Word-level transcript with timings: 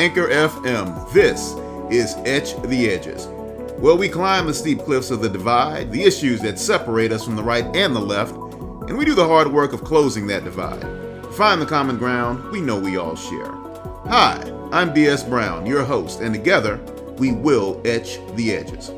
Anchor 0.00 0.28
FM, 0.28 1.12
this 1.12 1.52
is 1.90 2.14
Etch 2.24 2.56
the 2.62 2.88
Edges, 2.88 3.26
where 3.76 3.94
we 3.94 4.08
climb 4.08 4.46
the 4.46 4.54
steep 4.54 4.78
cliffs 4.78 5.10
of 5.10 5.20
the 5.20 5.28
divide, 5.28 5.92
the 5.92 6.02
issues 6.02 6.40
that 6.40 6.58
separate 6.58 7.12
us 7.12 7.22
from 7.22 7.36
the 7.36 7.42
right 7.42 7.66
and 7.76 7.94
the 7.94 8.00
left, 8.00 8.32
and 8.32 8.96
we 8.96 9.04
do 9.04 9.14
the 9.14 9.28
hard 9.28 9.52
work 9.52 9.74
of 9.74 9.84
closing 9.84 10.26
that 10.26 10.42
divide. 10.42 10.86
Find 11.34 11.60
the 11.60 11.66
common 11.66 11.98
ground 11.98 12.50
we 12.50 12.62
know 12.62 12.80
we 12.80 12.96
all 12.96 13.14
share. 13.14 13.52
Hi, 14.06 14.40
I'm 14.72 14.94
B.S. 14.94 15.22
Brown, 15.22 15.66
your 15.66 15.84
host, 15.84 16.22
and 16.22 16.32
together 16.32 16.78
we 17.18 17.32
will 17.32 17.78
etch 17.84 18.20
the 18.36 18.56
edges. 18.56 18.92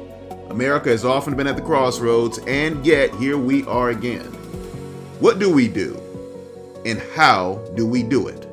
America 0.50 0.90
has 0.90 1.04
often 1.04 1.34
been 1.34 1.48
at 1.48 1.56
the 1.56 1.62
crossroads, 1.62 2.38
and 2.46 2.86
yet 2.86 3.12
here 3.16 3.38
we 3.38 3.64
are 3.66 3.90
again. 3.90 4.26
What 5.18 5.40
do 5.40 5.52
we 5.52 5.66
do? 5.66 6.00
And 6.86 7.00
how 7.16 7.56
do 7.74 7.88
we 7.88 8.04
do 8.04 8.28
it? 8.28 8.46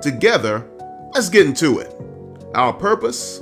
Together, 0.00 0.66
let's 1.14 1.28
get 1.28 1.46
into 1.46 1.78
it. 1.78 1.94
Our 2.54 2.72
purpose? 2.72 3.38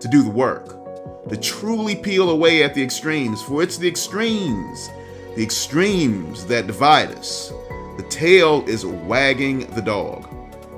To 0.00 0.08
do 0.08 0.22
the 0.22 0.30
work, 0.30 1.28
to 1.28 1.36
truly 1.36 1.96
peel 1.96 2.30
away 2.30 2.62
at 2.62 2.74
the 2.74 2.82
extremes, 2.82 3.42
for 3.42 3.64
it's 3.64 3.76
the 3.76 3.88
extremes, 3.88 4.88
the 5.34 5.42
extremes 5.42 6.46
that 6.46 6.68
divide 6.68 7.10
us. 7.10 7.52
The 7.96 8.06
tail 8.08 8.64
is 8.68 8.86
wagging 8.86 9.66
the 9.74 9.82
dog. 9.82 10.28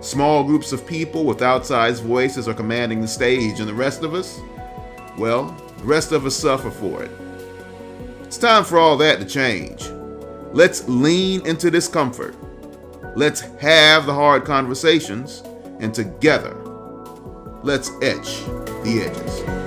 Small 0.02 0.42
groups 0.42 0.72
of 0.72 0.86
people 0.86 1.24
with 1.24 1.40
outsized 1.40 2.00
voices 2.00 2.48
are 2.48 2.54
commanding 2.54 3.02
the 3.02 3.08
stage, 3.08 3.60
and 3.60 3.68
the 3.68 3.74
rest 3.74 4.02
of 4.02 4.14
us? 4.14 4.40
Well, 5.18 5.54
the 5.76 5.84
rest 5.84 6.12
of 6.12 6.24
us 6.24 6.34
suffer 6.34 6.70
for 6.70 7.02
it. 7.02 7.10
It's 8.22 8.38
time 8.38 8.64
for 8.64 8.78
all 8.78 8.96
that 8.96 9.18
to 9.18 9.26
change. 9.26 9.86
Let's 10.54 10.88
lean 10.88 11.46
into 11.46 11.70
discomfort. 11.70 12.34
Let's 13.14 13.40
have 13.60 14.06
the 14.06 14.14
hard 14.14 14.46
conversations, 14.46 15.42
and 15.80 15.94
together, 15.94 16.54
let's 17.62 17.90
etch 18.02 18.44
the 18.84 19.02
edges. 19.06 19.60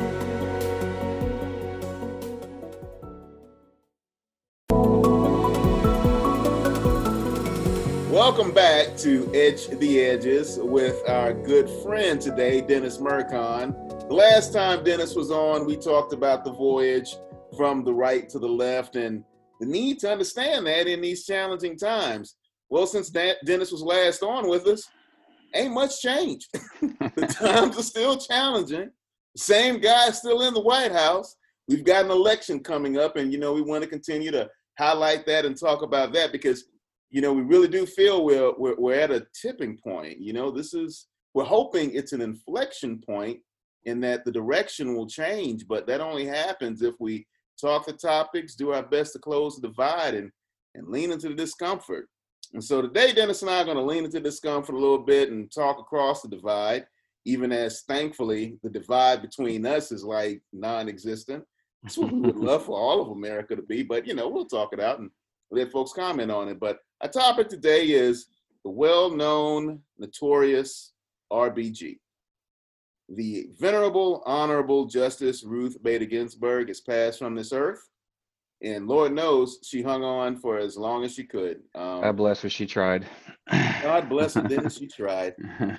Welcome 8.12 8.54
back 8.54 8.96
to 8.98 9.30
Etch 9.34 9.68
the 9.80 10.02
Edges 10.02 10.60
with 10.62 11.02
our 11.10 11.34
good 11.34 11.68
friend 11.84 12.22
today, 12.22 12.62
Dennis 12.62 13.00
Mercon. 13.00 13.72
The 14.08 14.14
last 14.14 14.54
time 14.54 14.84
Dennis 14.84 15.16
was 15.16 15.32
on, 15.32 15.66
we 15.66 15.76
talked 15.76 16.14
about 16.14 16.46
the 16.46 16.54
voyage 16.54 17.16
from 17.58 17.84
the 17.84 17.94
right 17.94 18.30
to 18.30 18.38
the 18.38 18.48
left 18.48 18.96
and 18.96 19.24
the 19.60 19.66
need 19.66 20.00
to 20.00 20.12
understand 20.12 20.68
that 20.68 20.88
in 20.88 21.02
these 21.02 21.26
challenging 21.26 21.76
times. 21.76 22.36
Well, 22.70 22.86
since 22.86 23.10
Dennis 23.10 23.72
was 23.72 23.82
last 23.82 24.22
on 24.22 24.48
with 24.48 24.68
us, 24.68 24.88
ain't 25.54 25.74
much 25.74 26.02
changed. 26.02 26.48
the 26.82 27.28
times 27.40 27.78
are 27.78 27.84
still 27.84 28.18
challenging. 28.18 28.90
Same 29.36 29.80
guy 29.80 30.12
still 30.12 30.42
in 30.42 30.54
the 30.54 30.62
White 30.62 30.92
House. 30.92 31.36
We've 31.68 31.84
got 31.84 32.06
an 32.06 32.12
election 32.12 32.60
coming 32.60 32.98
up, 32.98 33.16
and 33.16 33.32
you 33.32 33.40
know 33.40 33.54
we 33.54 33.62
want 33.62 33.84
to 33.84 33.90
continue 33.90 34.32
to 34.32 34.50
highlight 34.78 35.26
that 35.26 35.46
and 35.46 35.58
talk 35.58 35.82
about 35.82 36.14
that 36.14 36.32
because 36.32 36.66
you 37.10 37.22
know 37.22 37.34
we 37.34 37.42
really 37.42 37.68
do 37.68 37.86
feel 37.86 38.26
we're 38.26 38.54
we're, 38.58 38.76
we're 38.78 39.00
at 39.00 39.12
a 39.12 39.26
tipping 39.42 39.78
point. 39.78 40.20
You 40.20 40.34
know, 40.34 40.52
this 40.52 40.74
is 40.74 41.08
we're 41.34 41.46
hoping 41.46 41.94
it's 41.94 42.14
an 42.14 42.22
inflection 42.22 43.02
point 43.06 43.40
in 43.86 44.00
that 44.02 44.24
the 44.24 44.32
direction 44.32 44.96
will 44.96 45.08
change, 45.08 45.68
but 45.68 45.88
that 45.88 46.02
only 46.02 46.26
happens 46.26 46.82
if 46.82 46.96
we 47.00 47.26
talk 47.60 47.86
the 47.86 47.94
topics, 47.94 48.56
do 48.56 48.72
our 48.72 48.84
best 48.84 49.14
to 49.14 49.20
close 49.20 49.56
the 49.56 49.68
divide, 49.68 50.14
and 50.14 50.32
and 50.76 50.88
lean 50.88 51.12
into 51.12 51.30
the 51.30 51.36
discomfort. 51.36 52.08
And 52.54 52.64
so 52.64 52.82
today, 52.84 53.14
Dennis 53.14 53.42
and 53.42 53.50
I 53.50 53.62
are 53.62 53.66
going 53.66 53.78
to 53.78 53.84
lean 53.84 54.06
into 54.06 54.20
this 54.20 54.36
discomfort 54.36 54.76
a 54.76 54.80
little 54.80 55.00
bit 55.00 55.32
and 55.32 55.52
talk 55.52 55.80
across 55.80 56.22
the 56.22 56.28
divide, 56.28 56.86
even 57.26 57.52
as 57.52 57.82
thankfully 57.82 58.60
the 58.62 58.70
divide 58.70 59.24
between 59.24 59.66
us 59.66 59.92
is 59.92 60.04
like 60.04 60.42
non-existent. 60.52 61.44
That's 61.82 61.98
what 61.98 62.12
we 62.12 62.20
would 62.20 62.36
love 62.38 62.66
for 62.66 62.78
all 62.78 63.02
of 63.02 63.10
America 63.10 63.56
to 63.56 63.64
be, 63.64 63.82
but 63.82 64.06
you 64.06 64.14
know, 64.14 64.30
we'll 64.30 64.46
talk 64.46 64.72
it 64.72 64.80
out 64.80 65.00
and 65.00 65.10
let 65.50 65.72
folks 65.72 65.94
comment 65.94 66.30
on 66.30 66.48
it. 66.48 66.60
But 66.60 66.78
our 67.02 67.10
topic 67.10 67.50
today 67.50 67.88
is 67.88 68.28
the 68.64 68.70
well-known, 68.70 69.82
notorious 69.98 70.94
RBG. 71.32 71.98
The 73.10 73.50
venerable, 73.60 74.22
honorable 74.26 74.86
Justice 74.86 75.44
Ruth 75.44 75.82
Bader 75.82 76.06
Ginsburg 76.06 76.68
has 76.68 76.82
passed 76.82 77.18
from 77.18 77.34
this 77.36 77.52
earth 77.52 77.90
and 78.64 78.88
Lord 78.88 79.12
knows 79.12 79.60
she 79.62 79.82
hung 79.82 80.04
on 80.04 80.38
for 80.38 80.58
as 80.58 80.78
long 80.78 81.04
as 81.04 81.14
she 81.14 81.26
could. 81.26 81.62
Um, 81.76 82.02
God 82.02 82.18
bless 82.18 82.42
her. 82.42 82.50
She 82.50 82.66
tried. 82.66 83.06
God 83.52 84.08
bless 84.10 84.36
her. 84.36 84.42
Then 84.42 84.70
she 84.70 84.88
tried, 84.96 85.34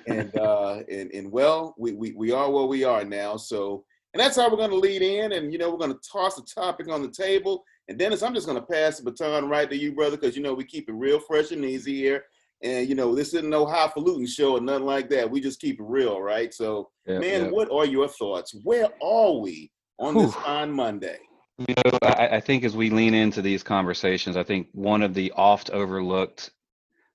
and 0.07 0.35
uh, 0.37 0.81
and 0.89 1.11
and 1.11 1.31
well, 1.31 1.75
we, 1.77 1.93
we 1.93 2.13
we 2.13 2.31
are 2.31 2.49
where 2.49 2.65
we 2.65 2.83
are 2.83 3.03
now. 3.03 3.37
So, 3.37 3.83
and 4.13 4.21
that's 4.21 4.35
how 4.35 4.49
we're 4.49 4.57
going 4.57 4.69
to 4.69 4.77
lead 4.77 5.01
in, 5.01 5.31
and 5.31 5.51
you 5.51 5.57
know, 5.57 5.71
we're 5.71 5.77
going 5.77 5.93
to 5.93 6.09
toss 6.09 6.35
the 6.35 6.43
topic 6.43 6.87
on 6.89 7.01
the 7.01 7.09
table. 7.09 7.63
And 7.87 7.97
Dennis, 7.97 8.23
I'm 8.23 8.33
just 8.33 8.47
going 8.47 8.59
to 8.59 8.65
pass 8.65 8.97
the 8.97 9.03
baton 9.03 9.49
right 9.49 9.69
to 9.69 9.77
you, 9.77 9.93
brother, 9.93 10.17
because 10.17 10.35
you 10.35 10.43
know 10.43 10.53
we 10.53 10.63
keep 10.63 10.87
it 10.87 10.93
real 10.93 11.19
fresh 11.19 11.51
and 11.51 11.65
easy 11.65 11.95
here. 11.95 12.23
And 12.61 12.87
you 12.87 12.95
know, 12.95 13.15
this 13.15 13.33
isn't 13.33 13.49
no 13.49 13.65
highfalutin 13.65 14.27
show 14.27 14.57
or 14.57 14.61
nothing 14.61 14.85
like 14.85 15.09
that. 15.09 15.29
We 15.29 15.41
just 15.41 15.59
keep 15.59 15.79
it 15.79 15.85
real, 15.85 16.21
right? 16.21 16.53
So, 16.53 16.89
yep, 17.07 17.21
man, 17.21 17.43
yep. 17.45 17.51
what 17.51 17.71
are 17.71 17.85
your 17.85 18.07
thoughts? 18.07 18.55
Where 18.63 18.89
are 19.03 19.33
we 19.33 19.71
on 19.99 20.13
Whew. 20.13 20.27
this 20.27 20.35
fine 20.35 20.71
Monday? 20.71 21.17
You 21.57 21.73
know, 21.85 21.97
I, 22.01 22.27
I, 22.33 22.39
think 22.41 22.65
as 22.65 22.75
we 22.75 22.89
lean 22.89 23.13
into 23.13 23.41
these 23.41 23.63
conversations, 23.63 24.35
I 24.35 24.43
think 24.43 24.67
one 24.73 25.01
of 25.01 25.13
the 25.13 25.31
oft 25.31 25.69
overlooked 25.69 26.51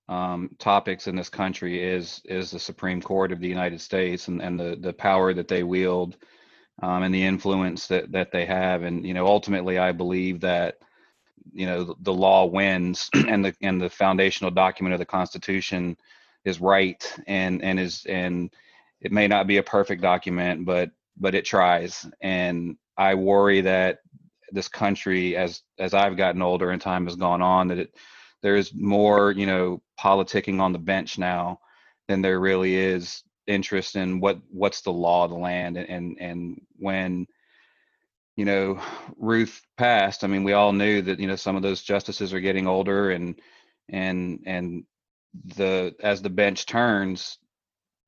um, 0.09 0.57
topics 0.59 1.07
in 1.07 1.15
this 1.15 1.29
country 1.29 1.83
is 1.83 2.23
is 2.25 2.51
the 2.51 2.59
Supreme 2.59 3.03
Court 3.03 3.33
of 3.33 3.41
the 3.41 3.49
United 3.49 3.83
States 3.83 4.29
and, 4.29 4.41
and 4.41 4.59
the 4.59 4.77
the 4.81 4.95
power 4.95 5.35
that 5.35 5.47
they 5.47 5.63
wield 5.63 6.17
um, 6.83 7.03
and 7.03 7.15
the 7.15 7.23
influence 7.23 7.87
that 7.89 8.13
that 8.13 8.33
they 8.33 8.47
have. 8.47 8.83
And 8.83 9.07
you 9.07 9.13
know, 9.13 9.27
ultimately, 9.27 9.79
I 9.79 9.93
believe 9.93 10.41
that 10.41 10.79
you 11.53 11.67
know 11.67 11.85
the, 11.85 11.95
the 12.01 12.15
law 12.15 12.47
wins, 12.47 13.11
and 13.29 13.45
the 13.45 13.55
and 13.61 13.81
the 13.81 13.91
foundational 13.91 14.51
document 14.51 14.95
of 14.95 15.01
the 15.01 15.07
Constitution 15.07 15.99
is 16.47 16.63
right, 16.63 17.15
and 17.27 17.63
and 17.63 17.79
is 17.79 18.07
and 18.07 18.55
it 19.03 19.13
may 19.13 19.29
not 19.29 19.47
be 19.47 19.59
a 19.59 19.63
perfect 19.63 20.01
document, 20.01 20.65
but 20.65 20.91
but 21.19 21.35
it 21.35 21.45
tries. 21.45 22.07
And 22.23 22.79
I 22.97 23.15
worry 23.15 23.61
that 23.63 23.99
this 24.53 24.69
country 24.69 25.37
as 25.37 25.63
as 25.79 25.95
I've 25.95 26.17
gotten 26.17 26.43
older 26.43 26.71
and 26.71 26.81
time 26.81 27.07
has 27.07 27.17
gone 27.17 27.43
on 27.43 27.69
that 27.69 27.79
it 27.79 27.95
there's 28.43 28.75
more 28.75 29.33
you 29.33 29.47
know 29.47 29.83
politicking 29.99 30.61
on 30.61 30.73
the 30.73 30.79
bench 30.79 31.19
now 31.19 31.61
than 32.09 32.23
there 32.23 32.41
really 32.41 32.77
is 32.77 33.23
interest 33.47 33.97
in 33.97 34.21
what 34.21 34.39
what's 34.51 34.81
the 34.83 34.93
law 34.93 35.25
of 35.25 35.31
the 35.31 35.37
land. 35.37 35.77
And 35.77 35.89
and, 35.89 36.17
and 36.21 36.61
when 36.79 37.27
you 38.37 38.45
know 38.45 38.81
Ruth 39.19 39.61
passed 39.77 40.25
I 40.25 40.27
mean 40.29 40.45
we 40.45 40.53
all 40.53 40.73
knew 40.73 41.03
that 41.03 41.21
you 41.21 41.27
know 41.27 41.37
some 41.37 41.57
of 41.57 41.63
those 41.63 41.83
justices 41.83 42.33
are 42.33 42.41
getting 42.41 42.67
older 42.67 43.11
and 43.11 43.41
and 43.89 44.41
and 44.47 44.85
the 45.57 45.95
as 46.03 46.23
the 46.23 46.31
bench 46.31 46.67
turns 46.67 47.39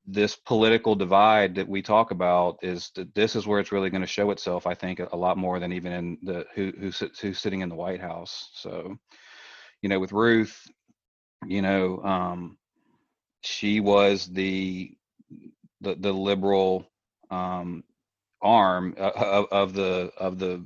this 0.05 0.35
political 0.35 0.95
divide 0.95 1.55
that 1.55 1.67
we 1.67 1.81
talk 1.81 2.11
about 2.11 2.57
is 2.61 2.91
that 2.95 3.13
this 3.15 3.35
is 3.35 3.47
where 3.47 3.59
it's 3.59 3.71
really 3.71 3.89
going 3.89 4.01
to 4.01 4.07
show 4.07 4.31
itself 4.31 4.67
i 4.67 4.73
think 4.73 4.99
a 4.99 5.15
lot 5.15 5.37
more 5.37 5.59
than 5.59 5.71
even 5.71 5.93
in 5.93 6.17
the 6.23 6.45
who 6.53 6.73
who's, 6.77 7.01
who's 7.21 7.39
sitting 7.39 7.61
in 7.61 7.69
the 7.69 7.75
white 7.75 8.01
house. 8.01 8.49
So 8.53 8.97
you 9.81 9.89
know 9.89 9.99
with 9.99 10.11
ruth 10.11 10.67
you 11.45 11.61
know 11.61 12.01
um 12.03 12.57
she 13.41 13.79
was 13.79 14.27
the 14.27 14.91
the, 15.81 15.95
the 15.95 16.13
liberal 16.13 16.85
um 17.29 17.83
arm 18.41 18.95
of, 18.97 19.47
of 19.51 19.73
the 19.73 20.11
of 20.17 20.37
the 20.37 20.65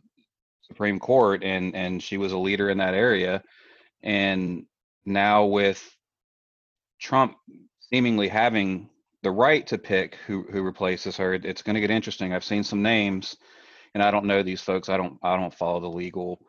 supreme 0.63 1.00
court 1.00 1.44
and 1.44 1.75
and 1.75 2.01
she 2.01 2.17
was 2.17 2.31
a 2.31 2.38
leader 2.38 2.69
in 2.69 2.79
that 2.79 2.95
area. 2.95 3.44
And 4.01 4.65
now 5.06 5.45
with 5.45 5.83
trump 7.00 7.38
seemingly 7.91 8.27
having 8.27 8.89
the 9.23 9.31
right 9.31 9.65
to 9.67 9.77
pick 9.77 10.15
who 10.27 10.43
who 10.51 10.61
replaces 10.61 11.17
her. 11.17 11.33
It's 11.33 11.61
going 11.61 11.75
to 11.75 11.81
get 11.81 11.91
interesting. 11.91 12.33
I've 12.33 12.43
seen 12.43 12.63
some 12.63 12.81
names, 12.81 13.37
and 13.93 14.03
I 14.03 14.11
don't 14.11 14.25
know 14.25 14.43
these 14.43 14.61
folks. 14.61 14.89
I 14.89 14.97
don't 14.97 15.17
I 15.23 15.35
don't 15.35 15.53
follow 15.53 15.79
the 15.79 15.89
legal 15.89 16.39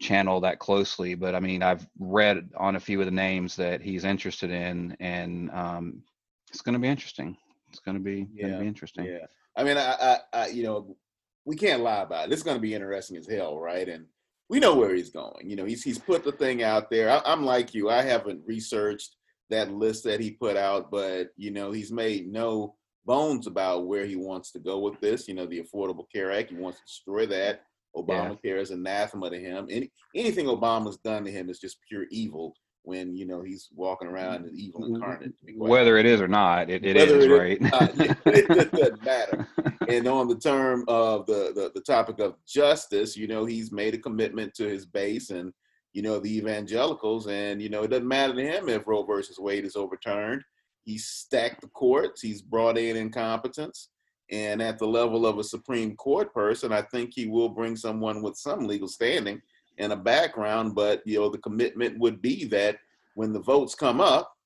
channel 0.00 0.40
that 0.40 0.58
closely, 0.58 1.14
but 1.14 1.34
I 1.34 1.40
mean 1.40 1.62
I've 1.62 1.86
read 1.98 2.50
on 2.56 2.76
a 2.76 2.80
few 2.80 3.00
of 3.00 3.06
the 3.06 3.12
names 3.12 3.56
that 3.56 3.80
he's 3.80 4.04
interested 4.04 4.50
in, 4.50 4.96
and 5.00 5.50
um, 5.50 6.02
it's 6.50 6.60
going 6.60 6.74
to 6.74 6.78
be 6.78 6.88
interesting. 6.88 7.36
It's 7.70 7.80
going 7.80 7.96
to 7.96 8.02
be 8.02 8.26
yeah. 8.34 8.42
going 8.42 8.54
to 8.54 8.60
be 8.60 8.68
interesting. 8.68 9.04
Yeah, 9.06 9.26
I 9.56 9.64
mean 9.64 9.76
I, 9.76 9.92
I, 9.92 10.18
I 10.32 10.46
you 10.48 10.64
know 10.64 10.96
we 11.44 11.56
can't 11.56 11.82
lie 11.82 12.02
about 12.02 12.28
it. 12.28 12.32
It's 12.32 12.42
going 12.42 12.56
to 12.56 12.60
be 12.60 12.74
interesting 12.74 13.16
as 13.16 13.28
hell, 13.28 13.58
right? 13.58 13.88
And 13.88 14.06
we 14.48 14.60
know 14.60 14.74
where 14.74 14.94
he's 14.94 15.10
going. 15.10 15.48
You 15.48 15.56
know, 15.56 15.64
he's 15.64 15.82
he's 15.82 15.98
put 15.98 16.24
the 16.24 16.32
thing 16.32 16.62
out 16.62 16.90
there. 16.90 17.10
I, 17.10 17.22
I'm 17.24 17.44
like 17.44 17.72
you. 17.72 17.88
I 17.88 18.02
haven't 18.02 18.42
researched 18.46 19.16
that 19.50 19.72
list 19.72 20.04
that 20.04 20.20
he 20.20 20.32
put 20.32 20.56
out, 20.56 20.90
but 20.90 21.28
you 21.36 21.50
know, 21.50 21.72
he's 21.72 21.92
made 21.92 22.30
no 22.30 22.74
bones 23.04 23.46
about 23.46 23.86
where 23.86 24.04
he 24.04 24.16
wants 24.16 24.50
to 24.52 24.58
go 24.58 24.78
with 24.78 25.00
this. 25.00 25.28
You 25.28 25.34
know, 25.34 25.46
the 25.46 25.62
Affordable 25.62 26.04
Care 26.12 26.32
Act, 26.32 26.50
he 26.50 26.56
wants 26.56 26.78
to 26.78 26.84
destroy 26.84 27.26
that. 27.26 27.62
Obamacare 27.96 28.38
yeah. 28.42 28.54
is 28.56 28.70
anathema 28.70 29.30
to 29.30 29.38
him. 29.38 29.66
Any 29.70 29.90
anything 30.14 30.46
Obama's 30.46 30.98
done 30.98 31.24
to 31.24 31.30
him 31.30 31.48
is 31.48 31.58
just 31.58 31.78
pure 31.88 32.04
evil. 32.10 32.54
when 32.82 33.16
you 33.16 33.26
know 33.26 33.42
he's 33.42 33.68
walking 33.74 34.06
around 34.06 34.44
as 34.44 34.54
evil 34.54 34.84
incarnate. 34.84 35.32
Whether 35.56 35.96
it 35.96 36.06
is 36.06 36.20
or 36.20 36.28
not, 36.28 36.68
it, 36.68 36.84
it 36.84 36.96
is 36.96 37.26
right. 37.26 37.60
Not, 37.60 37.92
it 38.26 38.48
doesn't 38.48 39.02
matter. 39.02 39.48
and 39.88 40.06
on 40.06 40.28
the 40.28 40.36
term 40.36 40.84
of 40.88 41.26
the, 41.26 41.52
the 41.54 41.72
the 41.74 41.80
topic 41.80 42.20
of 42.20 42.36
justice, 42.46 43.16
you 43.16 43.26
know, 43.26 43.44
he's 43.44 43.72
made 43.72 43.94
a 43.94 43.98
commitment 43.98 44.54
to 44.54 44.68
his 44.68 44.84
base 44.84 45.30
and 45.30 45.52
you 45.96 46.02
know 46.02 46.18
the 46.18 46.36
evangelicals, 46.36 47.26
and 47.26 47.62
you 47.62 47.70
know 47.70 47.82
it 47.82 47.88
doesn't 47.88 48.06
matter 48.06 48.34
to 48.34 48.42
him 48.42 48.68
if 48.68 48.86
Roe 48.86 49.02
versus 49.02 49.38
Wade 49.38 49.64
is 49.64 49.76
overturned. 49.76 50.44
He's 50.84 51.06
stacked 51.06 51.62
the 51.62 51.68
courts. 51.68 52.20
He's 52.20 52.42
brought 52.42 52.76
in 52.76 52.96
incompetence. 52.96 53.88
And 54.30 54.60
at 54.60 54.78
the 54.78 54.86
level 54.86 55.24
of 55.24 55.38
a 55.38 55.44
Supreme 55.44 55.96
Court 55.96 56.34
person, 56.34 56.70
I 56.70 56.82
think 56.82 57.12
he 57.14 57.26
will 57.26 57.48
bring 57.48 57.76
someone 57.76 58.20
with 58.20 58.36
some 58.36 58.66
legal 58.66 58.88
standing 58.88 59.40
and 59.78 59.90
a 59.90 59.96
background. 59.96 60.74
But 60.74 61.00
you 61.06 61.18
know, 61.18 61.30
the 61.30 61.38
commitment 61.38 61.98
would 61.98 62.20
be 62.20 62.44
that 62.44 62.76
when 63.14 63.32
the 63.32 63.40
votes 63.40 63.74
come 63.74 64.02
up, 64.02 64.36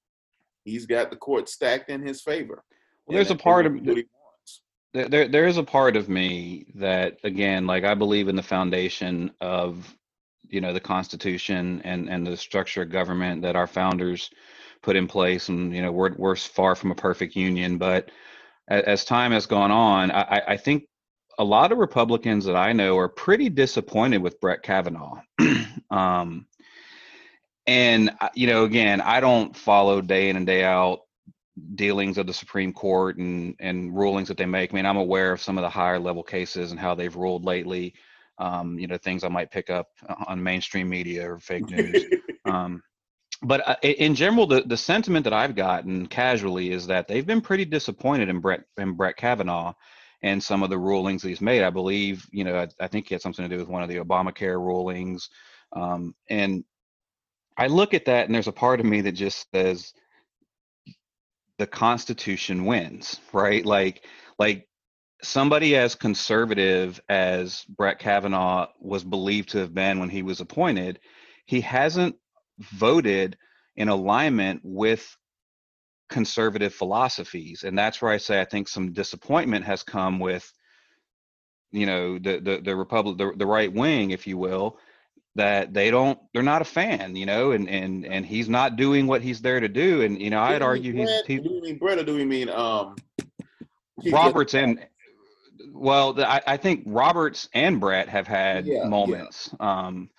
he's 0.64 0.86
got 0.86 1.10
the 1.10 1.16
court 1.16 1.48
stacked 1.48 1.90
in 1.90 2.00
his 2.00 2.22
favor. 2.22 2.62
Well, 3.06 3.16
there's 3.16 3.32
a 3.32 3.34
part 3.34 3.66
of 3.66 3.76
there 4.94 5.26
there 5.26 5.48
is 5.48 5.56
a 5.56 5.64
part 5.64 5.96
of 5.96 6.08
me 6.08 6.70
that 6.76 7.18
again, 7.24 7.66
like 7.66 7.82
I 7.82 7.94
believe 7.94 8.28
in 8.28 8.36
the 8.36 8.42
foundation 8.42 9.32
of 9.40 9.96
you 10.50 10.60
know 10.60 10.72
the 10.72 10.80
Constitution 10.80 11.80
and 11.84 12.08
and 12.08 12.26
the 12.26 12.36
structure 12.36 12.82
of 12.82 12.90
government 12.90 13.42
that 13.42 13.56
our 13.56 13.66
founders 13.66 14.30
put 14.82 14.96
in 14.96 15.06
place, 15.06 15.48
and 15.48 15.74
you 15.74 15.82
know 15.82 15.92
we're 15.92 16.14
we're 16.16 16.36
far 16.36 16.74
from 16.74 16.90
a 16.90 16.94
perfect 16.94 17.36
union, 17.36 17.78
but 17.78 18.10
as 18.68 19.04
time 19.04 19.32
has 19.32 19.46
gone 19.46 19.72
on, 19.72 20.12
I, 20.12 20.42
I 20.48 20.56
think 20.56 20.84
a 21.38 21.44
lot 21.44 21.72
of 21.72 21.78
Republicans 21.78 22.44
that 22.44 22.54
I 22.54 22.72
know 22.72 22.96
are 22.98 23.08
pretty 23.08 23.48
disappointed 23.48 24.18
with 24.18 24.40
Brett 24.40 24.62
Kavanaugh. 24.62 25.20
um, 25.90 26.46
and 27.66 28.10
uh, 28.20 28.28
you 28.34 28.46
know, 28.46 28.64
again, 28.64 29.00
I 29.00 29.20
don't 29.20 29.56
follow 29.56 30.00
day 30.00 30.28
in 30.28 30.36
and 30.36 30.46
day 30.46 30.64
out 30.64 31.00
dealings 31.74 32.16
of 32.16 32.26
the 32.26 32.32
Supreme 32.32 32.72
Court 32.72 33.16
and 33.16 33.54
and 33.58 33.96
rulings 33.96 34.28
that 34.28 34.36
they 34.36 34.46
make. 34.46 34.72
I 34.72 34.76
mean, 34.76 34.86
I'm 34.86 34.96
aware 34.96 35.32
of 35.32 35.42
some 35.42 35.58
of 35.58 35.62
the 35.62 35.70
higher 35.70 35.98
level 35.98 36.22
cases 36.22 36.70
and 36.70 36.80
how 36.80 36.94
they've 36.94 37.14
ruled 37.14 37.44
lately. 37.44 37.94
Um, 38.40 38.78
you 38.78 38.86
know, 38.86 38.96
things 38.96 39.22
I 39.22 39.28
might 39.28 39.50
pick 39.50 39.70
up 39.70 39.88
on 40.26 40.42
mainstream 40.42 40.88
media 40.88 41.30
or 41.30 41.38
fake 41.38 41.70
news. 41.70 42.04
um, 42.46 42.82
but 43.42 43.66
uh, 43.68 43.76
in 43.82 44.14
general, 44.14 44.46
the, 44.46 44.62
the 44.62 44.76
sentiment 44.76 45.24
that 45.24 45.32
I've 45.32 45.54
gotten 45.54 46.06
casually 46.06 46.72
is 46.72 46.86
that 46.88 47.06
they've 47.06 47.26
been 47.26 47.40
pretty 47.40 47.64
disappointed 47.64 48.28
in 48.28 48.40
Brett 48.40 48.62
in 48.76 48.92
Brett 48.92 49.16
Kavanaugh 49.16 49.74
and 50.22 50.42
some 50.42 50.62
of 50.62 50.70
the 50.70 50.78
rulings 50.78 51.22
he's 51.22 51.40
made. 51.40 51.62
I 51.62 51.70
believe, 51.70 52.26
you 52.30 52.44
know, 52.44 52.56
I, 52.56 52.68
I 52.84 52.88
think 52.88 53.08
he 53.08 53.14
had 53.14 53.22
something 53.22 53.48
to 53.48 53.54
do 53.54 53.58
with 53.58 53.68
one 53.68 53.82
of 53.82 53.88
the 53.88 53.96
Obamacare 53.96 54.58
rulings. 54.58 55.30
Um, 55.72 56.14
and 56.28 56.64
I 57.56 57.68
look 57.68 57.94
at 57.94 58.04
that, 58.06 58.26
and 58.26 58.34
there's 58.34 58.48
a 58.48 58.52
part 58.52 58.80
of 58.80 58.86
me 58.86 59.00
that 59.02 59.12
just 59.12 59.46
says 59.54 59.94
the 61.58 61.66
Constitution 61.66 62.66
wins, 62.66 63.20
right? 63.32 63.64
Like, 63.64 64.04
like 64.38 64.68
somebody 65.22 65.76
as 65.76 65.94
conservative 65.94 67.00
as 67.08 67.64
Brett 67.64 67.98
Kavanaugh 67.98 68.68
was 68.80 69.04
believed 69.04 69.50
to 69.50 69.58
have 69.58 69.74
been 69.74 70.00
when 70.00 70.08
he 70.08 70.22
was 70.22 70.40
appointed, 70.40 71.00
he 71.46 71.60
hasn't 71.60 72.16
voted 72.58 73.36
in 73.76 73.88
alignment 73.88 74.60
with 74.62 75.16
conservative 76.08 76.74
philosophies. 76.74 77.62
And 77.62 77.78
that's 77.78 78.02
where 78.02 78.10
i 78.10 78.16
say 78.16 78.40
i 78.40 78.44
think 78.44 78.68
some 78.68 78.92
disappointment 78.92 79.64
has 79.64 79.82
come 79.82 80.18
with 80.18 80.52
you 81.72 81.86
know 81.86 82.18
the 82.18 82.40
the, 82.40 82.60
the 82.62 82.76
republic 82.76 83.16
the, 83.16 83.32
the 83.36 83.46
right 83.46 83.72
wing 83.72 84.10
if 84.10 84.26
you 84.26 84.36
will 84.36 84.78
that 85.36 85.72
they 85.72 85.90
don't 85.90 86.18
they're 86.34 86.42
not 86.42 86.62
a 86.62 86.64
fan 86.64 87.14
you 87.14 87.26
know 87.26 87.52
and 87.52 87.68
and 87.68 88.04
and 88.04 88.26
he's 88.26 88.48
not 88.48 88.76
doing 88.76 89.06
what 89.06 89.22
he's 89.22 89.40
there 89.40 89.60
to 89.60 89.68
do. 89.68 90.02
And 90.02 90.20
you 90.20 90.30
know 90.30 90.40
i'd 90.40 90.62
argue 90.62 90.92
he's, 90.92 91.10
he's 91.26 91.40
do 91.40 91.50
we 91.50 91.60
mean 91.60 91.78
brett 91.78 91.98
or 91.98 92.04
do 92.04 92.14
we 92.14 92.24
mean 92.24 92.48
um 92.48 92.96
roberts 94.10 94.54
and 94.54 94.84
well 95.72 96.14
I, 96.22 96.40
I 96.46 96.56
think 96.56 96.82
roberts 96.86 97.48
and 97.54 97.80
brett 97.80 98.08
have 98.08 98.26
had 98.26 98.66
yeah, 98.66 98.84
moments 98.84 99.50
yeah. 99.60 99.86
um 99.86 100.10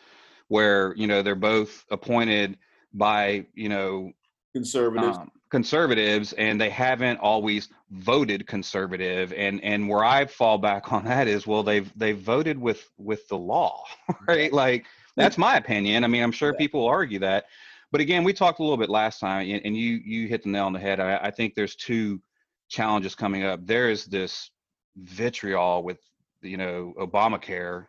where 0.47 0.93
you 0.95 1.07
know 1.07 1.21
they're 1.21 1.35
both 1.35 1.85
appointed 1.91 2.57
by 2.93 3.45
you 3.53 3.69
know 3.69 4.11
conservatives. 4.53 5.17
um, 5.17 5.31
conservatives 5.51 6.33
and 6.33 6.59
they 6.59 6.69
haven't 6.69 7.17
always 7.17 7.69
voted 7.91 8.47
conservative. 8.47 9.33
And 9.33 9.61
and 9.63 9.87
where 9.87 10.03
i 10.03 10.25
fall 10.25 10.57
back 10.57 10.91
on 10.91 11.05
that 11.05 11.27
is 11.27 11.45
well 11.45 11.61
they've 11.61 11.91
they've 11.97 12.17
voted 12.17 12.57
with 12.57 12.89
with 12.97 13.27
the 13.27 13.37
law 13.37 13.83
right? 14.27 14.51
Like 14.51 14.85
that's 15.15 15.37
my 15.37 15.57
opinion. 15.57 16.03
I 16.03 16.07
mean 16.07 16.23
i'm 16.23 16.31
sure 16.31 16.53
people 16.53 16.87
argue 16.87 17.19
that. 17.19 17.45
But 17.91 18.01
again 18.01 18.23
we 18.23 18.33
talked 18.33 18.59
a 18.59 18.63
little 18.63 18.77
bit 18.77 18.89
last 18.89 19.19
time 19.19 19.61
and 19.63 19.75
you 19.77 19.99
you 20.03 20.27
hit 20.27 20.43
the 20.43 20.49
nail 20.49 20.65
on 20.65 20.73
the 20.73 20.79
head. 20.79 20.99
I, 20.99 21.17
I 21.17 21.31
think 21.31 21.53
there's 21.53 21.75
two 21.75 22.21
challenges 22.69 23.13
coming 23.13 23.43
up. 23.43 23.65
There 23.65 23.89
is 23.89 24.05
this 24.05 24.49
vitriol 24.95 25.83
with 25.83 25.99
you 26.41 26.57
know 26.57 26.93
obamacare 26.99 27.87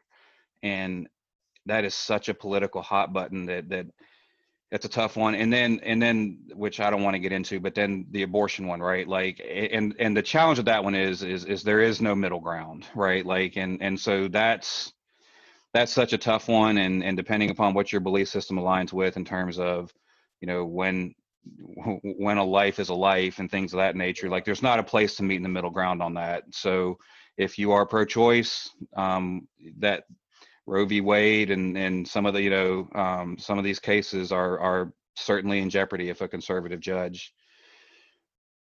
and 0.63 1.09
that 1.67 1.85
is 1.85 1.95
such 1.95 2.29
a 2.29 2.35
political 2.35 2.83
hot 2.83 3.13
button 3.13 3.47
that 3.47 3.69
that 3.69 3.87
that's 4.73 4.87
a 4.87 4.89
tough 4.89 5.19
one. 5.19 5.35
And 5.35 5.53
then 5.53 5.81
and 5.83 6.01
then 6.01 6.39
which 6.55 6.81
i 6.81 6.89
don't 6.89 7.03
want 7.03 7.15
to 7.15 7.21
get 7.21 7.31
into 7.31 7.61
but 7.61 7.75
then 7.75 8.07
the 8.11 8.23
abortion 8.23 8.67
one 8.67 8.81
right? 8.81 9.07
Like 9.07 9.41
and 9.49 9.95
and 9.99 10.17
the 10.17 10.23
challenge 10.23 10.59
of 10.59 10.65
that 10.65 10.83
one 10.83 10.95
is 10.95 11.23
is 11.23 11.45
is 11.45 11.63
there 11.63 11.81
is 11.81 12.01
no 12.01 12.15
middle 12.15 12.41
ground 12.41 12.87
right? 12.95 13.25
Like 13.25 13.57
and 13.57 13.83
and 13.83 14.01
so 14.01 14.29
that's 14.29 14.93
that's 15.75 15.93
such 15.93 16.13
a 16.15 16.19
tough 16.19 16.49
one. 16.49 16.79
And 16.79 17.05
and 17.05 17.17
depending 17.17 17.51
upon 17.51 17.75
what 17.75 17.93
your 17.93 18.01
belief 18.01 18.29
system 18.29 18.57
aligns 18.57 18.93
with 18.93 19.17
in 19.17 19.25
terms 19.27 19.59
of 19.59 19.93
you 20.41 20.49
know 20.49 20.65
when 20.65 21.15
when 22.03 22.39
a 22.39 22.45
life 22.45 22.79
is 22.79 22.89
a 22.89 22.95
life 22.95 23.39
and 23.39 23.51
things 23.51 23.73
of 23.73 23.79
that 23.79 23.97
nature 23.97 24.29
like 24.29 24.45
there's 24.45 24.63
not 24.63 24.79
a 24.79 24.83
place 24.83 25.17
to 25.17 25.23
meet 25.23 25.37
in 25.37 25.43
the 25.43 25.49
middle 25.49 25.71
ground 25.71 26.01
on 26.01 26.15
that 26.15 26.45
so 26.51 26.97
if 27.37 27.59
you 27.59 27.73
are 27.73 27.85
pro-choice 27.85 28.71
um, 28.97 29.49
that 29.79 30.05
Roe 30.67 30.85
v. 30.87 31.01
Wade 31.01 31.51
and 31.51 31.77
and 31.77 32.07
some 32.07 32.27
of 32.27 32.35
the 32.35 32.43
you 32.43 32.51
know 32.51 32.89
um, 32.95 33.37
some 33.39 33.59
of 33.59 33.65
these 33.65 33.81
cases 33.81 34.33
are 34.33 34.59
are 34.61 34.93
certainly 35.17 35.59
in 35.59 35.71
jeopardy 35.71 36.09
if 36.09 36.21
a 36.21 36.29
conservative 36.29 36.81
judge 36.81 37.35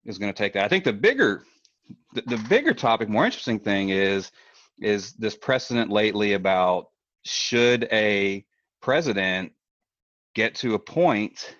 is 0.06 0.18
going 0.18 0.32
to 0.34 0.38
take 0.38 0.54
that. 0.54 0.64
I 0.64 0.68
think 0.68 0.84
the 0.84 0.94
bigger 0.94 1.44
the, 2.14 2.22
the 2.22 2.38
bigger 2.50 2.74
topic, 2.74 3.10
more 3.10 3.26
interesting 3.26 3.60
thing 3.60 3.90
is 3.90 4.32
is 4.80 5.14
this 5.14 5.36
precedent 5.36 5.92
lately 5.92 6.34
about 6.34 6.88
should 7.26 7.88
a 7.92 8.46
president 8.82 9.52
get 10.36 10.56
to 10.56 10.74
appoint 10.76 11.58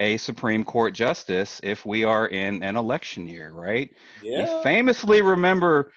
a 0.00 0.16
Supreme 0.16 0.64
Court 0.64 0.94
justice 0.94 1.60
if 1.62 1.86
we 1.86 2.04
are 2.04 2.28
in 2.28 2.62
an 2.62 2.76
election 2.76 3.26
year, 3.26 3.50
right? 3.50 3.90
Yeah. 4.22 4.40
You 4.56 4.62
famously 4.62 5.22
remember 5.22 5.92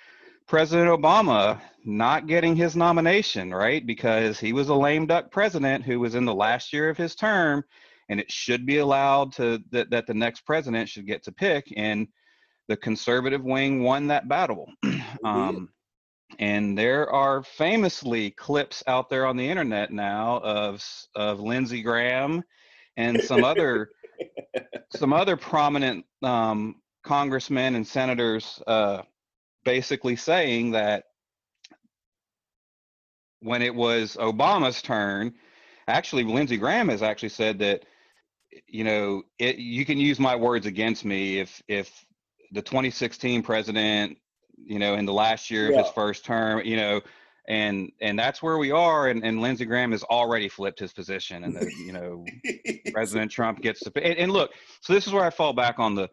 President 0.47 0.89
Obama 0.89 1.59
not 1.85 2.27
getting 2.27 2.55
his 2.55 2.75
nomination, 2.75 3.53
right? 3.53 3.85
Because 3.85 4.39
he 4.39 4.53
was 4.53 4.69
a 4.69 4.75
lame 4.75 5.05
duck 5.05 5.31
president 5.31 5.83
who 5.83 5.99
was 5.99 6.15
in 6.15 6.25
the 6.25 6.33
last 6.33 6.73
year 6.73 6.89
of 6.89 6.97
his 6.97 7.15
term, 7.15 7.63
and 8.09 8.19
it 8.19 8.31
should 8.31 8.65
be 8.65 8.77
allowed 8.77 9.33
to 9.33 9.61
that, 9.71 9.89
that 9.91 10.07
the 10.07 10.13
next 10.13 10.41
president 10.41 10.89
should 10.89 11.05
get 11.05 11.23
to 11.23 11.31
pick. 11.31 11.71
And 11.75 12.07
the 12.67 12.77
conservative 12.77 13.43
wing 13.43 13.83
won 13.83 14.07
that 14.07 14.27
battle. 14.27 14.71
um, 15.23 15.69
and 16.37 16.77
there 16.77 17.09
are 17.09 17.43
famously 17.43 18.31
clips 18.31 18.83
out 18.87 19.09
there 19.09 19.25
on 19.25 19.35
the 19.35 19.49
internet 19.49 19.91
now 19.91 20.39
of 20.43 20.85
of 21.15 21.39
Lindsey 21.39 21.81
Graham 21.81 22.43
and 22.99 23.21
some 23.21 23.43
other 23.43 23.89
some 24.95 25.13
other 25.13 25.37
prominent 25.37 26.05
um, 26.21 26.75
congressmen 27.03 27.75
and 27.75 27.87
senators 27.87 28.61
uh, 28.67 29.01
basically 29.63 30.15
saying 30.15 30.71
that 30.71 31.05
when 33.41 33.61
it 33.61 33.73
was 33.73 34.17
Obama's 34.17 34.81
turn, 34.81 35.33
actually 35.87 36.23
Lindsey 36.23 36.57
Graham 36.57 36.89
has 36.89 37.01
actually 37.01 37.29
said 37.29 37.59
that 37.59 37.83
you 38.67 38.83
know 38.83 39.23
it, 39.39 39.57
you 39.57 39.85
can 39.85 39.97
use 39.97 40.19
my 40.19 40.35
words 40.35 40.65
against 40.65 41.05
me 41.05 41.39
if 41.39 41.63
if 41.67 42.05
the 42.51 42.61
2016 42.61 43.43
president 43.43 44.17
you 44.57 44.79
know 44.79 44.95
in 44.95 45.05
the 45.05 45.13
last 45.13 45.49
year 45.49 45.71
yeah. 45.71 45.79
of 45.79 45.85
his 45.85 45.93
first 45.93 46.25
term 46.25 46.61
you 46.65 46.75
know 46.75 46.99
and 47.49 47.91
and 47.99 48.17
that's 48.17 48.41
where 48.41 48.57
we 48.57 48.71
are 48.71 49.09
and, 49.09 49.25
and 49.25 49.41
lindsey 49.41 49.65
graham 49.65 49.91
has 49.91 50.03
already 50.03 50.47
flipped 50.47 50.79
his 50.79 50.93
position 50.93 51.43
and 51.43 51.55
the 51.55 51.69
you 51.85 51.91
know 51.91 52.23
president 52.93 53.29
trump 53.29 53.59
gets 53.61 53.81
to 53.81 53.91
and, 53.97 54.17
and 54.17 54.31
look 54.31 54.51
so 54.81 54.93
this 54.93 55.05
is 55.05 55.11
where 55.11 55.25
i 55.25 55.29
fall 55.29 55.51
back 55.51 55.79
on 55.79 55.95
the 55.95 56.07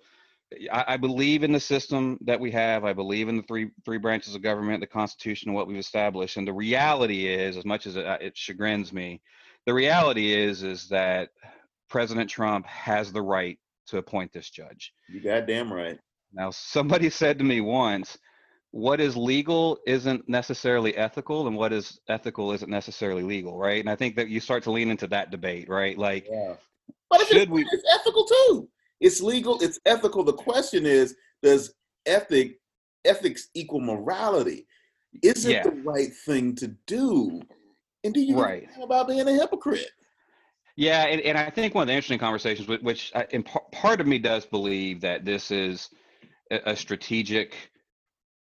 I, 0.73 0.85
I, 0.89 0.97
believe 0.97 1.43
in 1.43 1.51
the 1.51 1.59
system 1.59 2.19
that 2.21 2.39
we 2.39 2.53
have. 2.53 2.85
I 2.85 2.93
believe 2.93 3.29
in 3.29 3.37
the 3.37 3.43
three 3.43 3.71
three 3.85 3.99
branches 3.99 4.37
of 4.37 4.43
government, 4.43 4.81
the 4.81 4.87
Constitution, 4.87 5.49
and 5.49 5.57
what 5.57 5.67
we've 5.67 5.77
established. 5.77 6.37
And 6.37 6.47
the 6.47 6.53
reality 6.53 7.27
is, 7.27 7.57
as 7.57 7.65
much 7.65 7.87
as 7.87 7.97
it, 7.97 8.07
it 8.21 8.37
chagrins 8.37 8.93
me, 8.93 9.21
the 9.67 9.75
reality 9.75 10.33
is 10.33 10.63
is 10.63 10.89
that 10.89 11.31
President 11.91 12.31
Trump 12.31 12.65
has 12.67 13.13
the 13.13 13.23
right 13.23 13.59
to 13.89 13.99
appoint 13.99 14.33
this 14.33 14.51
judge. 14.51 14.93
You 15.09 15.21
goddamn 15.21 15.73
right. 15.73 15.99
Now, 16.33 16.51
somebody 16.51 17.11
said 17.11 17.39
to 17.39 17.45
me 17.45 17.61
once, 17.61 18.17
"What 18.71 19.01
is 19.01 19.17
legal 19.17 19.79
isn't 19.87 20.29
necessarily 20.29 20.97
ethical, 20.97 21.47
and 21.47 21.57
what 21.57 21.73
is 21.73 22.01
ethical 22.09 22.53
isn't 22.53 22.71
necessarily 22.71 23.23
legal." 23.23 23.59
Right? 23.59 23.81
And 23.81 23.91
I 23.91 23.97
think 23.97 24.17
that 24.17 24.29
you 24.29 24.41
start 24.41 24.63
to 24.65 24.71
lean 24.71 24.91
into 24.91 25.07
that 25.09 25.31
debate, 25.31 25.69
right? 25.69 25.97
Like. 25.99 26.27
Yeah 26.31 26.55
But 27.11 27.23
if 27.23 27.29
Should 27.29 27.51
we... 27.51 27.63
it's 27.71 27.85
ethical 27.95 28.25
too. 28.27 28.69
It's 29.01 29.21
legal. 29.21 29.61
It's 29.61 29.79
ethical. 29.87 30.25
The 30.25 30.33
question 30.33 30.87
is, 30.87 31.15
does 31.43 31.75
ethic 32.07 32.59
ethics 33.05 33.49
equal 33.55 33.81
morality? 33.81 34.67
Is 35.23 35.47
it 35.47 35.53
yeah. 35.53 35.63
the 35.63 35.71
right 35.83 36.13
thing 36.25 36.55
to 36.57 36.69
do? 36.87 37.41
And 38.05 38.13
do 38.13 38.21
you 38.21 38.41
right. 38.41 38.69
about 38.83 39.09
being 39.09 39.27
a 39.27 39.33
hypocrite? 39.33 39.91
Yeah, 40.77 41.05
and, 41.05 41.21
and 41.23 41.39
I 41.39 41.49
think 41.49 41.75
one 41.75 41.83
of 41.83 41.89
the 41.89 41.95
interesting 41.95 42.19
conversations, 42.19 42.69
which 42.69 43.11
uh, 43.15 43.21
I, 43.21 43.27
and 43.33 43.49
part 43.73 44.01
of 44.01 44.07
me 44.07 44.19
does 44.19 44.45
believe 44.45 45.01
that 45.01 45.25
this 45.25 45.51
is 45.51 45.89
a, 46.51 46.73
a 46.73 46.77
strategic 46.77 47.57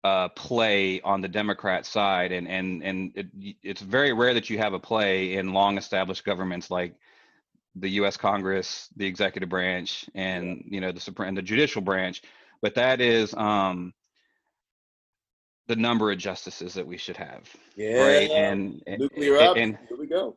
uh, 0.06 0.28
play 0.28 1.00
on 1.00 1.20
the 1.20 1.26
Democrat 1.26 1.84
side, 1.84 2.30
and 2.30 2.46
and 2.46 2.82
and 2.84 3.12
it, 3.16 3.56
it's 3.64 3.80
very 3.80 4.12
rare 4.12 4.34
that 4.34 4.48
you 4.48 4.56
have 4.58 4.72
a 4.72 4.78
play 4.78 5.34
in 5.34 5.52
long-established 5.52 6.24
governments 6.24 6.70
like 6.70 6.94
the 7.74 7.88
U.S. 8.00 8.16
Congress, 8.16 8.88
the 8.96 9.04
executive 9.04 9.48
branch, 9.48 10.08
and 10.14 10.62
you 10.68 10.80
know 10.80 10.92
the 10.92 11.00
supreme, 11.00 11.34
the 11.34 11.42
judicial 11.42 11.82
branch. 11.82 12.22
But 12.62 12.76
that 12.76 13.00
is 13.00 13.34
um, 13.34 13.92
the 15.66 15.74
number 15.74 16.12
of 16.12 16.18
justices 16.18 16.74
that 16.74 16.86
we 16.86 16.98
should 16.98 17.16
have. 17.16 17.42
Yeah. 17.74 18.00
Right. 18.00 18.30
And 18.30 18.82
nuclear 18.86 19.38
and, 19.38 19.58
and 19.58 19.78
here 19.88 19.98
we 19.98 20.06
go. 20.06 20.36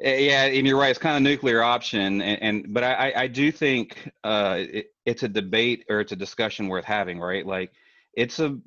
Yeah, 0.00 0.46
and 0.46 0.66
you're 0.66 0.78
right. 0.78 0.90
It's 0.90 0.98
kind 0.98 1.16
of 1.16 1.22
nuclear 1.22 1.62
option, 1.62 2.22
and, 2.22 2.42
and 2.42 2.74
but 2.74 2.84
I 2.84 3.12
I 3.14 3.26
do 3.26 3.52
think 3.52 4.10
uh, 4.24 4.56
it, 4.60 4.86
it's 5.04 5.24
a 5.24 5.28
debate 5.28 5.84
or 5.90 6.00
it's 6.00 6.12
a 6.12 6.16
discussion 6.16 6.68
worth 6.68 6.86
having, 6.86 7.20
right? 7.20 7.46
Like 7.46 7.70
it's 8.14 8.40
a 8.40 8.58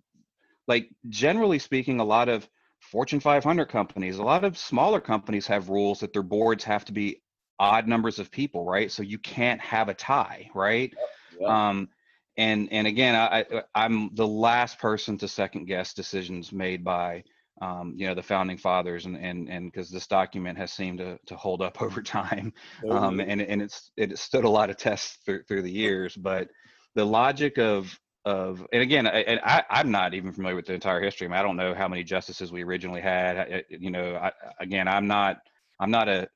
like 0.68 0.90
generally 1.10 1.60
speaking, 1.60 2.00
a 2.00 2.06
lot 2.06 2.30
of 2.30 2.48
Fortune 2.80 3.20
500 3.20 3.66
companies, 3.66 4.18
a 4.18 4.24
lot 4.24 4.44
of 4.44 4.58
smaller 4.58 5.02
companies 5.02 5.48
have 5.48 5.70
rules 5.70 6.00
that 6.02 6.14
their 6.14 6.24
boards 6.24 6.64
have 6.64 6.86
to 6.86 6.92
be 6.92 7.22
odd 7.60 7.88
numbers 7.88 8.20
of 8.20 8.32
people, 8.32 8.66
right? 8.66 8.92
So 8.92 9.04
you 9.04 9.18
can't 9.18 9.60
have 9.62 9.90
a 9.90 9.94
tie, 9.94 10.50
right? 10.54 10.94
Yep. 11.40 11.50
Um, 11.50 11.90
and 12.38 12.72
and 12.72 12.86
again, 12.86 13.16
I, 13.16 13.46
I'm 13.74 14.14
the 14.14 14.28
last 14.28 14.78
person 14.78 15.18
to 15.18 15.28
second 15.28 15.66
guess 15.66 15.94
decisions 15.94 16.52
made 16.52 16.84
by 16.84 17.24
um, 17.62 17.94
you 17.98 18.08
know 18.08 18.14
the 18.14 18.24
founding 18.24 18.58
fathers 18.58 19.06
and 19.06 19.18
and 19.18 19.50
and 19.50 19.72
because 19.72 19.90
this 19.90 20.08
document 20.08 20.58
has 20.58 20.72
seemed 20.72 21.00
to 21.00 21.18
to 21.26 21.36
hold 21.36 21.62
up 21.62 21.82
over 21.82 22.02
time 22.02 22.54
um, 22.90 23.20
and 23.20 23.42
and 23.42 23.62
it's 23.62 23.92
it 23.98 24.18
stood 24.20 24.44
a 24.44 24.50
lot 24.50 24.70
of 24.70 24.78
tests 24.78 25.18
through, 25.26 25.44
through 25.44 25.64
the 25.64 25.72
years 25.72 26.16
but 26.16 26.50
the 26.96 27.06
logic 27.06 27.58
of 27.58 28.00
of 28.28 28.66
and 28.74 28.82
again 28.82 29.08
I, 29.08 29.40
I 29.44 29.64
i'm 29.70 29.90
not 29.90 30.14
even 30.14 30.34
familiar 30.34 30.56
with 30.56 30.66
the 30.66 30.74
entire 30.74 31.02
history 31.02 31.28
I, 31.28 31.30
mean, 31.30 31.40
I 31.40 31.44
don't 31.44 31.56
know 31.56 31.74
how 31.74 31.88
many 31.88 32.04
justices 32.04 32.52
we 32.52 32.64
originally 32.64 33.02
had 33.02 33.38
I, 33.38 33.64
you 33.70 33.90
know 33.90 34.16
I, 34.16 34.32
again 34.60 34.88
i'm 34.88 35.08
not 35.08 35.38
i'm 35.80 35.92
not 35.92 36.10
a 36.10 36.28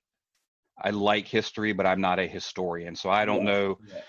i 0.81 0.91
like 0.91 1.27
history 1.27 1.73
but 1.73 1.85
i'm 1.85 1.99
not 1.99 2.17
a 2.19 2.25
historian 2.25 2.95
so 2.95 3.09
i 3.09 3.25
don't 3.25 3.45
yeah. 3.45 3.51
know 3.51 3.77
yeah 3.87 4.01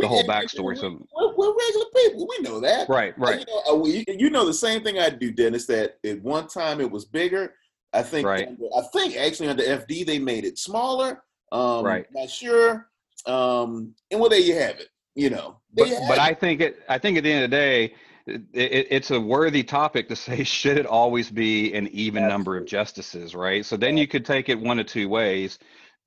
the 0.00 0.08
whole 0.08 0.24
backstory. 0.24 0.78
So 0.78 1.06
we're, 1.14 1.34
we're, 1.36 1.54
regular 1.54 1.86
people. 1.94 2.26
We 2.26 2.38
know 2.42 2.60
that. 2.60 2.88
Right, 2.88 3.16
right. 3.18 3.40
You 3.40 3.46
know, 3.46 3.72
uh, 3.72 3.76
we, 3.76 4.04
you 4.08 4.30
know, 4.30 4.46
the 4.46 4.54
same 4.54 4.82
thing 4.82 4.98
I 4.98 5.10
do, 5.10 5.30
Dennis. 5.30 5.66
That 5.66 5.98
at 6.04 6.22
one 6.22 6.48
time 6.48 6.80
it 6.80 6.90
was 6.90 7.04
bigger. 7.04 7.54
I 7.92 8.02
think. 8.02 8.26
Right. 8.26 8.48
I 8.48 8.82
think 8.92 9.16
actually 9.16 9.48
under 9.48 9.62
FD 9.62 10.06
they 10.06 10.18
made 10.18 10.44
it 10.44 10.58
smaller. 10.58 11.22
Um, 11.52 11.84
right. 11.84 12.06
Not 12.14 12.30
sure. 12.30 12.88
Um, 13.26 13.94
and 14.10 14.20
well, 14.20 14.30
there 14.30 14.40
you 14.40 14.54
have 14.54 14.80
it. 14.80 14.88
You 15.14 15.30
know. 15.30 15.58
But, 15.74 15.90
but 16.08 16.18
I 16.18 16.34
think 16.34 16.60
it. 16.60 16.82
I 16.88 16.98
think 16.98 17.18
at 17.18 17.24
the 17.24 17.32
end 17.32 17.44
of 17.44 17.50
the 17.50 17.56
day. 17.56 17.94
It, 18.24 18.44
it, 18.52 18.86
it's 18.88 19.10
a 19.10 19.20
worthy 19.20 19.64
topic 19.64 20.08
to 20.08 20.14
say 20.28 20.44
should 20.44 20.78
it 20.78 20.86
always 20.86 21.28
be 21.28 21.74
an 21.74 21.88
even 21.88 22.22
Absolutely. 22.22 22.28
number 22.28 22.56
of 22.56 22.66
justices 22.66 23.34
right 23.34 23.66
so 23.66 23.76
then 23.76 23.96
you 23.96 24.06
could 24.06 24.24
take 24.24 24.48
it 24.48 24.60
one 24.60 24.78
of 24.78 24.86
two 24.86 25.08
ways 25.08 25.58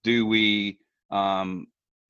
do 0.02 0.26
we 0.26 0.80
um, 1.12 1.68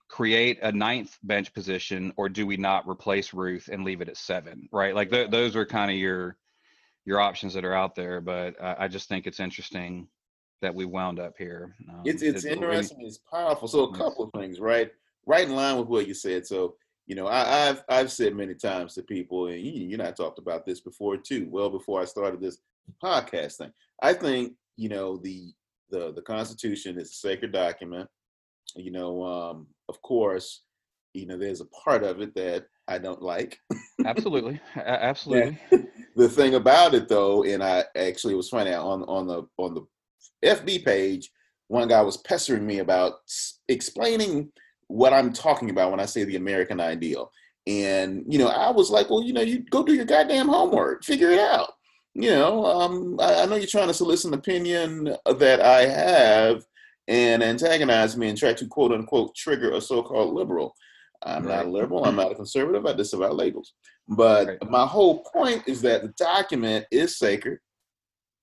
create 0.08 0.60
a 0.62 0.72
ninth 0.72 1.18
bench 1.24 1.54
position 1.54 2.14
or 2.18 2.30
do 2.30 2.46
we 2.46 2.58
not 2.58 2.88
replace 2.88 3.34
Ruth 3.34 3.70
and 3.72 3.84
leave 3.84 4.02
it 4.02 4.10
at 4.10 4.18
seven? 4.18 4.70
Right. 4.72 4.94
Like 4.94 5.10
th- 5.10 5.32
those 5.32 5.56
are 5.56 5.66
kind 5.66 5.90
of 5.90 5.98
your 5.98 6.38
your 7.06 7.20
options 7.20 7.54
that 7.54 7.66
are 7.66 7.74
out 7.74 7.96
there. 7.96 8.22
But 8.22 8.60
uh, 8.62 8.75
I 8.78 8.88
just 8.88 9.10
think 9.10 9.28
it's 9.28 9.40
interesting 9.40 10.08
that 10.62 10.74
we 10.74 10.86
wound 10.86 11.20
up 11.20 11.34
here. 11.38 11.75
Um, 11.90 12.02
it's 12.06 12.22
it's, 12.22 12.46
interesting. 12.46 13.00
it's 13.02 13.18
powerful. 13.18 13.68
So 13.68 13.84
a 13.86 13.96
couple 13.96 14.25
of 14.25 14.32
things, 14.40 14.60
right? 14.60 14.92
Right 15.25 15.48
in 15.48 15.56
line 15.56 15.78
with 15.78 15.88
what 15.88 16.08
you 16.08 16.14
said. 16.14 16.46
So 16.46 16.75
you 17.08 17.16
know, 17.16 17.28
I, 17.28 17.44
have 17.66 17.84
I've 17.88 18.12
said 18.12 18.36
many 18.36 18.56
times 18.56 18.96
to 18.96 19.04
people, 19.04 19.48
and 19.48 19.62
you, 19.62 19.72
you 19.72 19.94
and 19.94 20.02
I 20.02 20.12
talked 20.12 20.40
about 20.40 20.66
this 20.66 20.82
before 20.82 21.18
too. 21.18 21.48
Well, 21.50 21.70
before 21.70 22.02
I 22.02 22.06
started 22.06 22.42
this 22.42 22.58
podcast 23.04 23.58
thing, 23.58 23.72
I 24.02 24.14
think 24.14 24.54
you 24.76 24.90
know 24.90 25.18
the 25.18 25.54
the 25.90 26.14
the 26.14 26.22
Constitution 26.22 27.00
is 27.00 27.12
a 27.12 27.16
sacred 27.16 27.52
document 27.52 28.10
you 28.76 28.92
know, 28.92 29.24
um, 29.24 29.68
of 29.90 30.02
course, 30.02 30.64
you 31.14 31.26
know, 31.26 31.38
there's 31.38 31.62
a 31.62 31.66
part 31.66 32.04
of 32.04 32.22
it 32.22 32.36
that 32.36 32.66
I 32.88 32.98
don't 32.98 33.22
like. 33.22 33.60
absolutely, 34.06 34.60
absolutely. 34.76 35.58
the 36.16 36.30
thing 36.30 36.56
about 36.56 36.94
it, 36.94 37.08
though, 37.08 37.44
and 37.44 37.64
I 37.64 37.86
actually 37.96 38.34
it 38.34 38.38
was 38.38 38.50
funny 38.50 38.74
on 38.74 39.04
on 39.04 39.28
the 39.28 39.44
on 39.58 39.76
the 39.76 39.86
FB 40.44 40.86
page, 40.86 41.32
one 41.68 41.88
guy 41.88 42.02
was 42.02 42.18
pestering 42.18 42.66
me 42.66 42.80
about 42.80 43.14
explaining 43.70 44.52
what 44.88 45.13
I'm 45.13 45.34
talking 45.34 45.70
about 45.70 45.92
when 45.92 46.00
I 46.00 46.06
say 46.06 46.24
the 46.24 46.36
American 46.36 46.80
ideal. 46.80 47.32
And 47.68 48.24
you 48.27 48.38
know, 48.38 48.48
I 48.48 48.70
was 48.72 48.89
like, 48.92 49.10
well, 49.10 49.24
you 49.24 49.34
know, 49.34 49.42
you 49.42 49.60
go 49.60 49.84
do 49.84 49.94
your 49.94 50.06
goddamn 50.06 50.48
homework, 50.48 51.04
figure 51.04 51.32
it 51.32 51.39
out. 51.39 51.72
You 52.13 52.30
know, 52.32 52.65
um, 52.65 53.20
I, 53.20 53.42
I 53.42 53.46
know 53.46 53.56
you're 53.56 53.68
trying 53.68 53.88
to 53.88 53.94
solicit 53.94 54.32
an 54.32 54.39
opinion 54.39 55.15
that 55.25 55.62
I 55.62 55.86
have, 55.86 56.63
and 57.08 57.44
antagonize 57.44 58.18
me 58.18 58.30
and 58.30 58.38
try 58.38 58.54
to 58.54 58.68
quote 58.68 58.92
unquote 58.92 59.36
trigger 59.36 59.72
a 59.74 59.82
so-called 59.82 60.34
liberal. 60.34 60.75
I'm 61.24 61.46
right. 61.46 61.58
not 61.58 61.65
a 61.65 61.70
liberal. 61.70 62.06
I'm 62.06 62.15
not 62.15 62.32
a 62.32 62.36
conservative. 62.36 62.86
I 62.86 62.94
disavow 62.94 63.32
labels. 63.32 63.74
But 64.08 64.48
right. 64.48 64.70
my 64.70 64.86
whole 64.86 65.24
point 65.24 65.63
is 65.68 65.82
that 65.82 66.04
the 66.04 66.13
document 66.18 66.86
is 66.92 67.18
sacred 67.18 67.60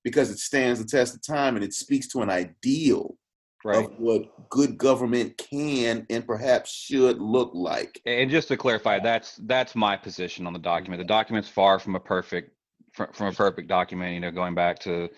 because 0.04 0.30
it 0.30 0.38
stands 0.38 0.80
the 0.80 0.86
test 0.86 1.14
of 1.14 1.24
time 1.24 1.54
and 1.54 1.64
it 1.64 1.74
speaks 1.74 2.08
to 2.08 2.22
an 2.22 2.30
ideal 2.30 3.16
right. 3.64 3.84
of 3.84 3.98
what 3.98 4.48
good 4.48 4.78
government 4.78 5.36
can 5.38 6.06
and 6.10 6.26
perhaps 6.26 6.72
should 6.72 7.20
look 7.20 7.50
like. 7.54 8.00
And 8.06 8.30
just 8.30 8.48
to 8.48 8.56
clarify, 8.56 8.98
that's 8.98 9.36
that's 9.44 9.74
my 9.74 9.96
position 9.96 10.46
on 10.46 10.52
the 10.52 10.58
document. 10.58 11.00
The 11.00 11.06
document's 11.06 11.48
far 11.48 11.78
from 11.78 11.94
a 11.94 12.00
perfect 12.00 12.56
from, 12.92 13.26
a 13.26 13.32
perfect 13.32 13.68
document. 13.68 14.14
You 14.14 14.20
know, 14.20 14.30
going 14.30 14.54
back 14.54 14.78
to 14.80 15.08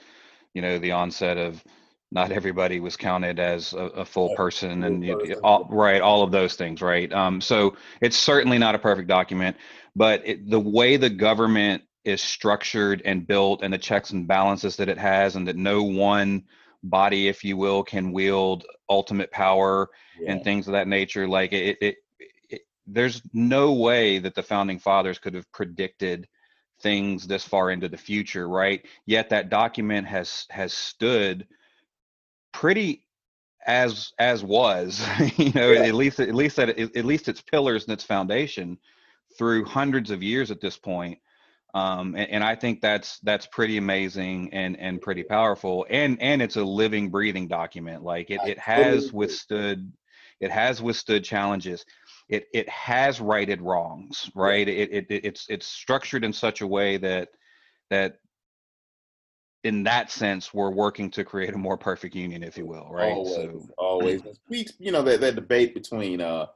you 0.55 0.63
know 0.63 0.79
the 0.79 0.93
onset 0.93 1.37
of 1.37 1.63
not 2.11 2.31
everybody 2.31 2.79
was 2.79 2.97
counted 2.97 3.41
as 3.41 3.73
a, 3.73 3.79
a 3.79 4.05
full 4.05 4.35
person 4.37 4.85
and 4.85 5.05
you, 5.05 5.35
all, 5.43 5.67
right 5.69 6.01
all 6.01 6.23
of 6.23 6.31
those 6.31 6.55
things 6.55 6.81
right 6.81 7.13
um, 7.13 7.41
so 7.41 7.75
it's 8.01 8.17
certainly 8.17 8.57
not 8.57 8.75
a 8.75 8.79
perfect 8.79 9.09
document 9.09 9.57
but 9.97 10.23
it, 10.25 10.49
the 10.49 10.61
way 10.61 10.97
the 10.97 11.11
government 11.11 11.83
is 12.05 12.23
structured 12.23 13.03
and 13.05 13.27
built 13.27 13.63
and 13.63 13.73
the 13.73 13.79
checks 13.79 14.11
and 14.11 14.29
balances 14.29 14.77
that 14.77 14.89
it 14.89 14.99
has 14.99 15.37
and 15.37 15.49
that 15.49 15.57
no 15.57 15.83
one 15.83 16.45
body 16.85 17.29
if 17.29 17.43
you 17.43 17.57
will 17.57 17.83
can 17.83 18.13
wield 18.13 18.65
ultimate 18.89 19.31
power 19.33 19.89
yeah. 20.21 20.33
and 20.33 20.45
things 20.45 20.69
of 20.69 20.73
that 20.73 20.87
nature 20.87 21.27
like 21.27 21.53
it, 21.53 21.79
it, 21.81 21.97
it 22.51 22.61
there's 22.87 23.23
no 23.33 23.73
way 23.73 24.19
that 24.19 24.35
the 24.35 24.43
founding 24.43 24.79
fathers 24.79 25.19
could 25.19 25.35
have 25.35 25.51
predicted 25.51 26.29
things 26.81 27.27
this 27.27 27.45
far 27.45 27.71
into 27.71 27.89
the 27.89 27.97
future 27.97 28.49
right 28.49 28.85
yet 29.07 29.31
that 29.31 29.49
document 29.49 30.07
has 30.07 30.47
has 30.51 30.73
stood 30.73 31.47
pretty 32.53 33.07
as 33.67 34.13
as 34.19 34.45
was 34.45 35.07
you 35.39 35.53
know 35.53 35.71
yeah. 35.71 35.81
at 35.83 35.95
least 35.95 36.21
at 36.21 36.35
least 36.35 36.59
at, 36.59 36.79
at 36.79 37.05
least 37.05 37.29
its 37.29 37.41
pillars 37.41 37.85
and 37.85 37.95
its 37.95 38.05
foundation 38.05 38.79
through 39.39 39.65
hundreds 39.65 40.11
of 40.11 40.23
years 40.23 40.51
at 40.51 40.61
this 40.61 40.77
point 40.77 41.19
um, 41.75 42.15
and, 42.15 42.31
and, 42.31 42.45
I 42.45 42.55
think 42.55 42.81
that's 42.81 43.19
that's 43.25 43.47
pretty 43.47 43.79
amazing 43.79 44.55
and 44.55 44.79
and 44.79 45.03
pretty 45.03 45.25
powerful. 45.25 45.85
And 45.91 46.21
and 46.23 46.41
it's 46.41 46.57
a 46.57 46.63
living 46.63 47.11
breathing 47.11 47.49
document. 47.49 48.05
Like 48.05 48.31
it, 48.31 48.41
it 48.47 48.59
has 48.61 49.13
withstood 49.13 49.93
it 50.41 50.53
has 50.53 50.81
withstood 50.81 51.25
challenges. 51.25 51.85
It 52.29 52.47
it 52.55 52.69
has 52.69 53.21
righted 53.21 53.61
wrongs 53.61 54.31
right? 54.37 54.69
It, 54.69 54.93
it 54.93 55.07
it's 55.09 55.47
it's 55.49 55.67
structured 55.67 56.25
in 56.25 56.33
such 56.33 56.61
a 56.61 56.67
way 56.67 56.97
that 56.99 57.31
that 57.91 58.19
in 59.65 59.83
that 59.83 60.11
sense, 60.11 60.55
we're 60.55 60.71
working 60.71 61.11
to 61.11 61.25
create 61.25 61.55
a 61.55 61.59
more 61.59 61.79
perfect 61.79 62.15
union, 62.15 62.43
if 62.43 62.59
you 62.59 62.67
will, 62.67 62.87
right? 62.91 63.13
Always, 63.13 63.35
so, 63.35 63.69
always. 63.79 64.23
Speaks, 64.47 64.75
you 64.79 64.93
know, 64.93 65.03
that, 65.03 65.21
that 65.23 65.35
debate 65.35 65.75
between 65.75 66.21
uh, 66.21 66.47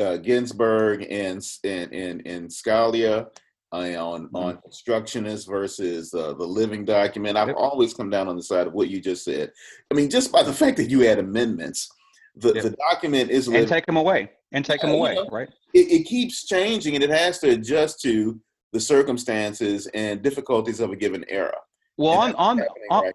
uh, 0.00 0.16
Ginsburg 0.18 1.06
and 1.10 1.44
and 1.64 1.92
and, 1.92 2.26
and 2.26 2.48
Scalia 2.48 3.28
on 3.72 4.26
mm-hmm. 4.26 4.36
on 4.36 4.58
constructionist 4.62 5.48
versus 5.48 6.12
uh, 6.14 6.32
the 6.34 6.46
living 6.46 6.84
document. 6.84 7.36
I've 7.36 7.48
yep. 7.48 7.56
always 7.56 7.94
come 7.94 8.10
down 8.10 8.28
on 8.28 8.36
the 8.36 8.42
side 8.42 8.66
of 8.66 8.72
what 8.72 8.88
you 8.88 9.00
just 9.00 9.24
said. 9.24 9.50
I 9.90 9.94
mean, 9.94 10.10
just 10.10 10.32
by 10.32 10.42
the 10.42 10.52
fact 10.52 10.76
that 10.78 10.90
you 10.90 11.06
add 11.06 11.18
amendments, 11.18 11.90
the, 12.36 12.54
yep. 12.54 12.62
the 12.62 12.70
document 12.70 13.30
is 13.30 13.48
and 13.48 13.68
take 13.68 13.86
them 13.86 13.96
away 13.96 14.30
and 14.52 14.64
take 14.64 14.80
them 14.80 14.90
away, 14.90 15.14
you 15.14 15.24
know, 15.24 15.28
right? 15.30 15.48
It, 15.74 15.90
it 15.90 16.04
keeps 16.04 16.46
changing 16.46 16.94
and 16.94 17.04
it 17.04 17.10
has 17.10 17.38
to 17.40 17.50
adjust 17.50 18.00
to 18.02 18.40
the 18.72 18.80
circumstances 18.80 19.86
and 19.94 20.22
difficulties 20.22 20.80
of 20.80 20.90
a 20.90 20.96
given 20.96 21.24
era. 21.28 21.56
Well, 21.96 22.12
on 22.12 22.34
on 22.34 22.60
on, 22.90 23.04
right 23.04 23.14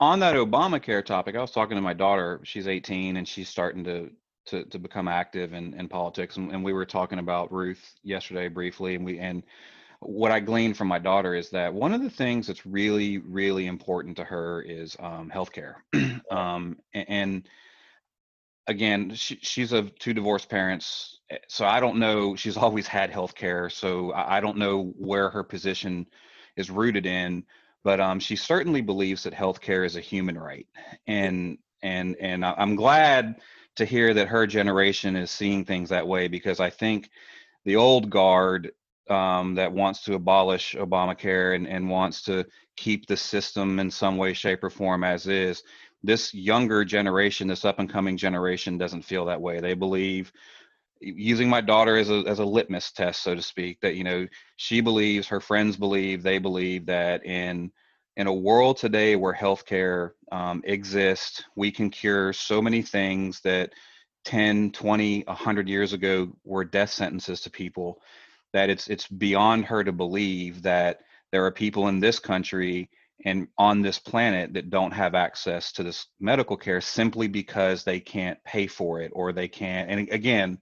on 0.00 0.20
that 0.20 0.34
Obamacare 0.34 1.04
topic, 1.04 1.36
I 1.36 1.40
was 1.40 1.50
talking 1.50 1.76
to 1.76 1.82
my 1.82 1.94
daughter. 1.94 2.40
She's 2.44 2.68
18 2.68 3.16
and 3.16 3.26
she's 3.26 3.48
starting 3.48 3.84
to 3.84 4.10
to 4.46 4.64
to 4.64 4.78
become 4.78 5.08
active 5.08 5.52
in, 5.54 5.74
in 5.74 5.88
politics, 5.88 6.36
and, 6.36 6.52
and 6.52 6.64
we 6.64 6.72
were 6.72 6.86
talking 6.86 7.18
about 7.18 7.52
Ruth 7.52 7.94
yesterday 8.02 8.48
briefly, 8.48 8.94
and 8.94 9.04
we 9.04 9.18
and 9.18 9.42
what 10.00 10.32
I 10.32 10.40
gleaned 10.40 10.76
from 10.76 10.88
my 10.88 10.98
daughter 10.98 11.34
is 11.34 11.50
that 11.50 11.72
one 11.72 11.92
of 11.92 12.02
the 12.02 12.10
things 12.10 12.46
that's 12.46 12.66
really 12.66 13.18
really 13.18 13.66
important 13.66 14.16
to 14.16 14.24
her 14.24 14.62
is 14.62 14.96
um, 15.00 15.30
healthcare, 15.34 15.76
um, 16.30 16.78
and, 16.92 17.06
and 17.08 17.48
again, 18.66 19.14
she, 19.14 19.38
she's 19.42 19.72
of 19.72 19.96
two 19.98 20.14
divorced 20.14 20.48
parents, 20.48 21.20
eh, 21.30 21.38
so 21.48 21.66
I 21.66 21.80
don't 21.80 21.98
know. 21.98 22.36
She's 22.36 22.56
always 22.56 22.86
had 22.86 23.10
health 23.10 23.34
care, 23.34 23.70
so 23.70 24.12
I 24.12 24.40
don't 24.40 24.58
know 24.58 24.92
where 24.98 25.30
her 25.30 25.42
position 25.42 26.06
is 26.56 26.70
rooted 26.70 27.06
in. 27.06 27.44
But 27.84 28.00
um, 28.00 28.18
she 28.18 28.34
certainly 28.34 28.80
believes 28.80 29.22
that 29.22 29.34
health 29.34 29.60
care 29.60 29.84
is 29.84 29.94
a 29.94 30.00
human 30.00 30.36
right, 30.36 30.66
and 31.06 31.58
and 31.82 32.16
and 32.20 32.44
I'm 32.44 32.74
glad 32.74 33.36
to 33.76 33.84
hear 33.84 34.12
that 34.14 34.28
her 34.28 34.46
generation 34.46 35.14
is 35.14 35.30
seeing 35.30 35.64
things 35.64 35.90
that 35.90 36.08
way 36.08 36.26
because 36.26 36.58
I 36.58 36.70
think 36.70 37.10
the 37.64 37.76
old 37.76 38.10
guard 38.10 38.72
um, 39.08 39.54
that 39.54 39.72
wants 39.72 40.02
to 40.04 40.14
abolish 40.14 40.74
Obamacare 40.74 41.54
and, 41.54 41.66
and 41.68 41.88
wants 41.88 42.22
to 42.22 42.44
keep 42.76 43.06
the 43.06 43.16
system 43.16 43.78
in 43.78 43.90
some 43.90 44.16
way, 44.16 44.32
shape, 44.32 44.62
or 44.64 44.70
form 44.70 45.04
as 45.04 45.26
is 45.26 45.62
this 46.02 46.32
younger 46.32 46.84
generation, 46.84 47.48
this 47.48 47.64
up 47.64 47.78
and 47.78 47.90
coming 47.90 48.16
generation 48.16 48.78
doesn't 48.78 49.02
feel 49.02 49.24
that 49.26 49.40
way. 49.40 49.60
They 49.60 49.74
believe 49.74 50.32
using 51.00 51.48
my 51.48 51.60
daughter 51.60 51.96
as 51.96 52.10
a 52.10 52.22
as 52.26 52.38
a 52.38 52.44
litmus 52.44 52.92
test, 52.92 53.22
so 53.22 53.34
to 53.34 53.42
speak, 53.42 53.80
that 53.80 53.96
you 53.96 54.04
know, 54.04 54.26
she 54.56 54.80
believes, 54.80 55.28
her 55.28 55.40
friends 55.40 55.76
believe, 55.76 56.22
they 56.22 56.38
believe 56.38 56.86
that 56.86 57.24
in 57.26 57.70
in 58.16 58.26
a 58.26 58.32
world 58.32 58.78
today 58.78 59.14
where 59.16 59.34
healthcare 59.34 60.12
um, 60.32 60.62
exists, 60.64 61.44
we 61.54 61.70
can 61.70 61.90
cure 61.90 62.32
so 62.32 62.62
many 62.62 62.80
things 62.80 63.40
that 63.42 63.72
10, 64.24 64.72
20, 64.72 65.22
100 65.26 65.68
years 65.68 65.92
ago 65.92 66.32
were 66.42 66.64
death 66.64 66.90
sentences 66.90 67.42
to 67.42 67.50
people 67.50 68.00
that 68.56 68.70
it's 68.70 68.88
it's 68.88 69.06
beyond 69.06 69.66
her 69.66 69.84
to 69.84 69.92
believe 69.92 70.62
that 70.62 71.00
there 71.30 71.44
are 71.44 71.50
people 71.50 71.88
in 71.88 72.00
this 72.00 72.18
country 72.18 72.88
and 73.26 73.48
on 73.58 73.82
this 73.82 73.98
planet 73.98 74.54
that 74.54 74.70
don't 74.70 74.92
have 74.92 75.14
access 75.14 75.72
to 75.72 75.82
this 75.82 76.06
medical 76.20 76.56
care 76.56 76.80
simply 76.80 77.28
because 77.28 77.84
they 77.84 78.00
can't 78.00 78.42
pay 78.44 78.66
for 78.66 79.02
it 79.02 79.12
or 79.14 79.30
they 79.30 79.46
can't 79.46 79.90
and 79.90 80.08
again 80.10 80.58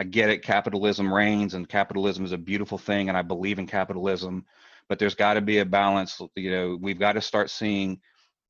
i 0.00 0.02
get 0.02 0.28
it 0.28 0.42
capitalism 0.42 1.12
reigns 1.12 1.54
and 1.54 1.68
capitalism 1.68 2.24
is 2.24 2.32
a 2.32 2.38
beautiful 2.38 2.78
thing 2.78 3.08
and 3.08 3.16
i 3.16 3.22
believe 3.22 3.60
in 3.60 3.66
capitalism 3.66 4.44
but 4.88 4.98
there's 4.98 5.14
got 5.14 5.34
to 5.34 5.40
be 5.40 5.58
a 5.58 5.64
balance 5.64 6.20
you 6.34 6.50
know 6.50 6.76
we've 6.82 6.98
got 6.98 7.12
to 7.12 7.20
start 7.20 7.48
seeing 7.48 8.00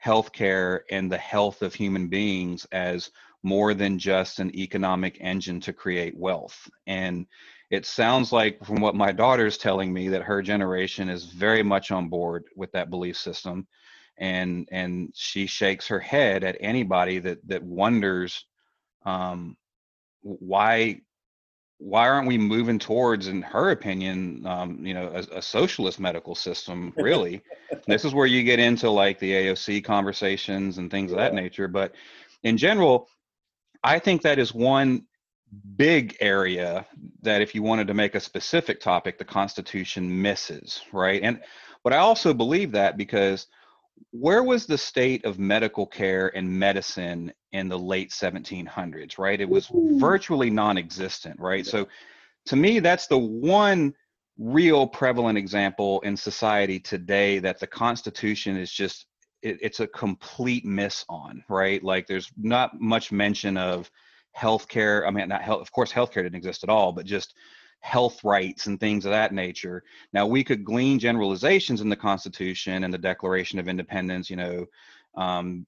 healthcare 0.03 0.81
and 0.91 1.13
the 1.13 1.19
health 1.19 1.61
of 1.61 1.75
human 1.75 2.09
beings 2.09 2.67
as 2.73 3.11
more 3.43 3.75
than 3.75 3.99
just 3.99 4.41
an 4.41 4.55
economic 4.57 5.19
engine 5.21 5.61
to 5.61 5.75
create 5.75 6.17
wealth 6.17 6.67
and 6.87 7.27
it 7.71 7.85
sounds 7.85 8.33
like 8.33 8.65
from 8.65 8.81
what 8.81 8.95
my 8.95 9.13
daughter's 9.13 9.59
telling 9.59 9.93
me 9.93 10.09
that 10.09 10.23
her 10.23 10.43
generation 10.43 11.09
is 11.09 11.25
very 11.25 11.63
much 11.63 11.91
on 11.91 12.09
board 12.09 12.45
with 12.55 12.71
that 12.73 12.91
belief 12.91 13.17
system 13.17 13.67
and 14.19 14.69
and 14.71 15.11
she 15.15 15.47
shakes 15.47 15.87
her 15.89 16.01
head 16.01 16.45
at 16.45 16.57
anybody 16.61 17.19
that 17.19 17.39
that 17.47 17.63
wonders 17.63 18.45
um, 19.05 19.57
why 20.23 21.01
why 21.79 22.09
aren't 22.09 22.27
we 22.27 22.39
moving 22.39 22.79
towards 22.79 23.27
in 23.29 23.43
her 23.43 23.71
opinion 23.71 24.47
um, 24.47 24.85
you 24.85 24.95
know 24.95 25.09
a, 25.09 25.39
a, 25.39 25.43
socialist 25.43 26.01
medical 26.01 26.35
system 26.35 26.93
really 26.97 27.43
this 27.87 28.05
is 28.05 28.15
where 28.15 28.27
you 28.27 28.43
get 28.43 28.59
into 28.59 28.89
like 28.89 29.19
the 29.19 29.33
aoc 29.33 29.85
conversations 29.85 30.79
and 30.79 30.91
things 30.91 31.11
yeah. 31.11 31.17
of 31.17 31.21
that 31.21 31.35
nature 31.35 31.69
but 31.69 31.93
in 32.45 32.57
general 32.57 33.09
i 33.85 33.99
think 33.99 34.23
that 34.23 34.39
is 34.39 34.55
one 34.55 35.05
big 35.77 36.17
area 36.21 36.87
that 37.23 37.41
if 37.41 37.55
you 37.55 37.63
wanted 37.63 37.87
to 37.87 37.95
make 37.95 38.15
a 38.15 38.21
specific 38.21 38.81
topic 38.81 39.19
the 39.19 39.25
constitution 39.25 40.23
misses 40.23 40.83
right? 40.93 41.23
And 41.23 41.41
but 41.85 41.93
i 41.93 41.99
also 41.99 42.35
believe 42.35 42.73
that 42.73 42.97
because 42.97 43.47
where 44.11 44.43
was 44.43 44.67
the 44.67 44.79
state 44.79 45.25
of 45.25 45.39
medical 45.39 45.87
care 45.87 46.35
and 46.37 46.49
medicine 46.49 47.33
in 47.53 47.69
the 47.69 47.79
late 47.79 48.11
1700s 48.11 49.19
right? 49.19 49.41
It 49.41 49.49
was 49.49 49.69
mm-hmm. 49.69 49.99
virtually 49.99 50.51
non-existent 50.51 51.39
right? 51.41 51.65
So 51.67 51.89
to 52.47 52.57
me 52.57 52.81
that's 52.81 53.07
the 53.07 53.19
one 53.19 53.95
real 54.39 54.87
prevalent 54.87 55.39
example 55.39 56.01
in 56.03 56.17
society 56.17 56.79
today 56.79 57.39
that 57.39 57.59
the 57.59 57.67
constitution 57.67 58.57
is 58.57 58.71
just 58.71 59.07
it, 59.43 59.59
it's 59.63 59.81
a 59.81 59.87
complete 59.87 60.65
miss 60.65 61.05
on 61.09 61.45
right? 61.49 61.83
Like 61.83 62.07
there's 62.07 62.31
not 62.37 62.81
much 62.81 63.13
mention 63.13 63.57
of 63.57 63.91
healthcare. 64.37 65.07
I 65.07 65.11
mean, 65.11 65.29
not 65.29 65.43
health. 65.43 65.63
Of 65.63 65.73
course, 65.73 65.93
healthcare 65.93 66.23
didn't 66.23 66.37
exist 66.37 66.63
at 66.63 66.71
all, 66.71 66.93
but 66.93 67.07
just 67.07 67.35
health 67.81 68.23
rights 68.25 68.67
and 68.67 68.79
things 68.81 69.05
of 69.05 69.13
that 69.13 69.33
nature. 69.33 69.83
Now 70.13 70.27
we 70.27 70.43
could 70.45 70.65
glean 70.65 70.99
generalizations 70.99 71.81
in 71.81 71.89
the 71.89 71.97
Constitution 71.97 72.85
and 72.85 72.93
the 72.93 72.99
Declaration 72.99 73.59
of 73.59 73.69
Independence, 73.69 74.29
you 74.29 74.37
know, 74.37 74.67
um, 75.17 75.67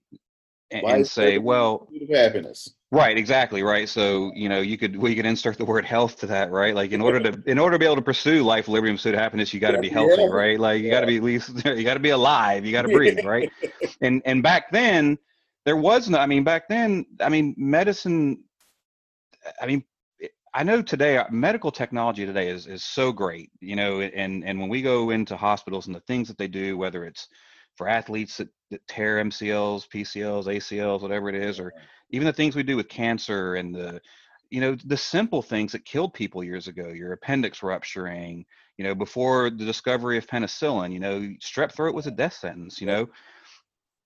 and, 0.70 0.84
and 0.84 1.06
say, 1.06 1.38
well, 1.38 1.88
happiness. 2.12 2.74
Right, 2.90 3.18
exactly, 3.18 3.62
right. 3.62 3.86
So 3.86 4.32
you 4.34 4.48
know, 4.48 4.60
you 4.60 4.78
could 4.78 4.96
we 4.96 5.14
could 5.14 5.26
insert 5.26 5.58
the 5.58 5.64
word 5.64 5.84
health 5.84 6.18
to 6.20 6.26
that, 6.26 6.50
right? 6.50 6.74
Like 6.74 6.92
in 6.92 7.02
order 7.02 7.20
to 7.20 7.42
in 7.46 7.58
order 7.58 7.74
to 7.74 7.78
be 7.78 7.84
able 7.84 7.96
to 7.96 8.02
pursue 8.02 8.42
life, 8.42 8.66
liberty, 8.66 8.90
and 8.90 8.98
pursuit 8.98 9.14
of 9.14 9.20
happiness, 9.20 9.52
you 9.52 9.60
got 9.60 9.72
to 9.72 9.78
be 9.78 9.90
healthy, 9.90 10.26
right? 10.26 10.58
Like 10.58 10.82
you 10.82 10.90
got 10.90 11.00
to 11.00 11.06
be 11.06 11.18
at 11.18 11.22
least 11.22 11.50
you 11.66 11.84
got 11.84 11.94
to 11.94 12.00
be 12.00 12.10
alive, 12.10 12.64
you 12.64 12.72
got 12.72 12.82
to 12.82 12.88
breathe, 12.88 13.24
right? 13.24 13.50
and 14.00 14.22
and 14.24 14.42
back 14.42 14.70
then 14.72 15.18
there 15.68 15.76
was 15.76 16.08
no, 16.08 16.16
I 16.16 16.24
mean, 16.24 16.44
back 16.44 16.66
then, 16.66 17.04
I 17.20 17.28
mean, 17.28 17.54
medicine 17.58 18.42
I 19.60 19.66
mean, 19.66 19.84
I 20.54 20.62
know 20.62 20.82
today 20.82 21.18
uh, 21.18 21.24
medical 21.30 21.70
technology 21.70 22.26
today 22.26 22.48
is 22.48 22.66
is 22.66 22.82
so 22.82 23.12
great, 23.12 23.50
you 23.60 23.76
know, 23.76 24.00
and 24.00 24.44
and 24.44 24.58
when 24.58 24.68
we 24.68 24.82
go 24.82 25.10
into 25.10 25.36
hospitals 25.36 25.86
and 25.86 25.94
the 25.94 26.00
things 26.00 26.28
that 26.28 26.38
they 26.38 26.48
do, 26.48 26.76
whether 26.76 27.04
it's 27.04 27.28
for 27.76 27.88
athletes 27.88 28.38
that, 28.38 28.48
that 28.70 28.86
tear 28.88 29.22
MCLs, 29.22 29.88
PCLs, 29.88 30.46
ACLs, 30.46 31.02
whatever 31.02 31.28
it 31.28 31.36
is, 31.36 31.60
or 31.60 31.72
even 32.10 32.26
the 32.26 32.32
things 32.32 32.56
we 32.56 32.64
do 32.64 32.76
with 32.76 32.88
cancer 32.88 33.54
and 33.54 33.74
the 33.74 34.00
you 34.50 34.60
know 34.60 34.76
the 34.86 34.96
simple 34.96 35.42
things 35.42 35.72
that 35.72 35.84
killed 35.84 36.14
people 36.14 36.42
years 36.42 36.68
ago 36.68 36.88
your 36.88 37.12
appendix 37.12 37.62
rupturing 37.62 38.44
you 38.78 38.84
know 38.84 38.94
before 38.94 39.50
the 39.50 39.64
discovery 39.64 40.16
of 40.16 40.26
penicillin 40.26 40.92
you 40.92 41.00
know 41.00 41.20
strep 41.42 41.70
throat 41.72 41.94
was 41.94 42.06
a 42.06 42.10
death 42.10 42.32
sentence 42.32 42.80
you 42.80 42.86
know 42.86 43.06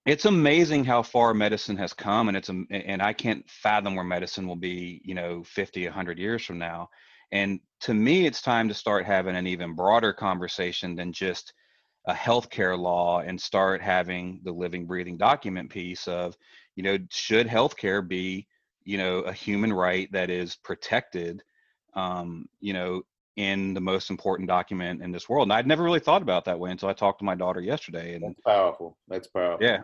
it's 0.05 0.25
amazing 0.25 0.85
how 0.85 1.03
far 1.03 1.33
medicine 1.33 1.77
has 1.77 1.93
come 1.93 2.29
and 2.29 2.37
it's 2.37 2.49
and 2.49 3.03
i 3.03 3.13
can't 3.13 3.49
fathom 3.49 3.95
where 3.95 4.05
medicine 4.05 4.47
will 4.47 4.57
be 4.57 5.01
you 5.05 5.15
know 5.15 5.43
50 5.45 5.85
100 5.85 6.19
years 6.19 6.45
from 6.45 6.59
now 6.59 6.89
and 7.31 7.61
to 7.81 7.95
me 7.95 8.27
it's 8.27 8.43
time 8.43 8.69
to 8.69 8.75
start 8.75 9.05
having 9.05 9.37
an 9.37 9.47
even 9.47 9.75
broader 9.75 10.13
conversation 10.13 10.95
than 10.95 11.13
just 11.13 11.53
a 12.07 12.15
healthcare 12.15 12.77
law 12.77 13.21
and 13.21 13.41
start 13.41 13.81
having 13.81 14.41
the 14.43 14.53
living 14.53 14.87
breathing 14.87 15.17
document 15.17 15.71
piece 15.71 16.09
of 16.09 16.37
you 16.75 16.83
know 16.83 16.99
should 17.11 17.47
healthcare 17.47 18.07
be 18.07 18.47
you 18.85 18.99
know 18.99 19.21
a 19.21 19.33
human 19.33 19.73
right 19.73 20.11
that 20.13 20.31
is 20.31 20.57
protected 20.57 21.43
um, 21.95 22.47
you 22.61 22.73
know 22.73 23.03
in 23.37 23.73
the 23.73 23.81
most 23.81 24.11
important 24.11 24.49
document 24.49 25.03
in 25.03 25.11
this 25.11 25.29
world. 25.29 25.47
And 25.47 25.53
I'd 25.53 25.67
never 25.67 25.83
really 25.83 26.01
thought 26.01 26.23
about 26.23 26.45
that 26.45 26.59
way 26.59 26.71
until 26.71 26.89
I 26.89 26.93
talked 26.93 27.21
to 27.21 27.25
my 27.25 27.35
daughter 27.35 27.61
yesterday. 27.61 28.15
And 28.15 28.25
that's 28.25 28.41
powerful. 28.45 28.99
That's 29.09 29.27
powerful. 29.27 29.65
Yeah. 29.65 29.83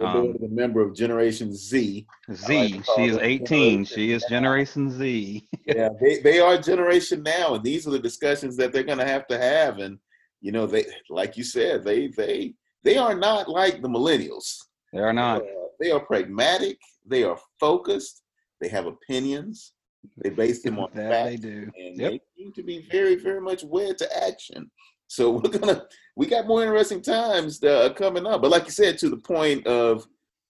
Um, 0.00 0.36
a 0.42 0.48
member 0.48 0.80
of 0.80 0.94
Generation 0.94 1.54
Z. 1.54 2.06
Z. 2.32 2.72
Like 2.72 2.84
she 2.96 3.04
is 3.06 3.16
18. 3.18 3.84
She 3.84 4.12
is 4.12 4.24
Generation 4.28 4.90
Z. 4.90 5.48
yeah, 5.66 5.88
they, 6.00 6.18
they 6.20 6.40
are 6.40 6.58
Generation 6.58 7.22
now, 7.22 7.54
and 7.54 7.64
these 7.64 7.86
are 7.86 7.90
the 7.90 7.98
discussions 7.98 8.56
that 8.56 8.72
they're 8.72 8.82
going 8.82 8.98
to 8.98 9.06
have 9.06 9.26
to 9.28 9.38
have. 9.38 9.78
And 9.78 9.98
you 10.40 10.52
know, 10.52 10.66
they 10.66 10.86
like 11.10 11.36
you 11.36 11.44
said, 11.44 11.84
they 11.84 12.08
they 12.08 12.54
they 12.84 12.96
are 12.96 13.14
not 13.14 13.48
like 13.48 13.82
the 13.82 13.88
millennials. 13.88 14.56
They 14.92 15.00
are 15.00 15.12
not. 15.12 15.42
Uh, 15.42 15.68
they 15.80 15.90
are 15.90 16.00
pragmatic. 16.00 16.78
They 17.04 17.24
are 17.24 17.38
focused. 17.60 18.22
They 18.60 18.68
have 18.68 18.86
opinions. 18.86 19.72
They 20.22 20.30
base 20.30 20.62
them 20.62 20.78
on 20.78 20.90
that 20.94 21.10
facts, 21.10 21.30
they 21.30 21.36
do. 21.36 21.70
and 21.76 21.96
yep. 22.00 22.12
they 22.12 22.20
seem 22.36 22.52
to 22.52 22.62
be 22.62 22.86
very, 22.90 23.16
very 23.16 23.40
much 23.40 23.64
wed 23.64 23.98
to 23.98 24.24
action. 24.26 24.70
So 25.08 25.30
we're 25.44 25.50
gonna 25.50 25.84
we 26.16 26.26
got 26.26 26.46
more 26.46 26.62
interesting 26.62 27.02
times 27.02 27.62
uh, 27.62 27.92
coming 27.94 28.26
up. 28.26 28.42
But 28.42 28.50
like 28.50 28.64
you 28.64 28.70
said, 28.70 28.98
to 28.98 29.10
the 29.10 29.18
point 29.18 29.66
of 29.66 30.06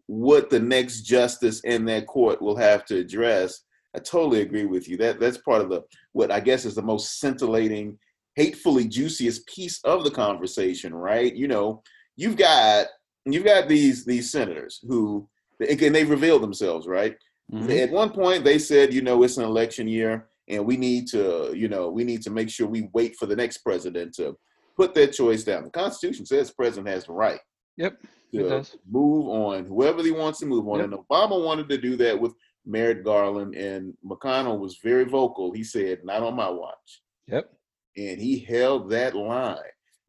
what 0.06 0.50
the 0.50 0.60
next 0.60 1.02
justice 1.02 1.60
in 1.60 1.84
that 1.86 2.06
court 2.06 2.40
will 2.40 2.56
have 2.56 2.84
to 2.86 2.96
address, 2.98 3.62
I 3.94 3.98
totally 3.98 4.42
agree 4.42 4.66
with 4.66 4.88
you. 4.88 4.96
That 4.96 5.18
that's 5.18 5.38
part 5.38 5.62
of 5.62 5.70
the 5.70 5.82
what 6.12 6.30
I 6.30 6.40
guess 6.40 6.64
is 6.64 6.74
the 6.74 6.82
most 6.82 7.18
scintillating, 7.18 7.98
hatefully 8.36 8.86
juiciest 8.86 9.46
piece 9.46 9.80
of 9.84 10.04
the 10.04 10.10
conversation, 10.10 10.94
right? 10.94 11.34
You 11.34 11.48
know, 11.48 11.82
you've 12.16 12.36
got 12.36 12.86
you've 13.24 13.44
got 13.44 13.68
these 13.68 14.04
these 14.04 14.30
senators 14.30 14.80
who 14.86 15.28
and 15.60 15.94
they 15.94 16.04
reveal 16.04 16.38
themselves, 16.38 16.86
right? 16.86 17.16
Mm-hmm. 17.52 17.70
At 17.70 17.90
one 17.90 18.10
point, 18.10 18.44
they 18.44 18.58
said, 18.58 18.92
you 18.92 19.02
know, 19.02 19.22
it's 19.22 19.36
an 19.36 19.44
election 19.44 19.88
year, 19.88 20.28
and 20.48 20.64
we 20.64 20.76
need 20.76 21.08
to, 21.08 21.52
you 21.54 21.68
know, 21.68 21.90
we 21.90 22.04
need 22.04 22.22
to 22.22 22.30
make 22.30 22.50
sure 22.50 22.66
we 22.66 22.88
wait 22.92 23.16
for 23.16 23.26
the 23.26 23.36
next 23.36 23.58
president 23.58 24.14
to 24.14 24.36
put 24.76 24.94
that 24.94 25.12
choice 25.12 25.44
down. 25.44 25.64
The 25.64 25.70
Constitution 25.70 26.26
says 26.26 26.48
the 26.48 26.54
president 26.54 26.88
has 26.88 27.06
the 27.06 27.12
right. 27.12 27.40
Yep. 27.76 28.00
To 28.34 28.64
move 28.90 29.28
on 29.28 29.64
whoever 29.64 30.02
he 30.02 30.10
wants 30.10 30.40
to 30.40 30.46
move 30.46 30.68
on, 30.68 30.78
yep. 30.78 30.84
and 30.86 30.94
Obama 30.94 31.42
wanted 31.42 31.68
to 31.70 31.78
do 31.78 31.96
that 31.96 32.20
with 32.20 32.34
Merrick 32.66 33.04
Garland, 33.04 33.54
and 33.54 33.94
McConnell 34.04 34.58
was 34.58 34.78
very 34.82 35.04
vocal. 35.04 35.52
He 35.52 35.64
said, 35.64 36.04
"Not 36.04 36.22
on 36.22 36.34
my 36.34 36.50
watch." 36.50 37.02
Yep. 37.28 37.50
And 37.96 38.20
he 38.20 38.38
held 38.38 38.90
that 38.90 39.14
line. 39.14 39.56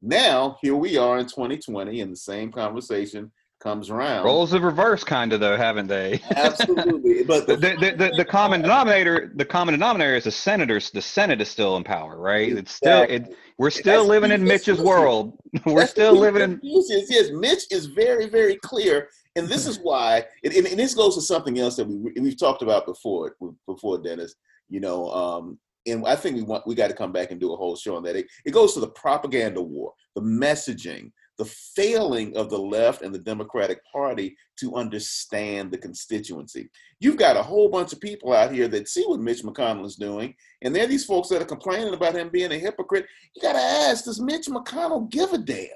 Now 0.01 0.57
here 0.61 0.75
we 0.75 0.97
are 0.97 1.19
in 1.19 1.27
2020, 1.27 2.01
in 2.01 2.09
the 2.09 2.17
same 2.17 2.51
conversation 2.51 3.31
comes 3.59 3.89
around. 3.89 4.23
Roles 4.23 4.53
of 4.53 4.63
reverse, 4.63 5.03
kind 5.03 5.33
of 5.33 5.39
though, 5.39 5.57
haven't 5.57 5.87
they? 5.87 6.21
Absolutely, 6.35 7.23
but 7.23 7.47
the, 7.47 7.55
the, 7.55 7.75
the, 7.79 7.95
the, 7.97 8.13
the 8.17 8.25
common 8.25 8.61
denominator, 8.61 9.31
the 9.35 9.45
common 9.45 9.73
denominator 9.73 10.15
is 10.15 10.25
the 10.25 10.31
senators. 10.31 10.91
The 10.91 11.01
Senate 11.01 11.41
is 11.41 11.49
still 11.49 11.77
in 11.77 11.83
power, 11.83 12.19
right? 12.19 12.51
It's 12.51 12.73
still 12.73 13.03
it. 13.03 13.35
We're 13.57 13.69
still 13.69 14.03
That's 14.03 14.09
living 14.09 14.31
in 14.31 14.43
Mitch's 14.43 14.79
world. 14.79 15.37
We're 15.65 15.79
That's 15.79 15.91
still 15.91 16.13
living 16.15 16.41
in. 16.41 16.59
Yes, 16.61 17.07
yes, 17.09 17.29
Mitch 17.31 17.63
is 17.71 17.87
very, 17.87 18.27
very 18.27 18.57
clear, 18.57 19.09
and 19.35 19.47
this 19.47 19.65
is 19.65 19.79
why. 19.79 20.25
And, 20.43 20.53
and, 20.53 20.67
and 20.67 20.79
this 20.79 20.93
goes 20.93 21.15
to 21.15 21.21
something 21.21 21.59
else 21.59 21.75
that 21.77 21.87
we 21.87 22.13
we've 22.21 22.39
talked 22.39 22.61
about 22.61 22.85
before, 22.85 23.35
before 23.65 23.97
Dennis. 23.97 24.35
You 24.69 24.81
know, 24.81 25.09
um, 25.11 25.59
and 25.87 26.05
I 26.05 26.15
think 26.15 26.35
we 26.35 26.43
want 26.43 26.67
we 26.67 26.75
got 26.75 26.89
to 26.89 26.93
come 26.93 27.11
back 27.11 27.31
and 27.31 27.39
do 27.39 27.53
a 27.53 27.57
whole 27.57 27.75
show 27.75 27.95
on 27.95 28.03
that. 28.03 28.15
It, 28.15 28.27
it 28.45 28.51
goes 28.51 28.73
to 28.73 28.79
the 28.79 28.89
propaganda 28.89 29.61
war, 29.61 29.93
the 30.15 30.21
messaging, 30.21 31.11
the 31.37 31.45
failing 31.45 32.35
of 32.35 32.49
the 32.49 32.57
left 32.57 33.01
and 33.01 33.13
the 33.13 33.19
Democratic 33.19 33.79
Party 33.91 34.35
to 34.59 34.75
understand 34.75 35.71
the 35.71 35.77
constituency. 35.77 36.69
You've 36.99 37.17
got 37.17 37.37
a 37.37 37.43
whole 37.43 37.69
bunch 37.69 37.93
of 37.93 38.01
people 38.01 38.33
out 38.33 38.51
here 38.51 38.67
that 38.69 38.87
see 38.87 39.03
what 39.05 39.19
Mitch 39.19 39.43
McConnell 39.43 39.85
is 39.85 39.95
doing, 39.95 40.35
and 40.61 40.75
there 40.75 40.83
are 40.83 40.87
these 40.87 41.05
folks 41.05 41.29
that 41.29 41.41
are 41.41 41.45
complaining 41.45 41.93
about 41.93 42.15
him 42.15 42.29
being 42.29 42.51
a 42.51 42.57
hypocrite. 42.57 43.05
You 43.35 43.41
got 43.41 43.53
to 43.53 43.59
ask, 43.59 44.05
does 44.05 44.19
Mitch 44.19 44.47
McConnell 44.47 45.09
give 45.09 45.33
a 45.33 45.37
damn? 45.37 45.67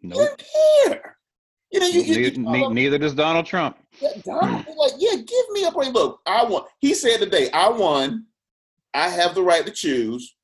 He 0.00 0.08
Nope. 0.08 0.40
You 1.72 1.78
know, 1.78 1.86
you, 1.86 2.00
you, 2.00 2.14
Neither, 2.16 2.20
you 2.20 2.38
ne- 2.38 2.68
neither 2.68 2.98
does 2.98 3.14
Donald 3.14 3.46
Trump. 3.46 3.76
yeah, 4.00 4.10
Donald, 4.24 4.66
like, 4.76 4.92
yeah, 4.98 5.14
give 5.16 5.50
me 5.52 5.64
a 5.64 5.70
break. 5.70 5.92
Look, 5.92 6.20
I 6.26 6.44
won. 6.44 6.64
He 6.80 6.94
said 6.94 7.18
today, 7.18 7.48
I 7.52 7.68
won. 7.68 8.26
I 8.92 9.08
have 9.08 9.36
the 9.36 9.42
right 9.42 9.64
to 9.64 9.70
choose. 9.70 10.34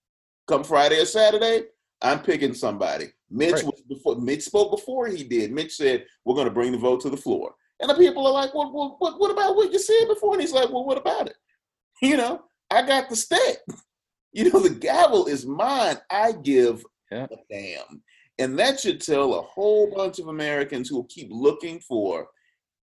Come 0.47 0.63
Friday 0.63 1.01
or 1.01 1.05
Saturday, 1.05 1.65
I'm 2.07 2.21
picking 2.23 2.55
somebody. 2.55 3.07
Mitch 3.31 3.53
Right. 3.55 3.65
was 3.65 3.83
before. 3.89 4.17
Mitch 4.17 4.43
spoke 4.45 4.71
before 4.71 5.09
he 5.09 5.25
did. 5.25 5.53
Mitch 5.53 5.75
said, 5.77 6.07
"We're 6.25 6.35
going 6.37 6.47
to 6.47 6.53
bring 6.55 6.73
the 6.73 6.79
vote 6.79 7.01
to 7.03 7.11
the 7.11 7.17
floor," 7.17 7.55
and 7.81 7.91
the 7.91 7.95
people 7.95 8.27
are 8.27 8.33
like, 8.33 8.55
"Well, 8.55 8.73
well 8.73 8.97
what, 8.99 9.19
what 9.19 9.31
about 9.33 9.57
what 9.57 9.73
you 9.73 9.79
said 9.79 10.07
before?" 10.09 10.35
And 10.35 10.41
he's 10.41 10.53
like, 10.53 10.71
"Well, 10.71 10.85
what 10.85 10.99
about 10.99 11.27
it? 11.29 11.37
You 12.03 12.17
know, 12.19 12.45
I 12.71 12.83
got 12.87 13.09
the 13.09 13.17
stick. 13.17 13.59
You 14.33 14.51
know, 14.53 14.61
the 14.61 14.69
gavel 14.69 15.27
is 15.29 15.47
mine. 15.47 15.97
I 16.11 16.33
give 16.33 16.85
Yeah. 17.11 17.27
a 17.31 17.37
damn." 17.51 18.03
And 18.39 18.59
that 18.59 18.79
should 18.79 19.01
tell 19.01 19.35
a 19.35 19.43
whole 19.43 19.91
bunch 19.91 20.19
of 20.19 20.29
Americans 20.29 20.91
who 20.91 21.07
keep 21.09 21.29
looking 21.31 21.81
for 21.81 22.29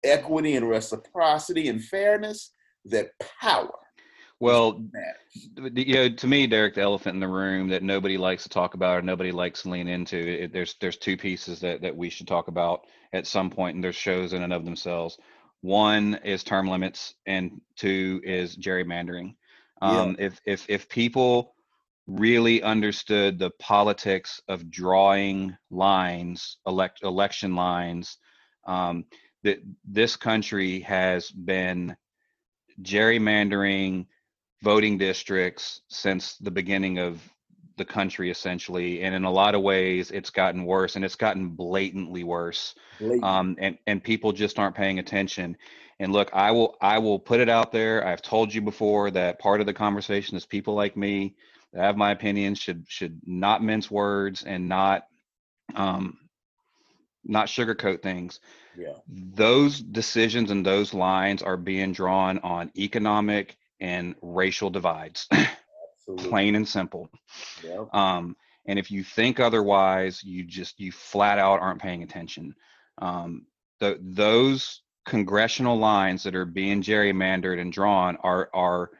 equity 0.03 0.55
and 0.55 0.67
reciprocity 0.67 1.67
and 1.69 1.83
fairness 1.83 2.51
that 2.85 3.11
power 3.39 3.77
Well, 4.43 4.83
you 5.55 5.93
know, 5.93 6.09
to 6.09 6.27
me, 6.27 6.47
Derek, 6.47 6.75
the 6.75 6.81
elephant 6.81 7.13
in 7.13 7.21
the 7.21 7.29
room 7.29 7.69
that 7.69 7.81
nobody 7.81 8.17
likes 8.17 8.43
to 8.43 8.49
talk 8.49 8.73
about 8.73 8.97
or 8.97 9.01
nobody 9.01 9.31
likes 9.31 9.61
to 9.61 9.69
lean 9.69 9.87
into. 9.87 10.17
It, 10.17 10.51
there's 10.51 10.75
there's 10.81 10.97
two 10.97 11.15
pieces 11.15 11.61
that 11.61 11.81
that 11.81 11.95
we 11.95 12.09
should 12.09 12.27
talk 12.27 12.49
about 12.49 12.81
at 13.13 13.25
some 13.25 13.49
point, 13.49 13.75
and 13.75 13.81
there's 13.81 13.95
shows 13.95 14.33
in 14.33 14.43
and 14.43 14.51
of 14.51 14.65
themselves. 14.65 15.17
One 15.61 16.15
is 16.25 16.43
term 16.43 16.67
limits, 16.67 17.13
and 17.25 17.61
two 17.77 18.19
is 18.25 18.57
gerrymandering. 18.57 19.35
Yeah. 19.81 20.01
Um, 20.01 20.17
If 20.19 20.41
if 20.45 20.65
if 20.67 20.89
people 20.89 21.55
really 22.05 22.61
understood 22.63 23.39
the 23.39 23.51
politics 23.61 24.41
of 24.49 24.69
drawing 24.69 25.55
lines, 25.71 26.57
elect 26.67 27.01
election 27.03 27.55
lines, 27.55 28.17
um, 28.67 29.05
that 29.43 29.59
this 29.85 30.17
country 30.17 30.81
has 30.81 31.31
been 31.31 31.95
gerrymandering 32.81 34.07
voting 34.63 34.97
districts 34.97 35.81
since 35.89 36.37
the 36.37 36.49
beginning 36.49 36.97
of 36.97 37.21
the 37.75 37.83
country 37.83 38.31
essentially. 38.31 39.01
And 39.01 39.13
in 39.13 39.25
a 39.25 39.31
lot 39.31 39.55
of 39.55 39.61
ways 39.61 40.09
it's 40.09 40.29
gotten 40.29 40.63
worse 40.63 40.95
and 40.95 41.03
it's 41.03 41.15
gotten 41.15 41.49
blatantly 41.49 42.23
worse. 42.23 42.73
Blatant. 42.99 43.23
um, 43.23 43.55
and 43.59 43.77
and 43.87 44.01
people 44.01 44.31
just 44.31 44.57
aren't 44.57 44.75
paying 44.75 44.99
attention. 44.99 45.57
And 45.99 46.13
look 46.13 46.29
i 46.33 46.51
will 46.51 46.77
i 46.81 46.97
will 46.97 47.19
put 47.19 47.41
it 47.41 47.49
out 47.49 47.71
there. 47.73 48.07
I've 48.07 48.21
told 48.21 48.53
you 48.53 48.61
before 48.61 49.11
that 49.11 49.39
part 49.39 49.59
of 49.59 49.65
the 49.65 49.73
conversation 49.73 50.37
is 50.37 50.45
people 50.45 50.75
like 50.75 50.95
me 50.95 51.35
that 51.73 51.83
have 51.83 51.97
my 51.97 52.11
opinions 52.11 52.57
should 52.57 52.85
should 52.87 53.19
not 53.25 53.61
mince 53.61 53.91
words 53.91 54.43
and 54.43 54.69
not 54.69 55.07
um 55.75 56.17
not 57.25 57.47
sugarcoat 57.47 58.01
things. 58.01 58.39
Yeah. 58.77 58.93
those 59.07 59.79
decisions 59.79 60.49
and 60.49 60.65
those 60.65 60.93
lines 60.95 61.43
are 61.43 61.57
being 61.57 61.91
drawn 61.91 62.39
on 62.39 62.71
economic 62.75 63.57
and 63.83 64.15
racial 64.21 64.69
divides. 64.69 65.27
Plain 66.17 66.55
and 66.55 66.67
simple. 66.67 67.09
Yeah. 67.63 67.85
um, 67.93 68.35
and 68.65 68.79
if 68.79 68.89
you 68.89 69.03
think 69.03 69.39
otherwise 69.39 70.23
you 70.23 70.43
just 70.43 70.79
you 70.79 70.91
flat 70.91 71.37
out 71.37 71.59
aren't 71.59 71.81
paying 71.81 72.01
attention. 72.01 72.55
Um, 72.99 73.45
the, 73.79 73.99
those 74.01 74.81
congressional 75.05 75.77
lines 75.77 76.23
that 76.23 76.35
are 76.35 76.45
being 76.45 76.81
gerrymandered 76.81 77.59
and 77.59 77.73
drawn 77.73 78.15
are 78.23 78.49
are 78.53 78.91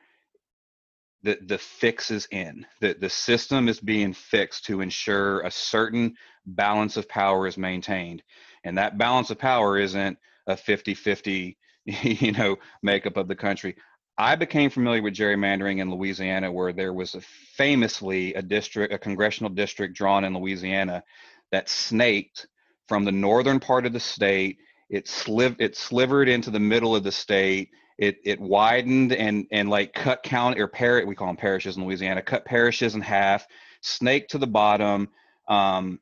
the 1.24 1.38
the 1.46 1.58
fix 1.58 2.12
is 2.12 2.28
in. 2.32 2.66
The 2.82 2.94
the 3.00 3.10
system 3.10 3.70
is 3.70 3.80
being 3.80 4.14
fixed 4.14 4.66
to 4.66 4.82
ensure 4.82 5.42
a 5.42 5.52
certain 5.52 6.16
balance 6.46 6.98
of 6.98 7.08
power 7.08 7.48
is 7.48 7.58
maintained. 7.58 8.22
And 8.66 8.78
that 8.78 8.98
balance 8.98 9.30
of 9.30 9.40
power 9.40 9.78
isn't 9.78 10.18
a 10.48 10.56
50-50 10.56 11.56
you 11.86 12.32
know 12.34 12.58
makeup 12.82 13.16
of 13.16 13.30
the 13.30 13.36
country 13.36 13.76
i 14.18 14.36
became 14.36 14.70
familiar 14.70 15.02
with 15.02 15.14
gerrymandering 15.14 15.80
in 15.80 15.92
louisiana 15.92 16.52
where 16.52 16.74
there 16.74 16.94
was 16.94 17.16
a 17.16 17.22
famously 17.56 18.34
a 18.34 18.42
district 18.42 18.94
a 18.94 18.98
congressional 18.98 19.50
district 19.50 19.96
drawn 19.96 20.24
in 20.24 20.38
louisiana 20.38 21.04
that 21.52 21.70
snaked 21.70 22.48
from 22.88 23.06
the 23.06 23.12
northern 23.12 23.60
part 23.60 23.86
of 23.86 23.94
the 23.94 24.00
state. 24.00 24.58
It 24.90 25.06
sliv 25.06 25.56
it 25.60 25.76
slivered 25.76 26.28
into 26.28 26.52
the 26.52 26.60
middle 26.60 26.96
of 26.96 27.04
the 27.04 27.12
state. 27.12 27.70
It 27.98 28.18
it 28.24 28.40
widened 28.40 29.14
and 29.14 29.46
and 29.52 29.70
like 29.70 29.94
cut 29.94 30.24
county 30.24 30.60
or 30.60 30.68
par 30.68 31.06
we 31.06 31.16
call 31.16 31.28
them 31.28 31.38
parishes 31.38 31.78
in 31.78 31.86
louisiana 31.86 32.22
cut 32.22 32.44
parishes 32.44 32.96
in 32.96 33.02
half 33.02 33.46
snaked 33.82 34.32
to 34.32 34.40
the 34.40 34.48
bottom 34.48 35.10
um 35.48 36.00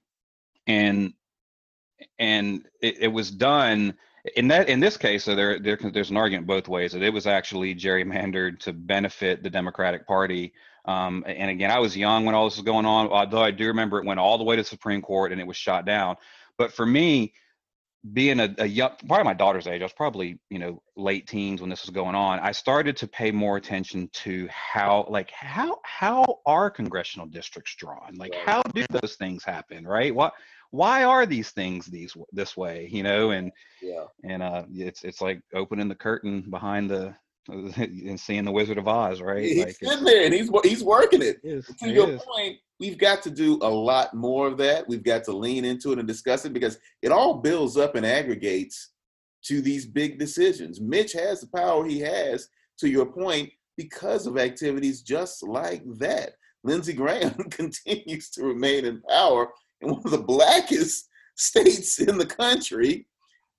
and 0.68 1.14
and 2.18 2.66
it, 2.82 2.98
it 3.02 3.08
was 3.10 3.30
done 3.30 3.96
in 4.36 4.48
that 4.48 4.70
in 4.70 4.80
this 4.80 4.98
case 4.98 5.24
so 5.24 5.36
there, 5.36 5.60
there 5.60 5.78
there's 5.78 6.10
an 6.10 6.18
argument 6.18 6.48
both 6.48 6.68
ways 6.68 6.92
that 6.94 7.02
it 7.02 7.12
was 7.12 7.28
actually 7.28 7.74
gerrymandered 7.76 8.60
to 8.60 8.74
benefit 8.74 9.44
the 9.44 9.50
democratic 9.50 10.06
party. 10.08 10.54
Um, 10.86 11.24
and 11.28 11.52
again 11.52 11.72
i 11.72 11.80
was 11.80 11.96
young 11.96 12.26
when 12.26 12.34
all 12.34 12.46
this 12.46 12.58
was 12.58 12.66
going 12.66 12.86
on 12.86 13.08
although 13.08 13.44
i 13.44 13.52
do 13.52 13.68
remember 13.68 14.00
it 14.00 14.06
went 14.06 14.20
all 14.20 14.38
the 14.38 14.44
way 14.44 14.56
to 14.56 14.64
the 14.64 14.68
supreme 14.68 15.02
court 15.02 15.32
and 15.32 15.40
it 15.40 15.48
was 15.48 15.58
shot 15.58 15.86
down. 15.86 16.18
But 16.58 16.74
for 16.74 16.86
me 16.86 17.34
being 18.14 18.40
a, 18.40 18.54
a 18.58 18.66
young 18.66 18.92
probably 19.08 19.26
my 19.26 19.34
daughter's 19.34 19.68
age 19.68 19.82
i 19.82 19.86
was 19.86 19.94
probably 19.94 20.40
you 20.50 20.58
know 20.58 20.82
late 20.98 21.28
teens 21.28 21.62
when 21.62 21.70
this 21.70 21.84
was 21.84 21.92
going 21.92 22.16
on 22.16 22.40
i 22.40 22.52
started 22.52 22.98
to 22.98 23.08
pay 23.08 23.30
more 23.30 23.58
attention 23.58 24.10
to 24.12 24.48
how 24.50 25.06
like 25.08 25.30
how 25.30 25.78
how 25.84 26.40
are 26.46 26.70
congressional 26.70 27.28
districts 27.28 27.76
drawn? 27.76 28.16
Like 28.16 28.34
how 28.46 28.62
do 28.74 28.86
those 28.90 29.16
things 29.16 29.44
happen 29.44 29.86
right? 29.86 30.14
What 30.14 30.34
why 30.72 31.04
are 31.04 31.26
these 31.26 31.52
things 31.52 31.86
these 31.86 32.16
this 32.32 32.56
way 32.58 32.88
you 32.92 33.04
know 33.04 33.32
and 33.32 33.52
Yeah. 33.82 34.06
and 34.24 34.42
uh 34.42 34.64
it's 34.74 35.04
it's 35.04 35.22
like 35.22 35.42
opening 35.54 35.88
the 35.88 35.96
curtain 35.96 36.42
behind 36.50 36.90
the 36.90 37.14
and 37.48 38.20
seeing 38.20 38.46
the 38.46 38.52
wizard 38.52 38.78
of 38.78 38.88
oz 38.88 39.20
right 39.22 39.44
He's 39.44 39.66
like 39.66 39.76
sitting 39.76 40.06
there 40.06 40.26
and 40.26 40.34
he's 40.34 40.50
he's 40.64 40.84
working 40.84 41.22
it. 41.22 41.38
it 41.44 41.50
is, 41.50 41.66
to 41.66 41.88
it 41.88 41.96
your 41.96 42.10
is. 42.12 42.22
point, 42.22 42.58
we've 42.80 42.98
got 43.00 43.22
to 43.24 43.32
do 43.32 43.58
a 43.64 43.70
lot 43.70 44.14
more 44.14 44.48
of 44.48 44.58
that. 44.58 44.88
We've 44.88 45.04
got 45.04 45.24
to 45.26 45.36
lean 45.36 45.66
into 45.66 45.92
it 45.92 46.00
and 46.00 46.08
discuss 46.08 46.46
it 46.46 46.54
because 46.54 46.78
it 47.02 47.12
all 47.12 47.36
builds 47.36 47.78
up 47.78 47.96
and 47.96 48.06
aggregates 48.06 48.90
to 49.46 49.60
these 49.60 49.88
big 49.88 50.20
decisions. 50.20 50.80
Mitch 50.80 51.14
has 51.14 51.42
the 51.42 51.48
power 51.48 51.84
he 51.86 52.00
has, 52.02 52.48
to 52.78 52.88
your 52.88 53.08
point, 53.08 53.50
because 53.76 54.28
of 54.28 54.38
activities 54.38 55.02
just 55.02 55.42
like 55.42 55.82
that. 55.98 56.34
Lindsey 56.64 56.94
Graham 56.94 57.34
continues 57.50 58.30
to 58.32 58.44
remain 58.44 58.86
in 58.86 59.02
power 59.10 59.50
in 59.82 59.90
one 59.92 60.02
of 60.04 60.12
the 60.12 60.18
blackest 60.18 61.10
states 61.36 62.00
in 62.00 62.18
the 62.18 62.26
country. 62.26 63.08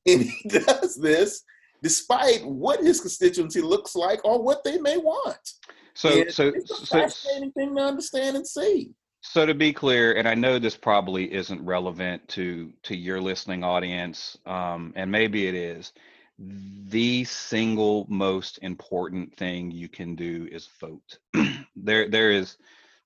And 0.06 0.22
he 0.22 0.48
does 0.48 0.96
this 0.96 1.42
despite 1.82 2.46
what 2.46 2.80
his 2.80 3.00
constituency 3.00 3.60
looks 3.60 3.96
like 3.96 4.24
or 4.24 4.42
what 4.42 4.62
they 4.62 4.78
may 4.78 4.96
want. 4.96 5.54
so 5.94 6.08
And 6.08 6.32
so 6.32 6.48
it's 6.48 6.70
a 6.70 6.86
so 6.86 6.98
fascinating 6.98 7.50
thing 7.52 7.74
to 7.74 7.82
understand 7.82 8.36
and 8.36 8.46
see. 8.46 8.92
So 9.22 9.46
to 9.46 9.54
be 9.54 9.72
clear, 9.72 10.14
and 10.14 10.28
I 10.28 10.34
know 10.34 10.58
this 10.58 10.76
probably 10.76 11.32
isn't 11.32 11.64
relevant 11.64 12.26
to 12.30 12.72
to 12.82 12.96
your 12.96 13.20
listening 13.20 13.62
audience, 13.62 14.36
um, 14.46 14.92
and 14.96 15.10
maybe 15.10 15.46
it 15.46 15.54
is. 15.54 15.92
The 16.38 17.22
single 17.24 18.06
most 18.08 18.58
important 18.62 19.36
thing 19.36 19.70
you 19.70 19.88
can 19.88 20.16
do 20.16 20.48
is 20.50 20.68
vote. 20.80 21.18
there, 21.76 22.08
there 22.08 22.32
is 22.32 22.56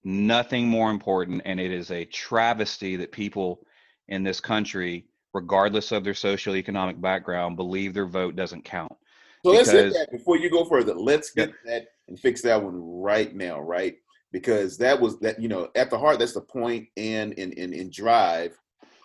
nothing 0.06 0.68
more 0.68 0.90
important, 0.90 1.42
and 1.44 1.58
it 1.58 1.72
is 1.72 1.90
a 1.90 2.04
travesty 2.04 2.94
that 2.94 3.10
people 3.10 3.66
in 4.06 4.22
this 4.22 4.38
country, 4.38 5.04
regardless 5.34 5.90
of 5.90 6.04
their 6.04 6.12
socioeconomic 6.12 7.00
background, 7.00 7.56
believe 7.56 7.92
their 7.92 8.06
vote 8.06 8.36
doesn't 8.36 8.64
count. 8.64 8.92
So 9.44 9.50
let's 9.50 9.70
hit 9.70 9.92
that 9.94 10.12
before 10.12 10.38
you 10.38 10.48
go 10.48 10.64
further. 10.64 10.94
Let's 10.94 11.32
get 11.32 11.48
yep. 11.48 11.56
that 11.66 11.86
and 12.08 12.18
fix 12.18 12.40
that 12.42 12.62
one 12.62 12.80
right 12.80 13.34
now, 13.34 13.60
right? 13.60 13.96
Because 14.30 14.78
that 14.78 14.98
was 15.00 15.18
that 15.20 15.40
you 15.40 15.48
know 15.48 15.70
at 15.74 15.90
the 15.90 15.98
heart 15.98 16.20
that's 16.20 16.34
the 16.34 16.40
point 16.40 16.86
and 16.96 17.32
in 17.34 17.52
in 17.52 17.72
in 17.72 17.90
drive 17.90 18.56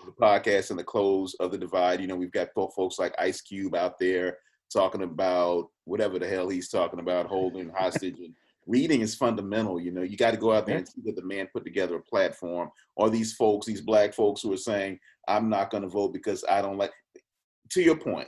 the 0.06 0.12
podcast 0.12 0.70
and 0.70 0.80
the 0.80 0.84
close 0.84 1.36
of 1.40 1.52
the 1.52 1.58
divide. 1.58 2.00
You 2.00 2.08
know 2.08 2.16
we've 2.16 2.32
got 2.32 2.54
folks 2.54 3.00
like 3.00 3.14
Ice 3.20 3.42
Cube 3.42 3.76
out 3.76 4.00
there 4.00 4.38
talking 4.72 5.04
about 5.04 5.70
whatever 5.86 6.20
the 6.20 6.28
hell 6.28 6.48
he's 6.48 6.70
talking 6.70 7.00
about, 7.00 7.26
holding 7.26 7.70
hostage 7.70 8.20
and 8.20 8.34
reading 8.72 9.02
is 9.02 9.14
fundamental. 9.14 9.80
You 9.80 9.92
know, 9.92 10.02
you 10.02 10.18
got 10.18 10.32
to 10.32 10.38
go 10.38 10.54
out 10.54 10.66
there 10.66 10.78
and 10.78 10.88
see 10.88 11.02
that 11.06 11.16
the 11.16 11.22
man 11.24 11.50
put 11.54 11.66
together 11.66 11.98
a 11.98 12.02
platform. 12.02 12.72
Or 12.96 13.10
these 13.10 13.34
folks, 13.34 13.68
these 13.68 13.82
black 13.82 14.14
folks 14.14 14.42
who 14.42 14.52
are 14.54 14.58
saying, 14.58 15.00
"I'm 15.28 15.50
not 15.50 15.70
going 15.70 15.84
to 15.84 15.90
vote 15.90 16.14
because 16.14 16.44
I 16.50 16.62
don't 16.62 16.78
like." 16.78 16.92
To 17.72 17.82
your 17.82 17.98
point, 17.98 18.28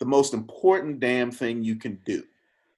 the 0.00 0.06
most 0.06 0.34
important 0.34 1.00
damn 1.00 1.30
thing 1.30 1.62
you 1.62 1.76
can 1.76 2.00
do 2.04 2.22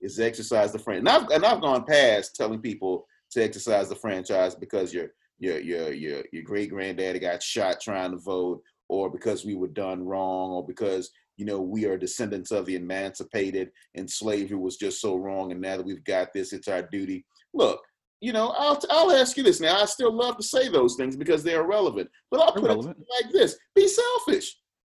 is 0.00 0.20
exercise 0.20 0.72
the 0.72 0.78
franchise. 0.78 1.00
And 1.00 1.08
I've, 1.08 1.30
and 1.30 1.44
I've 1.44 1.60
gone 1.60 1.84
past 1.84 2.36
telling 2.36 2.60
people 2.60 3.06
to 3.30 3.42
exercise 3.42 3.88
the 3.88 3.96
franchise 3.96 4.54
because 4.54 4.92
your 4.92 5.08
your 5.38 5.58
your 5.60 5.92
your 5.92 6.22
your 6.32 6.42
great 6.42 6.70
granddaddy 6.70 7.18
got 7.18 7.42
shot 7.42 7.80
trying 7.80 8.10
to 8.10 8.18
vote, 8.18 8.62
or 8.88 9.10
because 9.10 9.44
we 9.44 9.54
were 9.54 9.68
done 9.68 10.04
wrong, 10.04 10.50
or 10.50 10.66
because 10.66 11.10
you 11.38 11.44
know, 11.44 11.60
we 11.60 11.86
are 11.86 11.96
descendants 11.96 12.50
of 12.50 12.66
the 12.66 12.74
emancipated 12.74 13.70
and 13.94 14.10
slavery 14.10 14.56
was 14.56 14.76
just 14.76 15.00
so 15.00 15.16
wrong. 15.16 15.52
And 15.52 15.60
now 15.60 15.76
that 15.76 15.86
we've 15.86 16.04
got 16.04 16.32
this, 16.34 16.52
it's 16.52 16.68
our 16.68 16.82
duty. 16.82 17.24
Look, 17.54 17.80
you 18.20 18.32
know, 18.32 18.48
I'll, 18.58 18.78
I'll 18.90 19.12
ask 19.12 19.36
you 19.36 19.44
this 19.44 19.60
now. 19.60 19.80
I 19.80 19.84
still 19.84 20.12
love 20.12 20.36
to 20.36 20.42
say 20.42 20.68
those 20.68 20.96
things 20.96 21.16
because 21.16 21.44
they're 21.44 21.62
relevant, 21.62 22.10
but 22.30 22.40
I'll 22.40 22.52
put 22.52 22.64
irrelevant. 22.64 22.98
it 22.98 23.24
like 23.24 23.32
this 23.32 23.56
be 23.74 23.86
selfish. 23.86 24.56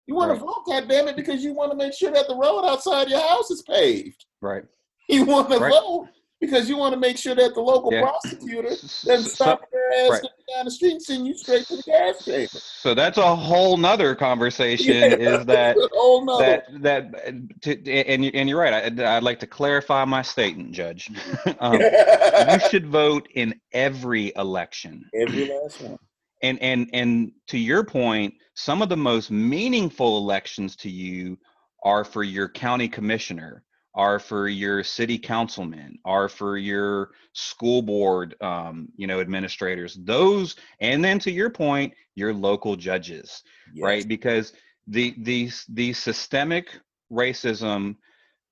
You 0.07 0.15
want 0.15 0.31
right. 0.31 0.39
to 0.39 0.45
vote, 0.45 0.65
God 0.67 0.89
damn 0.89 1.09
it, 1.09 1.17
because 1.17 1.43
you 1.43 1.53
want 1.53 1.73
to 1.73 1.77
make 1.77 1.93
sure 1.93 2.13
that 2.13 2.29
the 2.29 2.37
road 2.37 2.65
outside 2.65 3.09
your 3.09 3.21
house 3.21 3.51
is 3.51 3.63
paved. 3.63 4.25
Right. 4.41 4.63
You 5.09 5.25
want 5.25 5.51
to 5.51 5.59
right. 5.59 5.73
vote 5.73 6.09
because 6.41 6.69
you 6.69 6.77
want 6.77 6.95
to 6.95 7.01
make 7.01 7.19
sure 7.19 7.35
that 7.35 7.55
the 7.55 7.61
local 7.61 7.93
yeah. 7.93 8.03
prosecutor 8.03 8.69
doesn't 8.69 9.25
stop 9.25 9.63
their 9.73 10.05
ass 10.05 10.11
right. 10.11 10.23
down 10.55 10.65
the 10.65 10.71
street 10.71 10.93
and 10.93 11.03
send 11.03 11.27
you 11.27 11.37
straight 11.37 11.67
to 11.67 11.77
the 11.77 11.83
gas 11.83 12.25
chamber. 12.25 12.49
So 12.49 12.95
that's 12.95 13.19
a 13.19 13.35
whole 13.35 13.77
nother 13.77 14.15
conversation. 14.15 14.95
Yeah, 14.95 15.07
is 15.15 15.47
that 15.47 15.77
that 15.77 16.65
that 16.83 17.63
to, 17.63 17.93
and 17.93 18.25
you, 18.25 18.31
and 18.35 18.49
you're 18.49 18.61
right. 18.61 19.01
I, 19.01 19.15
would 19.17 19.25
like 19.25 19.41
to 19.41 19.47
clarify 19.47 20.05
my 20.05 20.23
statement, 20.23 20.73
Judge. 20.73 21.11
um, 21.61 21.81
you 21.81 22.61
should 22.71 22.87
vote 22.87 23.29
in 23.35 23.61
every 23.73 24.33
election. 24.37 25.05
Every 25.15 25.49
last 25.49 25.81
one. 25.81 25.99
And 26.43 26.61
and 26.63 26.89
and 26.93 27.33
to 27.49 27.59
your 27.59 27.83
point, 27.83 28.35
some 28.55 28.81
of 28.81 28.89
the 28.89 28.97
most 28.97 29.31
meaningful 29.31 30.19
elections 30.19 30.77
to 30.77 30.91
you 30.91 31.37
are 31.83 32.05
for 32.05 32.23
your 32.23 32.49
county 32.49 32.89
commissioner 32.89 33.65
are 33.95 34.19
for 34.19 34.49
your 34.49 34.85
city 34.85 35.19
councilmen, 35.19 35.99
are 36.05 36.29
for 36.29 36.57
your 36.57 37.11
school 37.33 37.83
board, 37.83 38.35
um, 38.41 38.89
you 38.97 39.07
know, 39.07 39.21
administrators. 39.21 39.99
Those, 40.03 40.57
and 40.81 41.05
then 41.05 41.19
to 41.21 41.31
your 41.31 41.51
point, 41.51 41.95
your 42.15 42.33
local 42.33 42.77
judges, 42.77 43.43
yes. 43.73 43.83
right? 43.83 44.09
Because 44.09 44.53
the 44.87 45.15
the 45.19 45.51
the 45.69 45.93
systemic 45.93 46.69
racism 47.13 47.97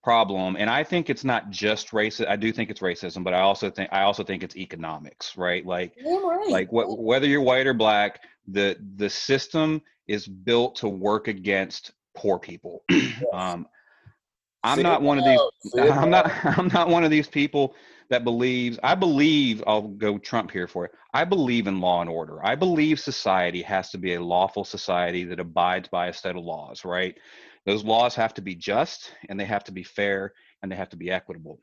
problem, 0.02 0.56
and 0.56 0.70
I 0.70 0.84
think 0.84 1.10
it's 1.10 1.24
not 1.24 1.50
just 1.50 1.90
racism. 1.90 2.28
I 2.28 2.36
do 2.36 2.52
think 2.52 2.70
it's 2.70 2.80
racism, 2.80 3.24
but 3.24 3.34
I 3.34 3.40
also 3.40 3.70
think 3.70 3.90
I 3.92 4.02
also 4.02 4.24
think 4.24 4.42
it's 4.42 4.56
economics, 4.56 5.36
right? 5.36 5.64
Like, 5.66 5.92
right. 6.04 6.48
like 6.48 6.72
what, 6.72 6.98
whether 6.98 7.26
you're 7.26 7.42
white 7.42 7.66
or 7.66 7.74
black, 7.74 8.20
the 8.46 8.76
the 8.96 9.10
system 9.10 9.82
is 10.06 10.26
built 10.26 10.76
to 10.76 10.88
work 10.88 11.28
against 11.28 11.92
poor 12.16 12.38
people. 12.38 12.82
Yes. 13.18 13.24
Um, 13.32 13.66
I'm 14.66 14.82
not 14.82 15.02
one 15.02 15.18
of 15.18 15.24
these. 15.24 15.40
I'm 15.90 16.10
not. 16.10 16.30
I'm 16.58 16.68
not 16.68 16.88
one 16.88 17.04
of 17.04 17.10
these 17.10 17.28
people 17.28 17.74
that 18.10 18.24
believes. 18.24 18.78
I 18.82 18.94
believe. 18.94 19.62
I'll 19.66 19.88
go 19.88 20.18
Trump 20.18 20.50
here 20.50 20.66
for 20.66 20.84
it. 20.84 20.92
I 21.14 21.24
believe 21.24 21.66
in 21.66 21.80
law 21.80 22.00
and 22.00 22.10
order. 22.10 22.44
I 22.44 22.54
believe 22.54 23.00
society 23.00 23.62
has 23.62 23.90
to 23.90 23.98
be 23.98 24.14
a 24.14 24.22
lawful 24.22 24.64
society 24.64 25.24
that 25.24 25.40
abides 25.40 25.88
by 25.88 26.08
a 26.08 26.12
set 26.12 26.36
of 26.36 26.44
laws. 26.44 26.84
Right. 26.84 27.16
Those 27.64 27.84
laws 27.84 28.14
have 28.14 28.34
to 28.34 28.42
be 28.42 28.54
just, 28.54 29.12
and 29.28 29.40
they 29.40 29.44
have 29.44 29.64
to 29.64 29.72
be 29.72 29.82
fair, 29.82 30.34
and 30.62 30.70
they 30.70 30.76
have 30.76 30.90
to 30.90 30.96
be 30.96 31.10
equitable. 31.10 31.58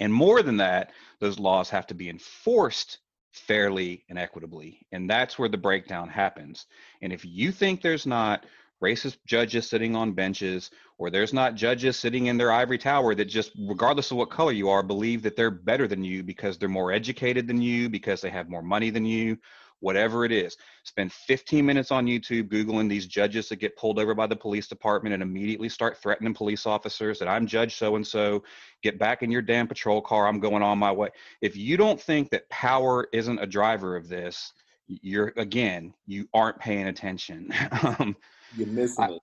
And 0.00 0.12
more 0.12 0.42
than 0.42 0.56
that, 0.56 0.92
those 1.20 1.38
laws 1.38 1.70
have 1.70 1.86
to 1.88 1.94
be 1.94 2.08
enforced 2.08 2.98
fairly 3.32 4.04
and 4.08 4.18
equitably. 4.18 4.86
And 4.92 5.08
that's 5.08 5.38
where 5.38 5.48
the 5.48 5.56
breakdown 5.56 6.08
happens. 6.08 6.66
And 7.02 7.12
if 7.12 7.24
you 7.24 7.52
think 7.52 7.80
there's 7.80 8.06
not 8.06 8.46
racist 8.82 9.18
judges 9.26 9.68
sitting 9.68 9.94
on 9.94 10.12
benches 10.12 10.70
or 10.98 11.10
there's 11.10 11.32
not 11.32 11.54
judges 11.54 11.98
sitting 11.98 12.26
in 12.26 12.36
their 12.36 12.52
ivory 12.52 12.78
tower 12.78 13.14
that 13.14 13.26
just 13.26 13.52
regardless 13.68 14.10
of 14.10 14.16
what 14.16 14.30
color 14.30 14.52
you 14.52 14.68
are 14.68 14.82
believe 14.82 15.22
that 15.22 15.36
they're 15.36 15.50
better 15.50 15.86
than 15.86 16.02
you 16.02 16.22
because 16.22 16.58
they're 16.58 16.68
more 16.68 16.92
educated 16.92 17.46
than 17.46 17.60
you 17.60 17.88
because 17.88 18.20
they 18.20 18.30
have 18.30 18.48
more 18.48 18.62
money 18.62 18.90
than 18.90 19.04
you 19.04 19.36
whatever 19.80 20.26
it 20.26 20.32
is. 20.32 20.56
Spend 20.84 21.12
15 21.12 21.64
minutes 21.64 21.90
on 21.90 22.06
youtube 22.06 22.48
googling 22.48 22.88
these 22.88 23.06
judges 23.06 23.48
that 23.48 23.56
get 23.56 23.76
pulled 23.76 23.98
over 23.98 24.14
by 24.14 24.26
the 24.26 24.36
police 24.36 24.68
department 24.68 25.14
and 25.14 25.22
immediately 25.22 25.68
start 25.68 25.98
threatening 25.98 26.34
police 26.34 26.66
officers 26.66 27.18
that 27.18 27.28
i'm 27.28 27.46
judge 27.46 27.76
so 27.76 27.96
and 27.96 28.06
so 28.06 28.42
get 28.82 28.98
back 28.98 29.22
in 29.22 29.30
your 29.30 29.42
damn 29.42 29.66
patrol 29.66 30.00
car 30.00 30.26
i'm 30.26 30.40
going 30.40 30.62
on 30.62 30.78
my 30.78 30.92
way. 30.92 31.08
If 31.40 31.56
you 31.56 31.76
don't 31.76 32.00
think 32.00 32.30
that 32.30 32.48
power 32.48 33.08
isn't 33.12 33.38
a 33.38 33.46
driver 33.46 33.96
of 33.96 34.08
this 34.08 34.52
you're 34.86 35.32
again 35.36 35.94
you 36.06 36.28
aren't 36.34 36.58
paying 36.58 36.88
attention. 36.88 37.52
Um, 37.82 38.16
you're 38.56 38.68
missing 38.68 39.04
I, 39.04 39.12
it. 39.12 39.22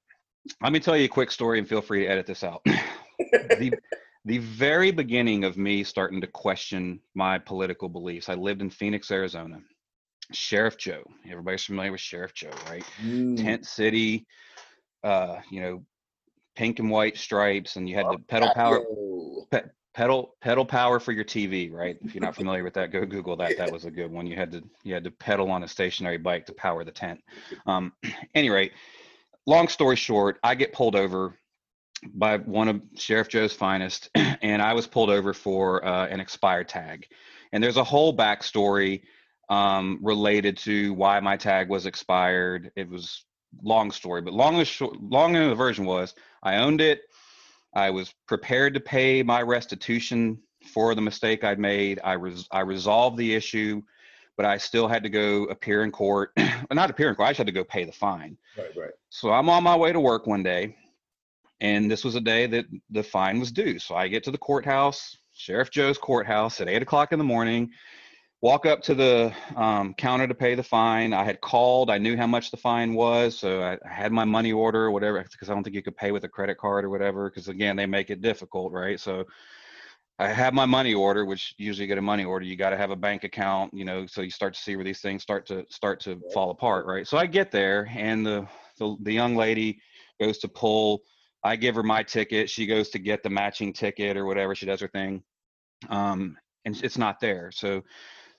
Let 0.61 0.71
me 0.71 0.79
tell 0.79 0.97
you 0.97 1.05
a 1.05 1.09
quick 1.09 1.31
story 1.31 1.59
and 1.59 1.67
feel 1.67 1.81
free 1.81 2.03
to 2.03 2.07
edit 2.07 2.25
this 2.25 2.43
out. 2.43 2.61
the, 2.67 3.73
the 4.25 4.37
very 4.37 4.91
beginning 4.91 5.43
of 5.43 5.57
me 5.57 5.83
starting 5.83 6.21
to 6.21 6.27
question 6.27 6.99
my 7.15 7.37
political 7.37 7.89
beliefs, 7.89 8.29
I 8.29 8.35
lived 8.35 8.61
in 8.61 8.69
Phoenix, 8.69 9.11
Arizona. 9.11 9.59
Sheriff 10.31 10.77
Joe. 10.77 11.03
Everybody's 11.29 11.63
familiar 11.63 11.91
with 11.91 12.01
Sheriff 12.01 12.33
Joe, 12.33 12.51
right? 12.69 12.85
Mm. 13.01 13.37
Tent 13.37 13.65
City, 13.65 14.25
uh, 15.03 15.37
you 15.49 15.61
know, 15.61 15.85
pink 16.55 16.79
and 16.79 16.89
white 16.89 17.17
stripes, 17.17 17.75
and 17.75 17.87
you 17.87 17.95
had 17.95 18.07
the 18.09 18.17
pedal 18.27 18.49
power, 18.49 18.83
pe- 19.51 19.69
pedal 19.93 20.35
pedal 20.41 20.65
power 20.65 20.99
for 20.99 21.11
your 21.11 21.23
TV, 21.23 21.71
right? 21.71 21.97
If 22.01 22.13
you're 22.13 22.23
not 22.23 22.35
familiar 22.35 22.63
with 22.63 22.73
that, 22.73 22.91
go 22.91 23.05
Google 23.05 23.37
that. 23.37 23.57
That 23.57 23.71
was 23.71 23.85
a 23.85 23.91
good 23.91 24.11
one. 24.11 24.27
You 24.27 24.35
had 24.35 24.51
to 24.51 24.63
you 24.83 24.93
had 24.93 25.03
to 25.05 25.11
pedal 25.11 25.49
on 25.49 25.63
a 25.63 25.67
stationary 25.67 26.17
bike 26.17 26.45
to 26.47 26.53
power 26.53 26.83
the 26.83 26.91
tent. 26.91 27.21
Um, 27.65 27.93
any 28.35 28.49
rate, 28.49 28.73
long 29.47 29.69
story 29.69 29.95
short, 29.95 30.37
I 30.43 30.53
get 30.53 30.73
pulled 30.73 30.95
over 30.95 31.33
by 32.13 32.37
one 32.37 32.67
of 32.67 32.81
Sheriff 32.95 33.29
Joe's 33.29 33.53
finest, 33.53 34.09
and 34.15 34.61
I 34.61 34.73
was 34.73 34.85
pulled 34.85 35.09
over 35.09 35.33
for 35.33 35.83
uh, 35.83 36.05
an 36.07 36.19
expired 36.19 36.67
tag. 36.69 37.07
And 37.51 37.63
there's 37.63 37.77
a 37.77 37.83
whole 37.83 38.15
backstory 38.15 39.01
um, 39.49 39.99
related 40.03 40.57
to 40.57 40.93
why 40.93 41.19
my 41.21 41.37
tag 41.37 41.69
was 41.69 41.85
expired. 41.85 42.71
It 42.75 42.87
was 42.89 43.25
long 43.63 43.89
story, 43.89 44.21
but 44.21 44.33
long 44.33 44.57
and 44.57 44.67
short, 44.67 45.01
long 45.01 45.35
and 45.35 45.49
the 45.49 45.55
version 45.55 45.85
was 45.85 46.13
I 46.43 46.57
owned 46.57 46.81
it. 46.81 47.01
I 47.73 47.89
was 47.89 48.13
prepared 48.27 48.73
to 48.73 48.79
pay 48.79 49.23
my 49.23 49.41
restitution 49.41 50.39
for 50.73 50.93
the 50.93 51.01
mistake 51.01 51.43
I'd 51.43 51.59
made. 51.59 51.99
I 52.03 52.13
res- 52.13 52.47
I 52.51 52.59
resolved 52.59 53.17
the 53.17 53.33
issue 53.33 53.81
but 54.37 54.45
I 54.45 54.57
still 54.57 54.87
had 54.87 55.03
to 55.03 55.09
go 55.09 55.45
appear 55.45 55.83
in 55.83 55.91
court. 55.91 56.31
not 56.71 56.89
appear 56.89 57.09
in 57.09 57.15
court, 57.15 57.27
I 57.27 57.31
just 57.31 57.39
had 57.39 57.47
to 57.47 57.53
go 57.53 57.63
pay 57.63 57.83
the 57.83 57.91
fine. 57.91 58.37
Right, 58.57 58.77
right. 58.77 58.91
So 59.09 59.31
I'm 59.31 59.49
on 59.49 59.63
my 59.63 59.75
way 59.75 59.91
to 59.91 59.99
work 59.99 60.27
one 60.27 60.43
day, 60.43 60.77
and 61.59 61.89
this 61.89 62.05
was 62.05 62.15
a 62.15 62.21
day 62.21 62.45
that 62.45 62.65
the 62.91 63.03
fine 63.03 63.39
was 63.39 63.51
due. 63.51 63.79
So 63.79 63.95
I 63.95 64.07
get 64.07 64.23
to 64.25 64.31
the 64.31 64.37
courthouse, 64.37 65.17
Sheriff 65.33 65.71
Joe's 65.71 65.97
courthouse 65.97 66.61
at 66.61 66.69
eight 66.69 66.83
o'clock 66.83 67.11
in 67.11 67.19
the 67.19 67.25
morning. 67.25 67.71
Walk 68.39 68.67
up 68.67 68.83
to 68.83 68.93
the 68.93 69.33
um, 69.55 69.95
counter 69.95 70.27
to 70.27 70.35
pay 70.35 70.53
the 70.53 70.61
fine. 70.61 71.11
I 71.11 71.23
had 71.23 71.41
called. 71.41 71.89
I 71.89 71.97
knew 71.97 72.15
how 72.15 72.27
much 72.27 72.51
the 72.51 72.57
fine 72.57 72.93
was, 72.93 73.35
so 73.35 73.63
I, 73.63 73.79
I 73.83 73.91
had 73.91 74.11
my 74.11 74.25
money 74.25 74.53
order 74.53 74.85
or 74.85 74.91
whatever. 74.91 75.23
Because 75.23 75.49
I 75.49 75.55
don't 75.55 75.63
think 75.63 75.75
you 75.75 75.81
could 75.81 75.97
pay 75.97 76.11
with 76.11 76.23
a 76.23 76.29
credit 76.29 76.59
card 76.59 76.85
or 76.85 76.91
whatever. 76.91 77.31
Because 77.31 77.47
again, 77.47 77.75
they 77.75 77.87
make 77.87 78.11
it 78.11 78.21
difficult, 78.21 78.71
right? 78.71 78.99
So 78.99 79.25
I 80.19 80.29
have 80.29 80.53
my 80.53 80.65
money 80.65 80.95
order, 80.95 81.25
which 81.25 81.53
usually 81.57 81.85
get 81.85 81.99
a 81.99 82.01
money 82.01 82.25
order. 82.25 82.43
You 82.43 82.55
got 82.55 82.71
to 82.71 82.77
have 82.77 82.89
a 82.89 82.95
bank 82.95 83.23
account, 83.23 83.71
you 83.73 83.85
know, 83.85 84.07
so 84.07 84.21
you 84.21 84.31
start 84.31 84.55
to 84.55 84.59
see 84.59 84.75
where 84.75 84.85
these 84.85 84.99
things 84.99 85.21
start 85.21 85.45
to 85.47 85.63
start 85.69 85.99
to 86.01 86.19
fall 86.33 86.49
apart, 86.49 86.87
right? 86.87 87.07
So 87.07 87.17
I 87.17 87.27
get 87.27 87.51
there, 87.51 87.87
and 87.95 88.25
the 88.25 88.47
the, 88.79 88.95
the 89.01 89.13
young 89.13 89.35
lady 89.35 89.79
goes 90.19 90.39
to 90.39 90.47
pull. 90.47 91.01
I 91.43 91.55
give 91.55 91.75
her 91.75 91.83
my 91.83 92.01
ticket. 92.01 92.49
She 92.49 92.65
goes 92.65 92.89
to 92.89 92.99
get 92.99 93.21
the 93.21 93.29
matching 93.29 93.73
ticket 93.73 94.17
or 94.17 94.25
whatever. 94.25 94.55
She 94.55 94.65
does 94.65 94.81
her 94.81 94.87
thing, 94.87 95.21
um, 95.89 96.35
and 96.65 96.81
it's 96.83 96.97
not 96.97 97.19
there. 97.19 97.51
So 97.51 97.83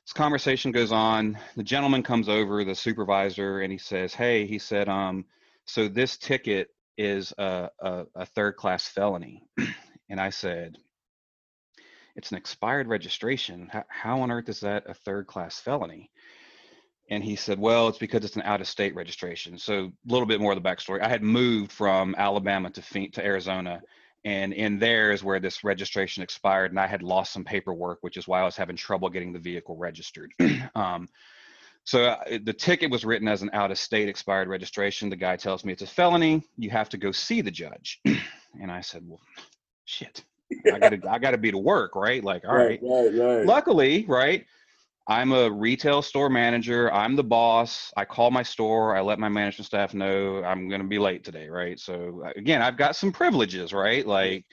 this 0.04 0.12
conversation 0.12 0.72
goes 0.72 0.90
on. 0.90 1.38
The 1.56 1.62
gentleman 1.62 2.02
comes 2.02 2.28
over, 2.28 2.64
the 2.64 2.74
supervisor, 2.74 3.60
and 3.60 3.70
he 3.70 3.78
says, 3.78 4.14
"Hey," 4.14 4.46
he 4.46 4.58
said, 4.58 4.88
"Um, 4.88 5.26
so 5.64 5.86
this 5.86 6.16
ticket 6.16 6.70
is 6.96 7.32
a, 7.38 7.70
a, 7.78 8.04
a 8.16 8.26
third 8.26 8.56
class 8.56 8.88
felony," 8.88 9.44
and 10.10 10.20
I 10.20 10.30
said 10.30 10.76
it's 12.18 12.31
an 12.31 12.37
expired 12.37 12.88
registration. 12.88 13.68
How, 13.72 13.85
how 13.88 14.20
on 14.20 14.31
earth 14.31 14.48
is 14.50 14.61
that 14.61 14.85
a 14.87 14.94
third 14.94 15.26
class 15.26 15.59
felony? 15.59 16.11
And 17.11 17.24
he 17.24 17.37
said, 17.37 17.59
well, 17.59 17.88
it's 17.88 17.96
because 17.96 18.22
it's 18.24 18.37
an 18.37 18.42
out 18.42 18.61
of 18.61 18.68
state 18.68 18.94
registration. 18.94 19.57
So 19.57 19.85
a 19.85 20.12
little 20.12 20.26
bit 20.26 20.40
more 20.40 20.52
of 20.52 20.62
the 20.62 20.68
backstory. 20.68 21.00
I 21.00 21.09
had 21.09 21.22
moved 21.22 21.72
from 21.72 22.14
Alabama 22.18 22.68
to 22.70 23.09
to 23.11 23.24
Arizona, 23.24 23.81
and 24.24 24.52
in 24.52 24.78
there 24.78 25.12
is 25.12 25.22
where 25.22 25.40
this 25.40 25.62
registration 25.62 26.22
expired 26.22 26.72
and 26.72 26.81
i 26.81 26.87
had 26.87 27.02
lost 27.02 27.33
some 27.33 27.44
paperwork 27.44 27.98
which 28.00 28.16
is 28.16 28.26
why 28.26 28.40
i 28.40 28.44
was 28.44 28.57
having 28.57 28.76
trouble 28.76 29.09
getting 29.09 29.33
the 29.33 29.38
vehicle 29.38 29.76
registered 29.76 30.33
um, 30.74 31.09
so 31.85 32.04
uh, 32.04 32.38
the 32.42 32.52
ticket 32.52 32.90
was 32.90 33.04
written 33.04 33.28
as 33.28 33.42
an 33.42 33.50
out 33.52 33.70
of 33.70 33.78
state 33.78 34.09
expired 34.09 34.48
registration 34.48 35.09
the 35.09 35.16
guy 35.16 35.37
tells 35.37 35.64
me 35.64 35.72
it's 35.72 35.83
a 35.83 35.87
felony 35.87 36.42
you 36.57 36.70
have 36.70 36.88
to 36.88 36.96
go 36.96 37.12
see 37.12 37.40
the 37.40 37.50
judge 37.50 38.00
and 38.61 38.70
i 38.70 38.81
said 38.81 39.02
well 39.07 39.20
shit 39.85 40.24
i 40.72 40.78
gotta 40.78 40.98
i 41.08 41.18
gotta 41.18 41.38
be 41.38 41.50
to 41.50 41.58
work 41.58 41.94
right 41.94 42.24
like 42.24 42.44
all 42.46 42.56
right, 42.56 42.80
right, 42.82 43.12
right, 43.12 43.37
right. 43.37 43.46
luckily 43.46 44.04
right 44.08 44.46
I'm 45.11 45.32
a 45.32 45.50
retail 45.50 46.02
store 46.02 46.28
manager. 46.28 46.92
I'm 46.92 47.16
the 47.16 47.24
boss. 47.24 47.90
I 47.96 48.04
call 48.04 48.30
my 48.30 48.42
store. 48.42 48.94
I 48.94 49.00
let 49.00 49.18
my 49.18 49.30
management 49.30 49.64
staff 49.64 49.94
know 49.94 50.44
I'm 50.44 50.68
going 50.68 50.82
to 50.82 50.87
be 50.87 50.98
late 50.98 51.24
today, 51.24 51.48
right? 51.48 51.80
So 51.80 52.22
uh, 52.26 52.32
again, 52.37 52.61
I've 52.61 52.76
got 52.76 52.94
some 52.94 53.11
privileges, 53.11 53.72
right? 53.72 54.06
Like, 54.06 54.44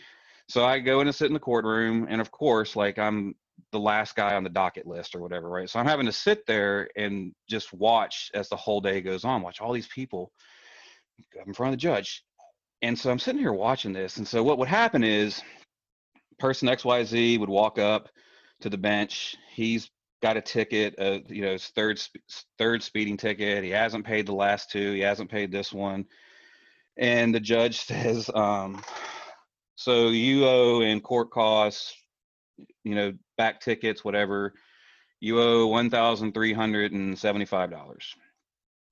so 0.47 0.63
I 0.63 0.79
go 0.79 1.01
in 1.01 1.07
and 1.07 1.15
sit 1.15 1.27
in 1.27 1.33
the 1.33 1.39
courtroom, 1.39 2.07
and 2.09 2.21
of 2.21 2.31
course, 2.31 2.77
like 2.77 2.97
I'm 2.97 3.35
the 3.73 3.79
last 3.79 4.15
guy 4.15 4.33
on 4.35 4.43
the 4.45 4.49
docket 4.49 4.87
list 4.87 5.13
or 5.13 5.19
whatever, 5.19 5.49
right? 5.49 5.69
So 5.69 5.77
I'm 5.77 5.87
having 5.87 6.05
to 6.05 6.11
sit 6.13 6.45
there 6.45 6.87
and 6.95 7.33
just 7.49 7.73
watch 7.73 8.31
as 8.33 8.47
the 8.47 8.55
whole 8.55 8.79
day 8.79 9.01
goes 9.01 9.25
on. 9.25 9.41
Watch 9.41 9.59
all 9.59 9.73
these 9.73 9.87
people 9.87 10.31
in 11.45 11.53
front 11.53 11.73
of 11.73 11.79
the 11.79 11.81
judge, 11.81 12.23
and 12.81 12.97
so 12.97 13.11
I'm 13.11 13.19
sitting 13.19 13.41
here 13.41 13.51
watching 13.51 13.91
this. 13.91 14.17
And 14.17 14.27
so 14.27 14.41
what 14.41 14.57
would 14.57 14.69
happen 14.69 15.03
is, 15.03 15.41
person 16.39 16.69
X 16.69 16.85
Y 16.85 17.03
Z 17.03 17.37
would 17.37 17.49
walk 17.49 17.79
up 17.79 18.09
to 18.61 18.69
the 18.69 18.77
bench. 18.77 19.35
He's 19.53 19.89
got 20.21 20.37
a 20.37 20.41
ticket, 20.41 20.95
uh, 20.99 21.19
you 21.27 21.41
know, 21.41 21.51
his 21.51 21.67
third 21.67 22.01
third 22.57 22.83
speeding 22.83 23.17
ticket. 23.17 23.63
He 23.63 23.69
hasn't 23.69 24.05
paid 24.05 24.25
the 24.25 24.33
last 24.33 24.71
two. 24.71 24.93
He 24.93 25.01
hasn't 25.01 25.29
paid 25.29 25.51
this 25.51 25.71
one, 25.71 26.05
and 26.97 27.33
the 27.33 27.39
judge 27.39 27.79
says, 27.85 28.29
um, 28.33 28.81
"So 29.75 30.09
you 30.09 30.45
owe 30.45 30.81
in 30.81 31.01
court 31.01 31.31
costs, 31.31 31.93
you 32.83 32.95
know, 32.95 33.13
back 33.37 33.61
tickets, 33.61 34.03
whatever. 34.03 34.53
You 35.19 35.41
owe 35.41 35.67
one 35.67 35.89
thousand 35.89 36.33
three 36.33 36.53
hundred 36.53 36.91
and 36.91 37.17
seventy-five 37.17 37.71
dollars." 37.71 38.13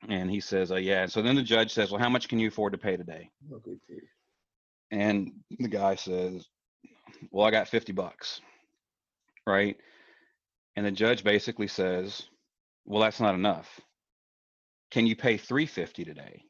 And 0.10 0.30
he 0.30 0.40
says, 0.40 0.72
uh, 0.72 0.76
"Yeah." 0.76 1.06
So 1.08 1.22
then 1.22 1.36
the 1.36 1.44
judge 1.44 1.74
says, 1.74 1.92
"Well, 1.92 2.02
how 2.02 2.10
much 2.10 2.28
can 2.28 2.40
you 2.40 2.50
afford 2.50 2.74
to 2.74 2.80
pay 2.80 2.98
today?" 2.98 3.30
Okay. 3.52 3.78
And 4.92 5.32
the 5.60 5.68
guy 5.68 5.96
says, 5.96 6.48
"Well, 7.32 7.48
I 7.48 7.52
got 7.52 7.68
fifty 7.68 7.94
bucks." 7.94 8.42
Right 9.48 9.78
and 10.76 10.86
the 10.86 10.92
judge 10.92 11.24
basically 11.24 11.68
says, 11.68 12.24
well, 12.86 13.02
that's 13.02 13.20
not 13.20 13.36
enough. 13.36 13.80
Can 14.92 15.08
you 15.08 15.16
pay 15.16 15.38
350 15.38 16.06
today? 16.06 16.44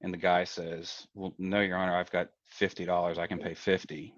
And 0.00 0.12
the 0.12 0.18
guy 0.18 0.44
says, 0.44 1.06
well, 1.14 1.34
no, 1.38 1.60
your 1.60 1.76
honor, 1.76 1.96
I've 1.96 2.10
got 2.10 2.28
$50. 2.60 3.18
I 3.18 3.26
can 3.26 3.38
pay 3.38 3.54
50. 3.54 4.14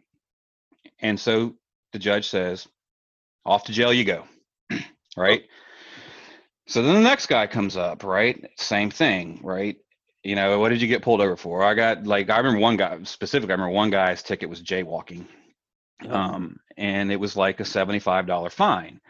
And 1.01 1.21
so 1.21 1.55
the 1.93 1.99
judge 1.99 2.29
says, 2.29 2.67
off 3.45 3.65
to 3.65 3.73
jail 3.73 3.93
you 3.93 4.05
go. 4.05 4.25
right. 5.17 5.45
So 6.67 6.83
then 6.83 6.95
the 6.95 7.01
next 7.01 7.27
guy 7.27 7.47
comes 7.47 7.77
up, 7.77 8.05
right? 8.05 8.43
Same 8.57 8.91
thing, 8.91 9.41
right? 9.43 9.77
You 10.25 10.37
know, 10.37 10.59
what 10.59 10.71
did 10.71 10.81
you 10.81 10.89
get 10.89 11.03
pulled 11.03 11.21
over 11.21 11.37
for? 11.37 11.63
I 11.63 11.75
got 11.75 12.07
like 12.07 12.31
I 12.31 12.39
remember 12.39 12.59
one 12.59 12.79
guy 12.79 12.99
specific. 13.05 13.51
I 13.51 13.53
remember 13.53 13.75
one 13.75 13.91
guy's 13.91 14.23
ticket 14.23 14.49
was 14.49 14.63
jaywalking, 14.63 15.27
uh-huh. 16.03 16.15
um, 16.15 16.57
and 16.79 17.13
it 17.13 17.21
was 17.21 17.37
like 17.37 17.61
a 17.61 17.65
$75 17.65 18.51
fine. 18.51 19.01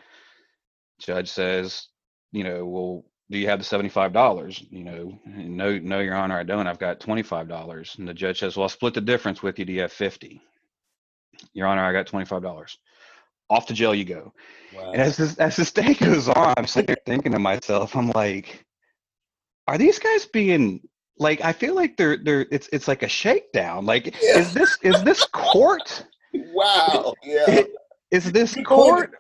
Judge 0.99 1.31
says, 1.31 1.87
you 2.33 2.43
know, 2.43 2.67
well, 2.67 3.05
do 3.31 3.39
you 3.39 3.49
have 3.49 3.59
the 3.59 3.65
$75? 3.65 4.67
You 4.71 4.85
know, 4.85 5.19
no, 5.25 5.79
no, 5.79 6.01
your 6.01 6.15
honor, 6.15 6.39
I 6.39 6.43
don't. 6.43 6.67
I've 6.67 6.79
got 6.79 7.01
$25. 7.01 7.99
And 7.99 8.09
the 8.09 8.15
judge 8.15 8.41
says, 8.41 8.57
well, 8.57 8.65
I'll 8.65 8.69
split 8.69 8.95
the 8.95 9.01
difference 9.01 9.43
with 9.43 9.59
you. 9.59 9.65
Do 9.65 9.73
you 9.73 9.83
have 9.83 9.93
50? 9.93 10.41
Your 11.53 11.67
honor, 11.67 11.85
I 11.85 11.93
got 11.93 12.07
$25. 12.07 12.77
Off 13.51 13.67
to 13.67 13.75
jail 13.75 13.95
you 13.95 14.05
go. 14.05 14.33
Wow. 14.75 14.93
And 14.93 15.03
as 15.03 15.17
this, 15.17 15.37
as 15.39 15.57
this 15.57 15.71
day 15.71 15.95
goes 16.01 16.29
on, 16.29 16.55
I'm 16.57 16.67
sitting 16.67 16.87
there 16.87 16.97
thinking 17.07 17.33
to 17.33 17.39
myself, 17.39 17.97
I'm 17.97 18.11
like, 18.11 18.65
are 19.67 19.79
these 19.79 19.99
guys 19.99 20.27
being 20.27 20.81
like 21.19 21.43
I 21.43 21.53
feel 21.53 21.75
like 21.75 21.97
they're 21.97 22.17
they're 22.17 22.47
it's 22.51 22.69
it's 22.73 22.89
like 22.89 23.03
a 23.03 23.09
shakedown. 23.09 23.87
Like 23.87 24.07
yeah. 24.23 24.39
is 24.39 24.53
this 24.55 24.79
is 24.83 25.03
this 25.03 25.25
court? 25.27 26.05
Wow. 26.53 27.15
Yeah. 27.23 27.63
Is 28.11 28.33
this 28.33 28.57
court 28.65 29.13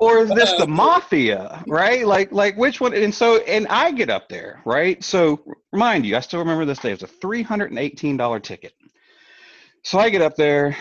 or 0.00 0.18
is 0.18 0.28
this 0.30 0.52
the 0.58 0.66
mafia? 0.66 1.64
Right? 1.66 2.06
Like 2.06 2.30
like 2.30 2.56
which 2.58 2.78
one? 2.78 2.94
And 2.94 3.14
so 3.14 3.38
and 3.38 3.66
I 3.68 3.90
get 3.90 4.10
up 4.10 4.28
there, 4.28 4.60
right? 4.66 5.02
So 5.02 5.40
remind 5.72 6.04
you, 6.04 6.14
I 6.14 6.20
still 6.20 6.38
remember 6.40 6.66
this 6.66 6.78
day. 6.78 6.90
It 6.90 7.00
was 7.00 7.10
a 7.10 7.14
three 7.14 7.42
hundred 7.42 7.70
and 7.70 7.78
eighteen 7.78 8.18
dollar 8.18 8.38
ticket. 8.38 8.74
So 9.82 9.98
I 9.98 10.10
get 10.10 10.20
up 10.20 10.36
there, 10.36 10.76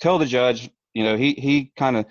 tell 0.00 0.18
the 0.18 0.26
judge, 0.26 0.70
you 0.94 1.04
know, 1.04 1.16
he 1.16 1.32
he 1.34 1.72
kind 1.76 1.96
of 1.96 2.06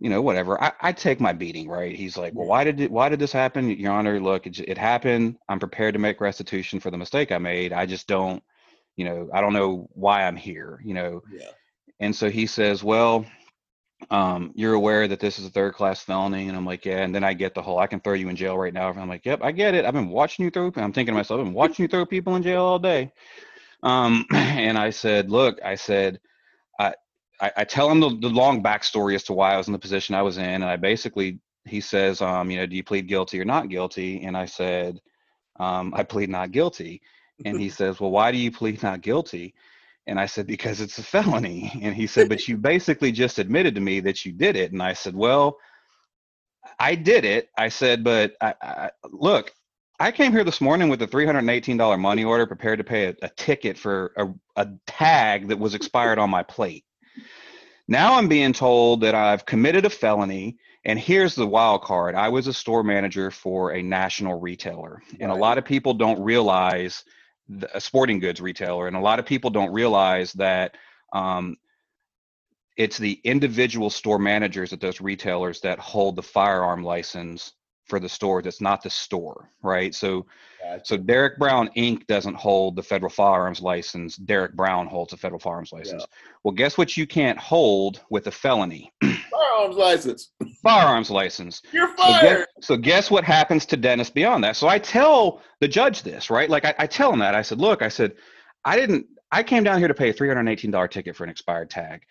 you 0.00 0.08
know, 0.08 0.22
whatever. 0.22 0.60
I, 0.62 0.72
I 0.80 0.92
take 0.92 1.20
my 1.20 1.34
beating, 1.34 1.68
right? 1.68 1.94
He's 1.94 2.16
like, 2.16 2.34
well, 2.34 2.46
why 2.46 2.64
did 2.64 2.80
it, 2.80 2.90
why 2.90 3.10
did 3.10 3.18
this 3.18 3.32
happen, 3.32 3.70
Your 3.70 3.92
Honor? 3.92 4.18
Look, 4.18 4.46
it, 4.46 4.58
it 4.58 4.78
happened. 4.78 5.36
I'm 5.48 5.60
prepared 5.60 5.92
to 5.92 6.00
make 6.00 6.22
restitution 6.22 6.80
for 6.80 6.90
the 6.90 6.96
mistake 6.96 7.30
I 7.30 7.38
made. 7.38 7.74
I 7.74 7.84
just 7.84 8.08
don't, 8.08 8.42
you 8.96 9.04
know, 9.04 9.28
I 9.32 9.42
don't 9.42 9.52
know 9.52 9.88
why 9.92 10.26
I'm 10.26 10.36
here, 10.36 10.80
you 10.82 10.94
know. 10.94 11.22
Yeah. 11.30 11.50
And 12.00 12.16
so 12.16 12.30
he 12.30 12.46
says, 12.46 12.82
well, 12.82 13.26
um, 14.10 14.52
you're 14.54 14.72
aware 14.72 15.06
that 15.06 15.20
this 15.20 15.38
is 15.38 15.44
a 15.44 15.50
third 15.50 15.74
class 15.74 16.00
felony. 16.00 16.48
And 16.48 16.56
I'm 16.56 16.64
like, 16.64 16.86
yeah. 16.86 17.02
And 17.02 17.14
then 17.14 17.22
I 17.22 17.34
get 17.34 17.54
the 17.54 17.60
whole, 17.60 17.78
I 17.78 17.86
can 17.86 18.00
throw 18.00 18.14
you 18.14 18.30
in 18.30 18.36
jail 18.36 18.56
right 18.56 18.72
now. 18.72 18.88
And 18.88 18.98
I'm 18.98 19.08
like, 19.08 19.26
yep, 19.26 19.40
I 19.42 19.52
get 19.52 19.74
it. 19.74 19.84
I've 19.84 19.92
been 19.92 20.08
watching 20.08 20.46
you 20.46 20.50
throw, 20.50 20.72
I'm 20.76 20.94
thinking 20.94 21.12
to 21.12 21.12
myself, 21.12 21.40
I've 21.40 21.46
been 21.46 21.52
watching 21.54 21.82
you 21.82 21.88
throw 21.88 22.06
people 22.06 22.36
in 22.36 22.42
jail 22.42 22.62
all 22.62 22.78
day. 22.78 23.12
Um, 23.82 24.24
and 24.32 24.78
I 24.78 24.88
said, 24.88 25.30
look, 25.30 25.58
I 25.62 25.74
said, 25.74 26.20
I, 27.40 27.52
I, 27.58 27.64
tell 27.64 27.90
him 27.90 28.00
the, 28.00 28.10
the 28.20 28.28
long 28.28 28.62
backstory 28.62 29.14
as 29.14 29.24
to 29.24 29.32
why 29.32 29.54
I 29.54 29.56
was 29.56 29.66
in 29.66 29.72
the 29.72 29.78
position 29.78 30.14
I 30.14 30.22
was 30.22 30.38
in. 30.38 30.44
And 30.44 30.64
I 30.64 30.76
basically, 30.76 31.40
he 31.64 31.80
says, 31.80 32.20
um, 32.20 32.50
you 32.50 32.58
know, 32.58 32.66
do 32.66 32.76
you 32.76 32.84
plead 32.84 33.08
guilty 33.08 33.40
or 33.40 33.44
not 33.44 33.68
guilty? 33.68 34.22
And 34.24 34.36
I 34.36 34.44
said, 34.44 35.00
um, 35.58 35.92
I 35.94 36.02
plead 36.02 36.30
not 36.30 36.52
guilty. 36.52 37.02
And 37.44 37.60
he 37.60 37.68
says, 37.78 38.00
well, 38.00 38.10
why 38.10 38.32
do 38.32 38.38
you 38.38 38.50
plead 38.50 38.82
not 38.82 39.00
guilty? 39.00 39.54
And 40.06 40.18
I 40.18 40.26
said, 40.26 40.46
because 40.46 40.80
it's 40.80 40.98
a 40.98 41.02
felony. 41.02 41.72
And 41.82 41.94
he 41.94 42.06
said, 42.06 42.28
but 42.28 42.46
you 42.48 42.56
basically 42.56 43.12
just 43.12 43.38
admitted 43.38 43.74
to 43.74 43.80
me 43.80 44.00
that 44.00 44.24
you 44.24 44.32
did 44.32 44.56
it. 44.56 44.72
And 44.72 44.82
I 44.82 44.92
said, 44.92 45.14
well, 45.14 45.58
I 46.78 46.94
did 46.94 47.24
it. 47.24 47.48
I 47.56 47.68
said, 47.68 48.04
but 48.04 48.34
I, 48.40 48.54
I, 48.60 48.90
look, 49.10 49.52
I 49.98 50.12
came 50.12 50.32
here 50.32 50.44
this 50.44 50.60
morning 50.60 50.88
with 50.88 51.02
a 51.02 51.06
$318 51.06 51.98
money 51.98 52.24
order 52.24 52.46
prepared 52.46 52.78
to 52.78 52.84
pay 52.84 53.06
a, 53.06 53.16
a 53.22 53.28
ticket 53.30 53.78
for 53.78 54.12
a, 54.16 54.28
a 54.56 54.68
tag 54.86 55.48
that 55.48 55.58
was 55.58 55.74
expired 55.74 56.18
on 56.18 56.30
my 56.30 56.42
plate. 56.42 56.84
Now 57.90 58.14
I'm 58.14 58.28
being 58.28 58.52
told 58.52 59.00
that 59.00 59.16
I've 59.16 59.44
committed 59.44 59.84
a 59.84 59.90
felony. 59.90 60.58
And 60.84 60.96
here's 60.96 61.34
the 61.34 61.46
wild 61.46 61.82
card 61.82 62.14
I 62.14 62.28
was 62.28 62.46
a 62.46 62.54
store 62.54 62.84
manager 62.84 63.32
for 63.32 63.72
a 63.72 63.82
national 63.82 64.38
retailer. 64.40 65.02
And 65.18 65.32
a 65.32 65.34
lot 65.34 65.58
of 65.58 65.64
people 65.64 65.92
don't 65.94 66.22
realize 66.22 67.04
a 67.74 67.80
sporting 67.80 68.20
goods 68.20 68.40
retailer, 68.40 68.86
and 68.86 68.94
a 68.94 69.00
lot 69.00 69.18
of 69.18 69.26
people 69.26 69.50
don't 69.50 69.72
realize 69.72 70.32
that 70.34 70.76
um, 71.12 71.56
it's 72.76 72.96
the 72.96 73.20
individual 73.24 73.90
store 73.90 74.20
managers 74.20 74.72
at 74.72 74.80
those 74.80 75.00
retailers 75.00 75.60
that 75.62 75.80
hold 75.80 76.14
the 76.14 76.22
firearm 76.22 76.84
license 76.84 77.52
for 77.90 78.00
the 78.00 78.08
store. 78.08 78.40
That's 78.40 78.60
not 78.60 78.82
the 78.82 78.88
store, 78.88 79.50
right? 79.62 79.94
So, 79.94 80.24
gotcha. 80.62 80.84
so 80.84 80.96
Derek 80.96 81.38
Brown 81.38 81.68
Inc. 81.76 82.06
doesn't 82.06 82.36
hold 82.36 82.76
the 82.76 82.82
federal 82.82 83.10
firearms 83.10 83.60
license. 83.60 84.16
Derek 84.16 84.54
Brown 84.54 84.86
holds 84.86 85.12
a 85.12 85.18
federal 85.18 85.40
firearms 85.40 85.72
license. 85.72 86.06
Yeah. 86.08 86.16
Well, 86.44 86.54
guess 86.54 86.78
what? 86.78 86.96
You 86.96 87.06
can't 87.06 87.38
hold 87.38 88.00
with 88.08 88.28
a 88.28 88.30
felony. 88.30 88.92
firearms 89.02 89.76
license. 89.76 90.30
Firearms 90.62 91.10
license. 91.10 91.62
You're 91.72 91.88
fired. 91.96 92.20
So 92.20 92.28
guess, 92.28 92.46
so 92.60 92.76
guess, 92.76 93.10
what 93.10 93.24
happens 93.24 93.66
to 93.66 93.76
Dennis 93.76 94.10
beyond 94.10 94.44
that? 94.44 94.56
So 94.56 94.68
I 94.68 94.78
tell 94.78 95.42
the 95.60 95.68
judge 95.68 96.02
this, 96.02 96.30
right? 96.30 96.50
Like 96.50 96.64
I, 96.64 96.74
I 96.78 96.86
tell 96.86 97.12
him 97.12 97.18
that. 97.20 97.34
I 97.34 97.42
said, 97.42 97.58
look, 97.58 97.82
I 97.82 97.88
said, 97.88 98.14
I 98.64 98.76
didn't. 98.76 99.06
I 99.32 99.42
came 99.42 99.64
down 99.64 99.78
here 99.78 99.88
to 99.88 99.94
pay 99.94 100.10
a 100.10 100.14
$318 100.14 100.90
ticket 100.90 101.16
for 101.16 101.24
an 101.24 101.30
expired 101.30 101.70
tag. 101.70 102.02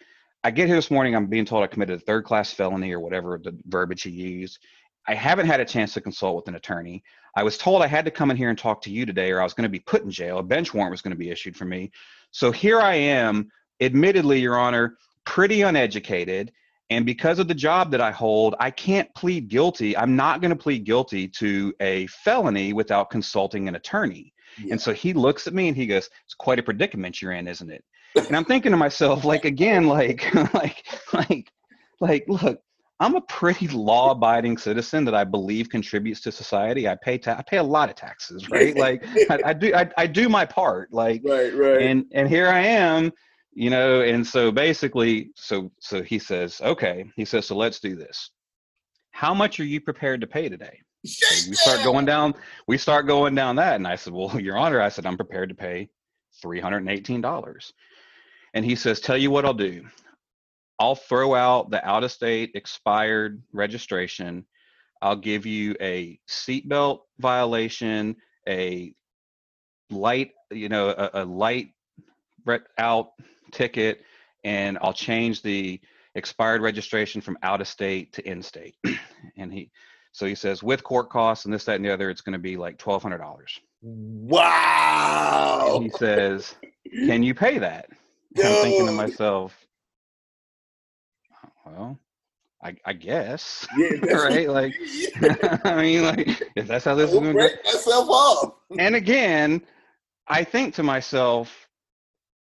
I 0.44 0.52
get 0.52 0.68
here 0.68 0.78
this 0.78 0.90
morning. 0.90 1.16
I'm 1.16 1.28
being 1.28 1.46
told 1.46 1.64
I 1.64 1.68
committed 1.68 1.98
a 1.98 2.04
third 2.06 2.24
class 2.24 2.54
felony 2.54 2.94
or 2.94 3.00
whatever 3.00 3.38
the 3.44 3.58
verbiage 3.68 4.04
he 4.04 4.10
used. 4.10 4.60
I 5.10 5.16
haven't 5.16 5.48
had 5.48 5.60
a 5.60 5.66
chance 5.66 5.96
to 5.96 6.02
consult 6.02 6.36
with 6.36 6.48
an 6.50 6.54
attorney. 6.54 7.04
I 7.36 7.42
was 7.42 7.58
told 7.58 7.82
I 7.82 7.88
had 7.88 8.06
to 8.06 8.12
come 8.12 8.30
in 8.30 8.38
here 8.38 8.50
and 8.50 8.58
talk 8.58 8.80
to 8.84 8.92
you 8.92 9.08
today, 9.08 9.32
or 9.32 9.42
I 9.42 9.44
was 9.44 9.56
going 9.56 9.64
to 9.64 9.70
be 9.70 9.80
put 9.80 10.04
in 10.04 10.12
jail. 10.12 10.38
A 10.38 10.44
bench 10.44 10.72
warrant 10.72 10.92
was 10.92 11.02
going 11.02 11.14
to 11.14 11.18
be 11.18 11.32
issued 11.32 11.58
for 11.58 11.66
me. 11.66 11.90
So 12.30 12.52
here 12.52 12.80
I 12.80 12.94
am, 12.94 13.50
admittedly, 13.82 14.40
Your 14.40 14.60
Honor, 14.60 14.98
pretty 15.26 15.64
uneducated. 15.64 16.52
And 16.92 17.08
because 17.08 17.40
of 17.40 17.48
the 17.48 17.56
job 17.56 17.90
that 17.90 18.02
I 18.02 18.12
hold, 18.12 18.54
I 18.60 18.70
can't 18.70 19.12
plead 19.16 19.48
guilty. 19.48 19.98
I'm 19.98 20.16
not 20.16 20.42
going 20.42 20.52
to 20.52 20.56
plead 20.56 20.84
guilty 20.84 21.28
to 21.30 21.74
a 21.80 22.06
felony 22.06 22.74
without 22.74 23.10
consulting 23.10 23.68
an 23.68 23.74
attorney. 23.74 24.32
Yeah. 24.64 24.74
And 24.74 24.82
so 24.82 24.94
he 24.94 25.14
looks 25.14 25.48
at 25.48 25.56
me 25.56 25.70
and 25.70 25.78
he 25.78 25.88
goes, 25.88 26.08
"It's 26.26 26.36
quite 26.36 26.60
a 26.60 26.64
predicament 26.64 27.20
you're 27.20 27.32
in, 27.32 27.48
isn't 27.48 27.72
it?" 27.72 27.84
and 28.16 28.36
I'm 28.36 28.46
thinking 28.46 28.72
to 28.72 28.78
myself, 28.78 29.26
like 29.26 29.46
again, 29.46 29.88
like, 29.88 30.32
like, 30.54 30.86
like, 31.14 31.52
like, 32.00 32.26
look, 32.28 32.62
I'm 33.02 33.16
a 33.16 33.22
pretty 33.22 33.68
law-abiding 33.70 34.58
citizen 34.58 35.06
that 35.06 35.16
I 35.16 35.24
believe 35.24 35.70
contributes 35.70 36.20
to 36.22 36.32
society. 36.32 36.88
I 36.88 36.96
pay 36.96 37.18
ta- 37.18 37.38
I 37.40 37.44
pay 37.44 37.58
a 37.58 37.64
lot 37.64 37.90
of 37.90 37.96
taxes, 37.96 38.50
right? 38.50 38.76
Like 38.80 39.06
I, 39.30 39.40
I 39.46 39.54
do 39.54 39.74
I, 39.74 39.90
I 39.98 40.08
do 40.08 40.28
my 40.28 40.46
part. 40.46 40.92
Like 40.92 41.22
right, 41.26 41.54
right. 41.56 41.82
And 41.82 42.06
and 42.14 42.28
here 42.28 42.50
I 42.50 42.60
am, 42.60 43.12
you 43.54 43.70
know. 43.70 44.02
And 44.02 44.26
so 44.26 44.52
basically, 44.52 45.32
so 45.36 45.72
so 45.80 46.02
he 46.04 46.20
says, 46.20 46.60
okay. 46.62 47.10
He 47.16 47.26
says, 47.26 47.46
so 47.46 47.56
let's 47.56 47.80
do 47.80 47.96
this. 47.96 48.32
How 49.12 49.34
much 49.34 49.60
are 49.60 49.66
you 49.66 49.80
prepared 49.80 50.22
to 50.22 50.28
pay 50.28 50.50
today? 50.50 50.80
So 51.06 51.50
we 51.50 51.56
start 51.56 51.84
going 51.84 52.06
down. 52.06 52.36
We 52.68 52.78
start 52.78 53.08
going 53.08 53.34
down 53.34 53.56
that, 53.56 53.76
and 53.76 53.88
I 53.88 53.96
said, 53.96 54.14
well, 54.14 54.40
Your 54.42 54.58
Honor, 54.58 54.82
I 54.82 54.90
said 54.90 55.06
I'm 55.06 55.18
prepared 55.18 55.50
to 55.50 55.56
pay 55.56 55.90
three 56.42 56.60
hundred 56.60 56.80
and 56.80 56.90
eighteen 56.90 57.22
dollars. 57.22 57.74
And 58.54 58.66
he 58.66 58.76
says, 58.76 59.00
tell 59.00 59.18
you 59.18 59.32
what 59.32 59.46
I'll 59.46 59.54
do. 59.54 59.86
I'll 60.80 60.96
throw 60.96 61.36
out 61.36 61.70
the 61.70 61.86
out 61.86 62.04
of 62.04 62.12
state 62.12 62.52
expired 62.56 63.44
registration. 63.52 64.46
I'll 65.02 65.18
give 65.18 65.46
you 65.46 65.76
a 65.82 66.20
seatbelt 66.28 67.02
violation, 67.20 68.16
a 68.48 68.94
light, 69.90 70.32
you 70.52 70.70
know, 70.70 70.90
a, 70.90 71.10
a 71.14 71.26
light 71.26 71.74
out 72.78 73.12
ticket, 73.52 74.02
and 74.44 74.78
I'll 74.82 74.94
change 74.94 75.42
the 75.42 75.80
expired 76.16 76.62
registration 76.62 77.22
from 77.22 77.38
out 77.44 77.62
of 77.62 77.68
state 77.68 78.14
to 78.14 78.28
in 78.28 78.42
state. 78.42 78.76
and 79.38 79.54
he, 79.54 79.72
so 80.12 80.26
he 80.26 80.36
says, 80.36 80.64
with 80.64 80.84
court 80.84 81.10
costs 81.10 81.46
and 81.46 81.54
this, 81.54 81.66
that, 81.66 81.76
and 81.76 81.86
the 81.86 81.94
other, 81.94 82.10
it's 82.10 82.22
going 82.22 82.34
to 82.34 82.40
be 82.40 82.58
like 82.58 82.78
twelve 82.78 83.04
hundred 83.04 83.20
dollars. 83.20 83.60
Wow. 83.82 85.74
And 85.76 85.84
he 85.84 85.90
says, 85.90 86.56
"Can 87.06 87.22
you 87.24 87.34
pay 87.34 87.58
that?" 87.60 87.90
I'm 88.44 88.56
thinking 88.62 88.86
to 88.86 88.92
myself, 88.92 89.59
well, 91.72 92.00
I, 92.64 92.76
I 92.86 92.94
guess. 92.94 93.68
Yeah, 93.78 94.14
right? 94.14 94.50
Like, 94.50 94.74
I 95.66 95.82
mean, 95.82 96.04
like, 96.04 96.42
if 96.56 96.68
that's 96.68 96.86
how 96.86 96.96
this 96.96 97.12
is 97.12 97.20
going 97.20 97.28
to 97.28 97.34
break 97.34 97.66
myself 97.66 98.10
off. 98.10 98.54
and 98.78 98.96
again, 98.96 99.62
I 100.28 100.44
think 100.44 100.76
to 100.76 100.84
myself, 100.84 101.68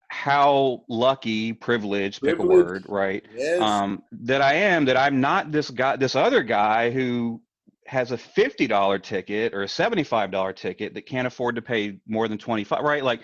how 0.08 0.84
lucky, 0.88 1.54
privileged, 1.54 2.20
pick 2.22 2.38
a 2.38 2.42
word, 2.42 2.84
right? 2.86 3.24
Yes. 3.34 3.60
Um, 3.62 4.02
that 4.12 4.42
I 4.42 4.54
am 4.54 4.84
that 4.84 4.96
I'm 4.96 5.20
not 5.22 5.50
this 5.50 5.70
guy, 5.70 5.96
this 5.96 6.14
other 6.14 6.42
guy 6.42 6.90
who 6.90 7.40
has 7.86 8.12
a 8.12 8.18
fifty 8.18 8.66
dollar 8.66 8.98
ticket 8.98 9.54
or 9.54 9.62
a 9.62 9.68
seventy 9.68 10.04
five 10.04 10.30
dollar 10.30 10.52
ticket 10.52 10.92
that 10.94 11.06
can't 11.06 11.26
afford 11.26 11.56
to 11.56 11.62
pay 11.62 11.98
more 12.06 12.28
than 12.28 12.36
twenty 12.36 12.62
five, 12.62 12.82
right? 12.82 13.02
Like, 13.02 13.20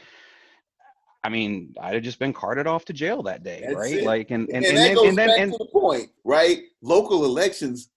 I 1.25 1.29
mean, 1.29 1.75
I'd 1.81 1.95
have 1.95 2.03
just 2.03 2.19
been 2.19 2.33
carted 2.33 2.67
off 2.67 2.85
to 2.87 2.93
jail 2.93 3.23
that 3.25 3.43
day, 3.43 3.63
That's 3.63 3.75
right? 3.75 3.95
it. 3.95 4.05
Like, 4.05 4.31
and 4.31 4.49
and, 4.49 4.65
and, 4.65 4.67
and, 4.67 4.77
that 4.77 4.83
then, 4.83 4.95
goes 4.95 5.09
and 5.09 5.19
then 5.19 5.29
back 5.29 5.39
and, 5.41 5.53
to 5.53 5.59
the 5.59 5.67
point, 5.67 6.11
right? 6.25 6.61
Local 6.81 7.25
elections, 7.25 7.91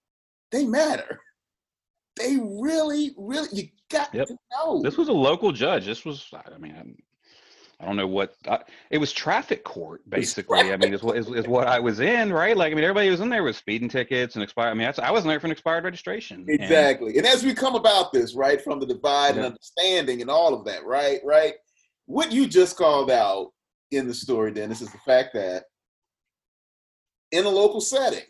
they 0.51 0.65
matter. 0.65 1.19
They 2.17 2.37
really, 2.37 3.11
really, 3.17 3.47
you 3.51 3.67
got 3.89 4.13
Yep. 4.13 4.27
to 4.27 4.37
know. 4.51 4.81
this 4.81 4.97
was 4.97 5.07
a 5.07 5.13
local 5.13 5.51
judge. 5.51 5.85
This 5.85 6.03
was, 6.03 6.27
I 6.33 6.57
mean, 6.57 6.73
I, 7.79 7.83
I 7.83 7.85
don't 7.87 7.95
know 7.95 8.05
what 8.07 8.35
I, 8.47 8.59
it 8.89 8.97
was. 8.97 9.11
Traffic 9.13 9.63
court, 9.63 10.07
basically. 10.09 10.71
I 10.71 10.77
mean, 10.77 10.93
is 10.93 11.01
what 11.01 11.17
is, 11.17 11.27
is 11.29 11.47
what 11.47 11.67
I 11.67 11.79
was 11.79 11.99
in, 11.99 12.31
right? 12.33 12.55
Like, 12.55 12.71
I 12.71 12.75
mean, 12.75 12.83
everybody 12.83 13.09
was 13.09 13.21
in 13.21 13.29
there 13.29 13.43
with 13.43 13.55
speeding 13.55 13.89
tickets 13.89 14.35
and 14.35 14.43
expired. 14.43 14.69
I 14.71 14.73
mean, 14.73 14.83
that's, 14.83 14.99
I 14.99 15.09
wasn't 15.09 15.29
there 15.31 15.39
for 15.39 15.47
an 15.47 15.51
expired 15.51 15.83
registration. 15.83 16.45
And- 16.47 16.61
Exactly. 16.61 17.17
And 17.17 17.25
as 17.25 17.43
we 17.43 17.53
come 17.53 17.75
about 17.75 18.11
this, 18.13 18.35
right, 18.35 18.61
from 18.61 18.79
the 18.79 18.85
divide 18.85 19.35
Yeah. 19.35 19.37
and 19.37 19.45
understanding 19.45 20.21
and 20.21 20.29
all 20.29 20.53
of 20.53 20.65
that, 20.65 20.85
right, 20.85 21.19
right, 21.23 21.53
what 22.11 22.31
you 22.31 22.45
just 22.45 22.75
called 22.75 23.09
out 23.09 23.51
in 23.91 24.07
the 24.07 24.13
story, 24.13 24.51
Dennis, 24.51 24.81
is 24.81 24.91
the 24.91 24.97
fact 24.99 25.33
that 25.33 25.63
in 27.31 27.45
a 27.45 27.49
local 27.49 27.79
setting, 27.79 28.25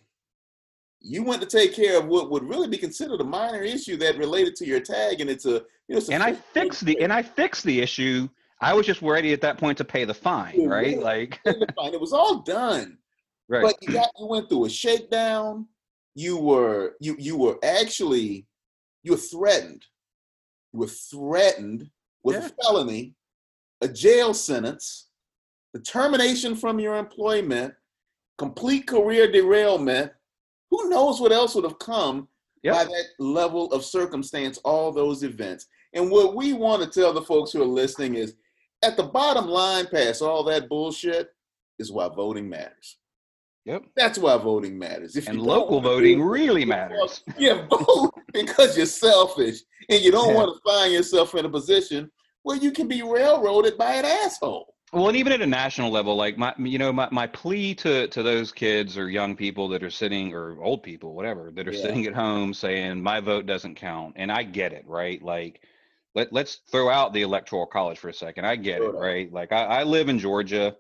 you 0.99 1.23
went 1.23 1.41
to 1.41 1.47
take 1.47 1.73
care 1.73 1.97
of 1.97 2.05
what 2.05 2.29
would 2.29 2.43
really 2.43 2.67
be 2.67 2.77
considered 2.77 3.21
a 3.21 3.23
minor 3.23 3.63
issue 3.63 3.97
that 3.97 4.17
related 4.17 4.55
to 4.57 4.67
your 4.67 4.79
tag, 4.79 5.19
and 5.19 5.29
it's 5.29 5.45
a 5.47 5.63
you 5.87 5.95
know, 5.95 6.01
a 6.07 6.13
and 6.13 6.21
I 6.21 6.33
fixed 6.33 6.53
fixed 6.53 6.85
the 6.85 7.01
and 7.01 7.11
I 7.11 7.23
fixed 7.23 7.63
the 7.63 7.81
issue. 7.81 8.29
I 8.61 8.73
was 8.75 8.85
just 8.85 9.01
ready 9.01 9.33
at 9.33 9.41
that 9.41 9.57
point 9.57 9.79
to 9.79 9.83
pay 9.83 10.05
the 10.05 10.13
fine, 10.13 10.67
right? 10.67 10.99
Like, 10.99 11.39
fine. 11.43 11.93
It 11.93 11.99
was 11.99 12.13
all 12.13 12.41
done. 12.43 12.99
right. 13.49 13.63
But 13.63 13.77
you 13.81 13.91
got 13.93 14.09
you 14.19 14.27
went 14.27 14.47
through 14.47 14.65
a 14.65 14.69
shakedown. 14.69 15.67
You 16.13 16.37
were 16.37 16.93
you 16.99 17.15
you 17.17 17.35
were 17.35 17.57
actually 17.63 18.45
you 19.01 19.13
were 19.13 19.17
threatened. 19.17 19.83
You 20.71 20.81
were 20.81 20.87
threatened 20.87 21.89
with 22.23 22.35
Yeah. 22.35 22.45
a 22.45 22.49
felony, 22.63 23.15
a 23.81 23.87
jail 23.87 24.33
sentence, 24.33 25.07
the 25.73 25.79
termination 25.79 26.55
from 26.55 26.79
your 26.79 26.95
employment, 26.97 27.73
complete 28.37 28.87
career 28.87 29.31
derailment. 29.31 30.11
Who 30.69 30.89
knows 30.89 31.19
what 31.19 31.31
else 31.31 31.55
would 31.55 31.63
have 31.63 31.79
come 31.79 32.27
Yep. 32.63 32.73
by 32.75 32.83
that 32.85 33.05
level 33.17 33.71
of 33.73 33.83
circumstance, 33.83 34.59
all 34.59 34.91
those 34.91 35.23
events. 35.23 35.65
And 35.93 36.11
what 36.11 36.35
we 36.35 36.53
want 36.53 36.83
to 36.83 36.99
tell 36.99 37.11
the 37.11 37.21
folks 37.21 37.51
who 37.51 37.61
are 37.61 37.65
listening 37.65 38.15
is 38.15 38.35
at 38.83 38.97
the 38.97 39.03
bottom 39.03 39.47
line, 39.47 39.87
past 39.87 40.21
all 40.21 40.43
that 40.43 40.69
bullshit, 40.69 41.29
is 41.79 41.91
why 41.91 42.07
voting 42.09 42.47
matters. 42.47 42.97
Yep. 43.65 43.85
That's 43.95 44.17
why 44.19 44.37
voting 44.37 44.77
matters. 44.77 45.15
If 45.15 45.27
And 45.27 45.41
local 45.41 45.81
voting 45.81 46.19
do 46.19 46.23
really 46.23 46.63
matters. 46.65 47.23
Yeah, 47.37 47.65
vote 47.67 48.11
because 48.33 48.77
you're 48.77 48.85
selfish 48.85 49.61
and 49.89 50.01
you 50.01 50.11
don't 50.11 50.29
Yeah. 50.29 50.35
want 50.35 50.55
to 50.55 50.61
find 50.71 50.93
yourself 50.93 51.33
in 51.35 51.45
a 51.45 51.49
position 51.49 52.11
where 52.43 52.57
you 52.57 52.71
can 52.71 52.87
be 52.87 53.01
railroaded 53.01 53.77
by 53.77 53.93
an 53.95 54.05
asshole. 54.05 54.73
Well, 54.93 55.07
and 55.07 55.15
even 55.15 55.31
at 55.31 55.41
a 55.41 55.47
national 55.47 55.89
level, 55.89 56.15
like 56.17 56.37
my, 56.37 56.53
you 56.57 56.77
know, 56.77 56.91
my, 56.91 57.07
my 57.11 57.25
plea 57.27 57.73
to, 57.75 58.07
to 58.09 58.23
those 58.23 58.51
kids 58.51 58.97
or 58.97 59.09
young 59.09 59.37
people 59.37 59.69
that 59.69 59.83
are 59.83 59.89
sitting 59.89 60.33
or 60.33 60.61
old 60.61 60.83
people, 60.83 61.15
whatever, 61.15 61.49
that 61.51 61.65
are 61.67 61.71
Yeah. 61.71 61.81
sitting 61.81 62.05
at 62.07 62.13
home 62.13 62.53
saying 62.53 63.01
my 63.01 63.21
vote 63.21 63.45
doesn't 63.45 63.75
count. 63.75 64.15
And 64.17 64.29
I 64.29 64.43
get 64.43 64.73
it, 64.73 64.83
right? 64.85 65.21
Like, 65.21 65.61
let, 66.13 66.33
let's 66.33 66.55
throw 66.69 66.89
out 66.89 67.13
the 67.13 67.21
electoral 67.21 67.65
college 67.67 67.99
for 67.99 68.09
a 68.09 68.13
second. 68.13 68.45
I 68.45 68.57
get 68.57 68.79
Throw 68.79 68.89
it, 68.89 68.95
right? 68.95 69.31
Like 69.31 69.53
I, 69.53 69.63
I 69.63 69.83
live 69.83 70.09
in 70.09 70.19
Georgia 70.19 70.75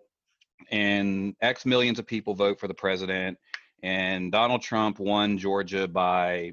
and 0.71 1.33
X 1.41 1.65
millions 1.65 1.97
of 1.97 2.05
people 2.05 2.33
vote 2.35 2.59
for 2.59 2.67
the 2.67 2.73
president 2.73 3.37
and 3.81 4.29
Donald 4.29 4.61
Trump 4.61 4.99
won 4.99 5.37
Georgia 5.37 5.87
by 5.87 6.51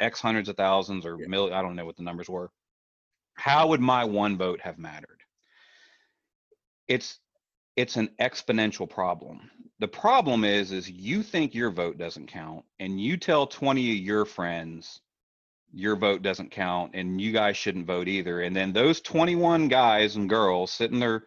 X 0.00 0.20
hundreds 0.20 0.48
of 0.48 0.56
thousands 0.56 1.06
or 1.06 1.16
Yeah. 1.20 1.28
mil, 1.28 1.54
I 1.54 1.62
don't 1.62 1.76
know 1.76 1.86
what 1.86 1.96
the 1.96 2.02
numbers 2.02 2.28
were. 2.28 2.50
How 3.36 3.68
would 3.68 3.80
my 3.80 4.04
one 4.04 4.36
vote 4.36 4.60
have 4.60 4.78
mattered? 4.78 5.16
it's 6.88 7.18
it's 7.76 7.96
an 7.96 8.08
exponential 8.20 8.88
problem. 8.88 9.50
The 9.80 9.88
problem 9.88 10.44
is 10.44 10.72
is 10.72 10.90
you 10.90 11.22
think 11.22 11.54
your 11.54 11.70
vote 11.70 11.98
doesn't 11.98 12.28
count 12.28 12.64
and 12.80 13.00
you 13.00 13.16
tell 13.16 13.46
20 13.46 13.92
of 13.92 13.98
your 13.98 14.24
friends 14.24 15.00
your 15.72 15.96
vote 15.96 16.22
doesn't 16.22 16.50
count 16.50 16.92
and 16.94 17.20
you 17.20 17.32
guys 17.32 17.56
shouldn't 17.56 17.86
vote 17.86 18.08
either 18.08 18.42
and 18.42 18.56
then 18.56 18.72
those 18.72 19.00
21 19.00 19.68
guys 19.68 20.16
and 20.16 20.28
girls 20.28 20.70
sitting 20.70 20.94
in 20.94 21.00
their 21.00 21.24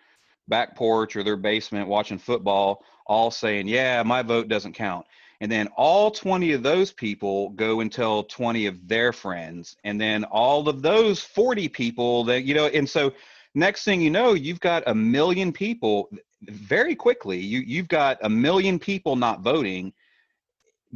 back 0.47 0.75
porch 0.75 1.15
or 1.15 1.23
their 1.23 1.37
basement 1.37 1.87
watching 1.87 2.17
football 2.17 2.83
all 3.05 3.29
saying 3.29 3.67
yeah 3.67 4.01
my 4.01 4.23
vote 4.23 4.47
doesn't 4.47 4.73
count 4.73 5.05
and 5.41 5.51
then 5.51 5.67
all 5.77 6.11
20 6.11 6.51
of 6.53 6.63
those 6.63 6.91
people 6.91 7.49
go 7.49 7.79
and 7.79 7.91
tell 7.91 8.23
20 8.23 8.65
of 8.65 8.87
their 8.87 9.13
friends. 9.13 9.77
And 9.83 9.99
then 9.99 10.25
all 10.25 10.67
of 10.67 10.81
those 10.81 11.21
40 11.21 11.69
people 11.69 12.23
that 12.25 12.43
you 12.43 12.53
know 12.53 12.67
and 12.67 12.89
so 12.89 13.13
next 13.55 13.83
thing 13.83 14.01
you 14.01 14.09
know 14.09 14.33
you've 14.33 14.59
got 14.59 14.83
a 14.87 14.95
million 14.95 15.51
people 15.51 16.09
very 16.43 16.95
quickly 16.95 17.39
you 17.39 17.59
you've 17.59 17.87
got 17.87 18.17
a 18.21 18.29
million 18.29 18.79
people 18.79 19.15
not 19.15 19.41
voting 19.41 19.93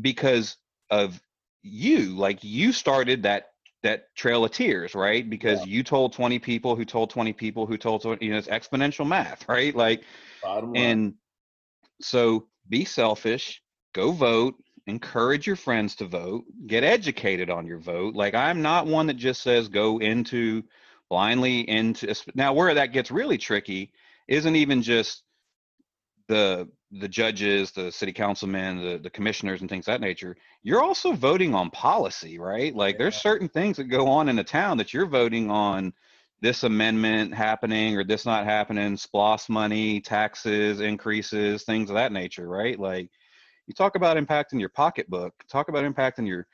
because 0.02 0.58
of 0.90 1.22
you. 1.62 2.16
Like 2.18 2.44
you 2.44 2.74
started 2.74 3.24
that 3.24 3.52
that 3.82 4.14
trail 4.16 4.44
of 4.44 4.52
tears 4.52 4.94
right? 4.94 5.30
Because 5.30 5.66
you 5.66 5.84
told 5.84 6.12
20 6.12 6.38
people 6.40 6.76
who 6.76 6.84
told 6.84 7.10
20 7.10 7.32
people 7.32 7.66
who 7.66 7.78
told 7.78 8.02
20 8.02 8.26
you 8.26 8.32
know 8.34 8.38
it's 8.38 8.48
exponential 8.50 9.08
math 9.08 9.46
right? 9.48 9.74
Like 9.74 10.04
and 10.76 11.14
so 12.02 12.48
be 12.70 12.84
selfish, 12.84 13.63
go 13.94 14.12
vote, 14.12 14.56
encourage 14.88 15.48
your 15.48 15.56
friends 15.56 15.96
to 15.96 16.06
vote, 16.06 16.44
get 16.68 16.84
educated 16.84 17.50
on 17.50 17.66
your 17.66 17.80
vote. 17.80 18.16
Like 18.16 18.34
I'm 18.34 18.62
not 18.62 18.88
one 18.88 19.08
that 19.08 19.16
just 19.16 19.42
says 19.42 19.68
go 19.70 20.00
into 20.00 20.64
blindly 21.10 21.62
into 21.70 22.14
now 22.36 22.54
where 22.54 22.74
that 22.74 22.92
gets 22.92 23.12
really 23.12 23.38
tricky 23.38 23.92
isn't 24.28 24.56
even 24.56 24.82
just 24.82 25.24
the 26.28 26.68
the 27.00 27.08
judges, 27.08 27.72
the 27.72 27.92
city 27.92 28.14
councilmen, 28.14 28.78
the, 28.78 29.00
the 29.00 29.10
commissioners 29.10 29.62
and 29.62 29.70
things 29.70 29.88
of 29.88 29.94
that 29.94 30.02
nature. 30.02 30.36
You're 30.62 30.82
also 30.82 31.14
voting 31.14 31.56
on 31.56 31.72
policy, 31.72 32.38
right? 32.38 32.76
Like 32.76 33.00
there's 33.00 33.16
certain 33.16 33.50
things 33.50 33.78
that 33.78 33.86
go 33.86 34.08
on 34.08 34.30
in 34.30 34.38
a 34.38 34.44
town 34.44 34.78
that 34.78 34.94
you're 34.94 35.08
voting 35.08 35.50
on 35.50 35.92
this 36.42 36.64
amendment 36.64 37.34
happening 37.34 37.98
or 37.98 38.04
this 38.04 38.26
not 38.26 38.46
happening, 38.46 38.96
SPLOST 38.96 39.50
money, 39.50 40.02
taxes, 40.02 40.82
increases, 40.82 41.64
things 41.64 41.90
of 41.90 41.96
that 41.96 42.12
nature, 42.12 42.48
right? 42.48 42.80
Like 42.80 43.10
you 43.68 43.74
talk 43.74 43.96
about 43.96 44.18
impacting 44.18 44.60
your 44.60 44.70
pocketbook, 44.70 45.34
talk 45.50 45.70
about 45.70 45.84
impacting 45.84 46.28
your 46.28 46.48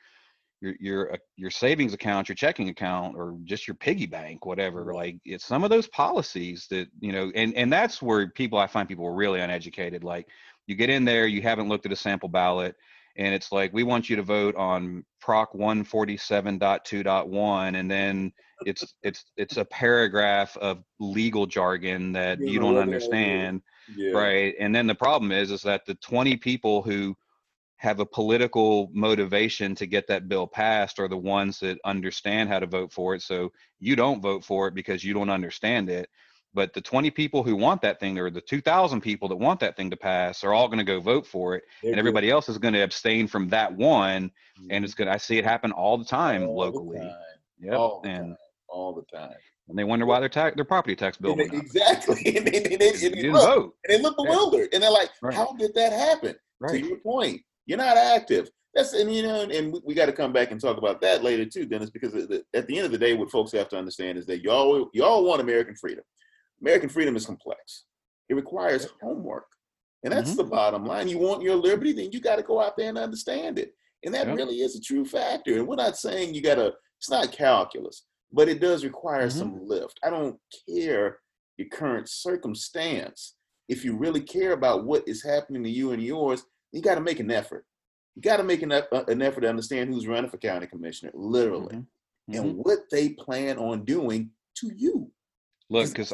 your 0.60 0.74
your 0.78 1.14
uh, 1.14 1.16
your 1.36 1.50
savings 1.50 1.94
account, 1.94 2.28
your 2.28 2.36
checking 2.36 2.68
account, 2.68 3.16
or 3.16 3.36
just 3.44 3.66
your 3.66 3.74
piggy 3.74 4.06
bank, 4.06 4.46
whatever. 4.46 4.94
Like 4.94 5.16
it's 5.24 5.44
some 5.44 5.64
of 5.64 5.70
those 5.70 5.88
policies 5.88 6.68
that 6.70 6.86
you 7.00 7.10
know, 7.12 7.32
and 7.34 7.52
and 7.54 7.72
that's 7.72 8.00
where 8.02 8.28
people 8.28 8.58
I 8.58 8.66
find 8.66 8.88
people 8.88 9.06
are 9.06 9.14
really 9.14 9.40
uneducated. 9.40 10.04
Like 10.04 10.28
you 10.66 10.74
get 10.74 10.90
in 10.90 11.04
there, 11.04 11.26
you 11.26 11.42
haven't 11.42 11.68
looked 11.68 11.86
at 11.86 11.92
a 11.92 11.96
sample 11.96 12.28
ballot, 12.28 12.76
and 13.16 13.34
it's 13.34 13.52
like 13.52 13.72
we 13.72 13.82
want 13.82 14.10
you 14.10 14.16
to 14.16 14.22
vote 14.22 14.54
on 14.56 15.04
proc 15.20 15.52
147.2.1 15.52 17.76
and 17.76 17.90
then 17.90 18.32
it's 18.66 18.94
it's 19.02 19.24
it's 19.36 19.56
a 19.56 19.64
paragraph 19.64 20.56
of 20.58 20.82
legal 20.98 21.46
jargon 21.46 22.12
that 22.12 22.38
you, 22.40 22.48
you 22.48 22.60
don't 22.60 22.76
understand 22.76 23.62
yeah. 23.96 24.12
right 24.12 24.54
and 24.58 24.74
then 24.74 24.86
the 24.86 24.94
problem 24.94 25.32
is 25.32 25.50
is 25.50 25.62
that 25.62 25.84
the 25.86 25.94
20 25.96 26.36
people 26.36 26.82
who 26.82 27.16
have 27.76 27.98
a 27.98 28.06
political 28.06 28.90
motivation 28.92 29.74
to 29.74 29.86
get 29.86 30.06
that 30.06 30.28
bill 30.28 30.46
passed 30.46 30.98
are 30.98 31.08
the 31.08 31.16
ones 31.16 31.58
that 31.60 31.78
understand 31.84 32.48
how 32.48 32.58
to 32.58 32.66
vote 32.66 32.92
for 32.92 33.14
it 33.14 33.22
so 33.22 33.50
you 33.78 33.96
don't 33.96 34.20
vote 34.20 34.44
for 34.44 34.68
it 34.68 34.74
because 34.74 35.02
you 35.02 35.14
don't 35.14 35.30
understand 35.30 35.88
it 35.88 36.08
but 36.52 36.72
the 36.72 36.80
20 36.80 37.10
people 37.10 37.42
who 37.42 37.54
want 37.54 37.80
that 37.80 38.00
thing 38.00 38.18
or 38.18 38.30
the 38.30 38.40
2000 38.40 39.00
people 39.00 39.28
that 39.28 39.36
want 39.36 39.60
that 39.60 39.76
thing 39.76 39.90
to 39.90 39.96
pass 39.96 40.42
are 40.42 40.52
all 40.52 40.66
going 40.66 40.78
to 40.78 40.84
go 40.84 41.00
vote 41.00 41.26
for 41.26 41.54
it 41.54 41.64
They're 41.82 41.92
and 41.92 41.98
everybody 41.98 42.26
good. 42.26 42.34
else 42.34 42.48
is 42.48 42.58
going 42.58 42.74
to 42.74 42.80
abstain 42.80 43.26
from 43.26 43.48
that 43.48 43.72
one 43.72 44.30
mm-hmm. 44.58 44.66
and 44.70 44.84
it's 44.84 44.94
going 44.94 45.06
to 45.06 45.14
i 45.14 45.16
see 45.16 45.38
it 45.38 45.44
happen 45.44 45.72
all 45.72 45.96
the 45.96 46.04
time 46.04 46.42
all 46.42 46.56
locally 46.56 46.98
yeah 47.60 47.88
and 48.04 48.28
time. 48.30 48.36
All 48.70 48.94
the 48.94 49.16
time 49.16 49.34
and 49.68 49.78
they 49.78 49.84
wonder 49.84 50.06
why 50.06 50.20
their 50.20 50.28
tax 50.28 50.56
their 50.56 50.64
property 50.64 50.96
tax 50.96 51.16
bill 51.16 51.36
they, 51.36 51.44
exactly 51.44 52.20
and 52.36 52.46
they, 52.46 52.60
they, 52.60 52.76
they, 52.76 52.92
they 52.92 53.30
look, 53.30 53.42
vote. 53.42 53.74
and 53.84 53.96
they 53.96 54.02
look 54.02 54.16
bewildered 54.16 54.68
and 54.72 54.82
they're 54.82 54.90
like 54.90 55.10
right. 55.22 55.34
how 55.34 55.52
did 55.58 55.74
that 55.74 55.92
happen 55.92 56.34
right. 56.60 56.72
to 56.72 56.86
your 56.86 56.98
point 56.98 57.40
you're 57.66 57.78
not 57.78 57.96
active 57.96 58.50
that's 58.74 58.92
and 58.92 59.12
you 59.12 59.22
know 59.22 59.42
and 59.42 59.72
we, 59.72 59.80
we 59.84 59.94
got 59.94 60.06
to 60.06 60.12
come 60.12 60.32
back 60.32 60.50
and 60.50 60.60
talk 60.60 60.76
about 60.76 61.00
that 61.00 61.24
later 61.24 61.44
too 61.44 61.66
dennis 61.66 61.90
because 61.90 62.14
at 62.14 62.66
the 62.66 62.76
end 62.76 62.86
of 62.86 62.92
the 62.92 62.98
day 62.98 63.14
what 63.14 63.30
folks 63.30 63.52
have 63.52 63.68
to 63.68 63.76
understand 63.76 64.16
is 64.16 64.26
that 64.26 64.42
y'all 64.42 64.88
y'all 64.92 65.24
want 65.24 65.40
american 65.40 65.74
freedom 65.74 66.04
American 66.60 66.88
freedom 66.88 67.16
is 67.16 67.26
complex. 67.26 67.84
It 68.28 68.34
requires 68.34 68.88
homework. 69.02 69.46
And 70.04 70.12
that's 70.12 70.30
mm-hmm. 70.30 70.38
the 70.38 70.44
bottom 70.44 70.84
line. 70.84 71.08
You 71.08 71.18
want 71.18 71.42
your 71.42 71.56
liberty, 71.56 71.92
then 71.92 72.12
you 72.12 72.20
got 72.20 72.36
to 72.36 72.42
go 72.42 72.60
out 72.60 72.76
there 72.76 72.88
and 72.88 72.98
understand 72.98 73.58
it. 73.58 73.74
And 74.04 74.14
that 74.14 74.26
yep. 74.26 74.36
really 74.36 74.56
is 74.56 74.76
a 74.76 74.80
true 74.80 75.04
factor. 75.04 75.58
And 75.58 75.66
we're 75.66 75.76
not 75.76 75.96
saying 75.96 76.34
you 76.34 76.42
got 76.42 76.54
to, 76.54 76.72
it's 76.98 77.10
not 77.10 77.32
calculus, 77.32 78.06
but 78.32 78.48
it 78.48 78.60
does 78.60 78.84
require 78.84 79.28
mm-hmm. 79.28 79.38
some 79.38 79.68
lift. 79.68 79.98
I 80.04 80.10
don't 80.10 80.38
care 80.68 81.18
your 81.56 81.68
current 81.68 82.08
circumstance. 82.08 83.36
If 83.68 83.84
you 83.84 83.96
really 83.96 84.20
care 84.20 84.52
about 84.52 84.84
what 84.84 85.06
is 85.06 85.22
happening 85.22 85.62
to 85.62 85.70
you 85.70 85.92
and 85.92 86.02
yours, 86.02 86.44
you 86.72 86.82
got 86.82 86.96
to 86.96 87.00
make 87.00 87.20
an 87.20 87.30
effort. 87.30 87.64
You 88.16 88.22
got 88.22 88.38
to 88.38 88.42
make 88.42 88.62
an, 88.62 88.72
uh, 88.72 88.82
an 89.08 89.22
effort 89.22 89.42
to 89.42 89.48
understand 89.48 89.92
who's 89.92 90.06
running 90.06 90.30
for 90.30 90.38
county 90.38 90.66
commissioner, 90.66 91.12
literally, 91.14 91.76
mm-hmm. 91.76 92.34
and 92.36 92.44
mm-hmm. 92.44 92.58
what 92.58 92.80
they 92.90 93.10
plan 93.10 93.58
on 93.58 93.84
doing 93.84 94.30
to 94.56 94.70
you. 94.74 95.10
Look, 95.68 95.88
because 95.88 96.12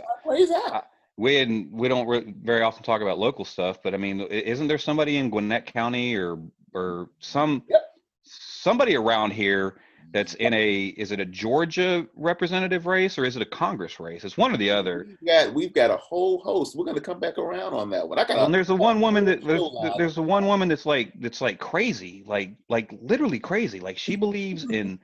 we 1.17 1.39
and 1.39 1.73
we 1.73 1.89
don't 1.89 2.07
re- 2.07 2.35
very 2.43 2.63
often 2.63 2.83
talk 2.83 3.01
about 3.01 3.19
local 3.19 3.45
stuff, 3.45 3.79
but 3.83 3.95
I 3.95 3.97
mean, 3.97 4.21
isn't 4.21 4.69
there 4.69 4.79
somebody 4.79 5.17
in 5.17 5.31
Gwinnett 5.31 5.73
County 5.73 6.15
or 6.15 6.39
or 6.75 7.09
some 7.21 7.63
yep. 7.69 7.81
somebody 8.23 8.97
around 8.97 9.33
here 9.33 9.79
that's 10.13 10.35
in 10.35 10.55
a 10.55 10.87
is 10.97 11.13
it 11.13 11.21
a 11.21 11.25
Georgia 11.25 12.07
representative 12.17 12.87
race 12.87 13.19
or 13.19 13.25
is 13.25 13.37
it 13.37 13.43
a 13.43 13.47
Congress 13.47 14.01
race? 14.01 14.25
It's 14.25 14.37
one 14.37 14.53
or 14.53 14.57
the 14.57 14.71
other. 14.71 15.07
We've 15.09 15.29
got, 15.29 15.55
we've 15.55 15.75
got 15.75 15.91
a 15.91 15.97
whole 15.97 16.39
host. 16.39 16.77
We're 16.77 16.85
going 16.85 16.97
to 16.97 17.03
come 17.03 17.21
back 17.21 17.39
around 17.39 17.75
on 17.75 17.91
that 17.91 18.09
one. 18.09 18.19
I 18.19 18.25
got. 18.25 18.39
And 18.39 18.55
there's 18.55 18.69
the 18.69 18.77
one 18.77 19.01
woman 19.01 19.25
that 19.27 19.45
there's, 19.45 19.63
there's 19.99 20.15
the 20.15 20.23
one 20.23 20.47
woman 20.47 20.69
that's 20.69 20.87
like 20.87 21.13
that's 21.21 21.41
like 21.41 21.59
crazy, 21.59 22.25
like 22.27 22.53
like 22.69 22.95
literally 23.03 23.39
crazy. 23.39 23.81
Like 23.81 23.99
she 23.99 24.17
believes 24.17 24.65
in 24.65 24.99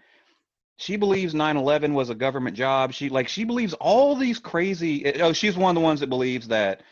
she 0.78 0.96
believes 0.96 1.34
9-11 1.34 1.92
was 1.92 2.10
a 2.10 2.14
government 2.14 2.56
job 2.56 2.92
she 2.92 3.08
like 3.08 3.28
she 3.28 3.44
believes 3.44 3.72
all 3.74 4.16
these 4.16 4.38
crazy 4.38 5.20
oh 5.20 5.32
she's 5.32 5.56
one 5.56 5.76
of 5.76 5.80
the 5.80 5.84
ones 5.84 6.00
that 6.00 6.08
believes 6.08 6.48
that 6.48 6.82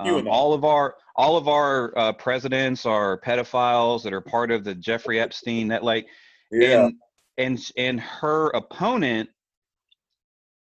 um, 0.00 0.28
all 0.28 0.52
of 0.52 0.64
our 0.64 0.96
all 1.16 1.36
of 1.36 1.48
our 1.48 1.96
uh, 1.96 2.12
presidents 2.12 2.84
are 2.84 3.18
pedophiles 3.18 4.02
that 4.02 4.12
are 4.12 4.20
part 4.20 4.50
of 4.50 4.64
the 4.64 4.74
jeffrey 4.74 5.18
epstein 5.18 5.68
that 5.68 5.82
like 5.82 6.06
yeah. 6.50 6.86
and 6.86 6.94
and 7.38 7.70
and 7.76 8.00
her 8.00 8.48
opponent 8.50 9.30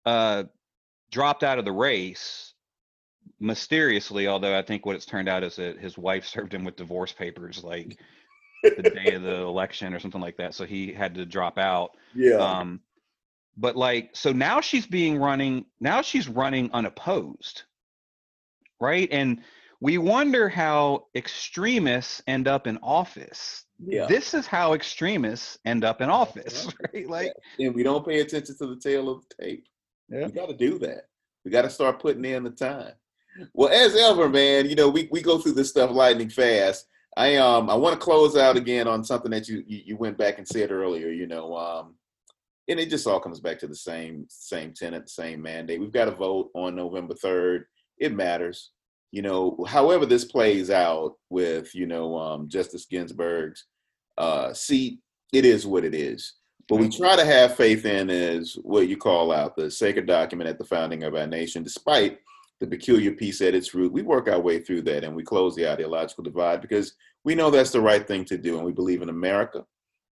uh 0.06 0.44
dropped 1.12 1.44
out 1.44 1.60
of 1.60 1.66
the 1.66 1.72
race 1.72 2.54
mysteriously 3.40 4.28
although 4.28 4.58
i 4.58 4.62
think 4.62 4.86
what 4.86 4.96
it's 4.96 5.06
turned 5.06 5.30
out 5.30 5.44
is 5.44 5.56
that 5.56 5.80
his 5.80 5.98
wife 5.98 6.26
served 6.36 6.54
him 6.54 6.66
with 6.66 6.76
divorce 6.76 7.14
papers 7.14 7.64
like 7.64 7.98
the 8.64 8.84
day 8.84 9.14
of 9.14 9.24
the 9.24 9.36
election 9.42 9.94
or 9.94 10.00
something 10.00 10.22
like 10.22 10.38
that. 10.38 10.56
So 10.56 10.66
he 10.66 10.92
had 10.92 11.16
to 11.16 11.26
drop 11.26 11.58
out. 11.58 11.92
Yeah. 12.16 12.36
Um, 12.36 12.82
but 13.58 13.76
like, 13.76 14.12
so 14.14 14.32
now 14.32 14.62
she's 14.62 14.88
being 14.88 15.18
running. 15.18 15.66
Now 15.80 16.02
she's 16.02 16.28
running 16.28 16.72
unopposed, 16.74 17.64
right? 18.80 19.08
And 19.12 19.42
we 19.84 19.98
wonder 19.98 20.48
how 20.48 21.08
extremists 21.14 22.24
end 22.26 22.48
up 22.48 22.68
in 22.68 22.78
office. 22.78 23.66
Yeah. 23.86 24.06
This 24.06 24.34
is 24.34 24.48
how 24.48 24.76
extremists 24.76 25.58
end 25.66 25.84
up 25.84 26.00
in 26.00 26.10
office, 26.10 26.70
right? 26.94 27.10
Like, 27.10 27.34
and 27.60 27.76
we 27.76 27.84
don't 27.84 28.08
pay 28.08 28.22
attention 28.22 28.56
to 28.60 28.68
the 28.68 28.78
tale 28.78 29.10
of 29.10 29.26
the 29.28 29.44
tape. 29.44 29.68
Yeah. 30.08 30.28
We 30.28 30.32
got 30.32 30.48
to 30.48 30.56
do 30.56 30.80
that. 30.80 31.08
We 31.44 31.52
got 31.52 31.64
to 31.64 31.70
start 31.70 32.00
putting 32.00 32.24
in 32.24 32.46
the 32.46 32.52
time. 32.52 32.94
Well, 33.54 33.74
as 33.74 33.94
ever, 33.98 34.30
man, 34.30 34.70
you 34.70 34.76
know, 34.76 34.88
we, 34.88 35.10
we 35.12 35.22
go 35.22 35.38
through 35.38 35.52
this 35.52 35.72
stuff 35.72 35.92
lightning 35.92 36.30
fast. 36.30 36.88
I 37.18 37.36
um 37.36 37.70
I 37.70 37.76
want 37.76 37.94
to 37.94 38.00
close 38.00 38.38
out 38.38 38.56
again 38.56 38.88
on 38.88 39.04
something 39.04 39.32
that 39.32 39.50
you, 39.50 39.66
you, 39.68 39.82
you 39.86 39.98
went 39.98 40.18
back 40.18 40.38
and 40.38 40.48
said 40.48 40.72
earlier. 40.72 41.10
You 41.10 41.28
know, 41.28 41.58
um, 41.58 41.96
and 42.70 42.80
it 42.80 42.90
just 42.90 43.06
all 43.06 43.20
comes 43.20 43.42
back 43.42 43.60
to 43.60 43.68
the 43.68 43.76
same 43.76 44.28
same 44.30 44.74
tenant, 44.74 45.10
same 45.10 45.42
mandate. 45.42 45.82
We've 45.82 45.92
got 45.92 46.06
to 46.06 46.12
vote 46.12 46.52
on 46.56 46.76
November 46.76 47.16
third. 47.16 47.66
It 47.98 48.14
matters. 48.14 48.72
You 49.14 49.22
know, 49.22 49.64
however 49.68 50.07
this 50.07 50.26
plays 50.26 50.72
out 50.72 51.14
with 51.30 51.76
you 51.76 51.86
know 51.86 52.18
um, 52.18 52.49
Justice 52.49 52.88
Ginsburg's 52.88 53.68
uh, 54.18 54.53
seat, 54.53 55.01
it 55.32 55.45
is 55.45 55.68
what 55.68 55.86
it 55.86 55.93
is. 55.93 56.34
What 56.70 56.82
we 56.82 56.89
try 56.89 57.16
to 57.16 57.24
have 57.24 57.55
faith 57.55 57.86
in 57.86 58.09
is 58.09 58.57
what 58.64 58.88
you 58.88 58.97
call 58.97 59.32
out 59.32 59.55
the 59.55 59.70
sacred 59.70 60.07
document 60.07 60.49
at 60.49 60.57
the 60.57 60.66
founding 60.66 61.03
of 61.03 61.14
our 61.14 61.28
nation, 61.28 61.61
despite 61.61 62.18
the 62.59 62.66
peculiar 62.66 63.11
piece 63.11 63.39
at 63.41 63.53
its 63.53 63.76
root. 63.76 63.93
We 63.93 64.01
work 64.01 64.28
our 64.28 64.39
way 64.39 64.59
through 64.59 64.82
that 64.84 65.03
and 65.03 65.16
we 65.16 65.22
close 65.22 65.55
the 65.55 65.70
ideological 65.70 66.24
divide 66.24 66.61
because 66.61 66.95
we 67.24 67.36
know 67.36 67.51
that's 67.51 67.72
the 67.72 67.82
right 67.82 68.07
thing 68.07 68.26
to 68.26 68.38
do 68.38 68.55
and 68.55 68.66
we 68.66 68.72
believe 68.72 69.03
in 69.03 69.09
America. 69.09 69.64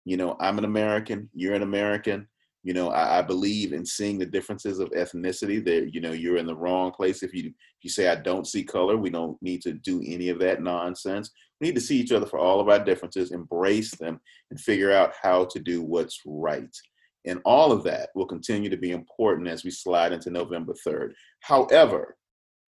You 0.06 0.16
know, 0.16 0.38
I'm 0.40 0.56
an 0.56 0.64
American, 0.64 1.28
you're 1.34 1.54
an 1.54 1.62
American. 1.62 2.28
You 2.66 2.74
know, 2.74 2.90
I, 2.90 3.20
I 3.20 3.22
believe 3.22 3.72
in 3.72 3.86
seeing 3.86 4.18
the 4.18 4.26
differences 4.26 4.80
of 4.80 4.90
ethnicity. 4.90 5.64
That 5.64 5.94
you 5.94 6.00
know, 6.00 6.10
you're 6.10 6.36
in 6.36 6.46
the 6.46 6.56
wrong 6.56 6.90
place 6.90 7.22
if 7.22 7.32
you 7.32 7.44
if 7.44 7.84
you 7.84 7.90
say 7.90 8.08
I 8.08 8.16
don't 8.16 8.44
see 8.44 8.64
color. 8.64 8.96
We 8.96 9.08
don't 9.08 9.40
need 9.40 9.62
to 9.62 9.72
do 9.72 10.02
any 10.04 10.30
of 10.30 10.40
that 10.40 10.60
nonsense. 10.60 11.30
We 11.60 11.68
need 11.68 11.76
to 11.76 11.80
see 11.80 11.96
each 12.00 12.10
other 12.10 12.26
for 12.26 12.40
all 12.40 12.58
of 12.58 12.68
our 12.68 12.82
differences, 12.82 13.30
embrace 13.30 13.94
them, 13.94 14.20
and 14.50 14.60
figure 14.60 14.90
out 14.90 15.12
how 15.22 15.44
to 15.44 15.60
do 15.60 15.80
what's 15.80 16.20
right. 16.26 16.76
And 17.24 17.40
all 17.44 17.70
of 17.70 17.84
that 17.84 18.08
will 18.16 18.26
continue 18.26 18.68
to 18.68 18.76
be 18.76 18.90
important 18.90 19.46
as 19.46 19.62
we 19.62 19.70
slide 19.70 20.12
into 20.12 20.30
November 20.30 20.74
3rd. 20.84 21.12
However, 21.42 22.16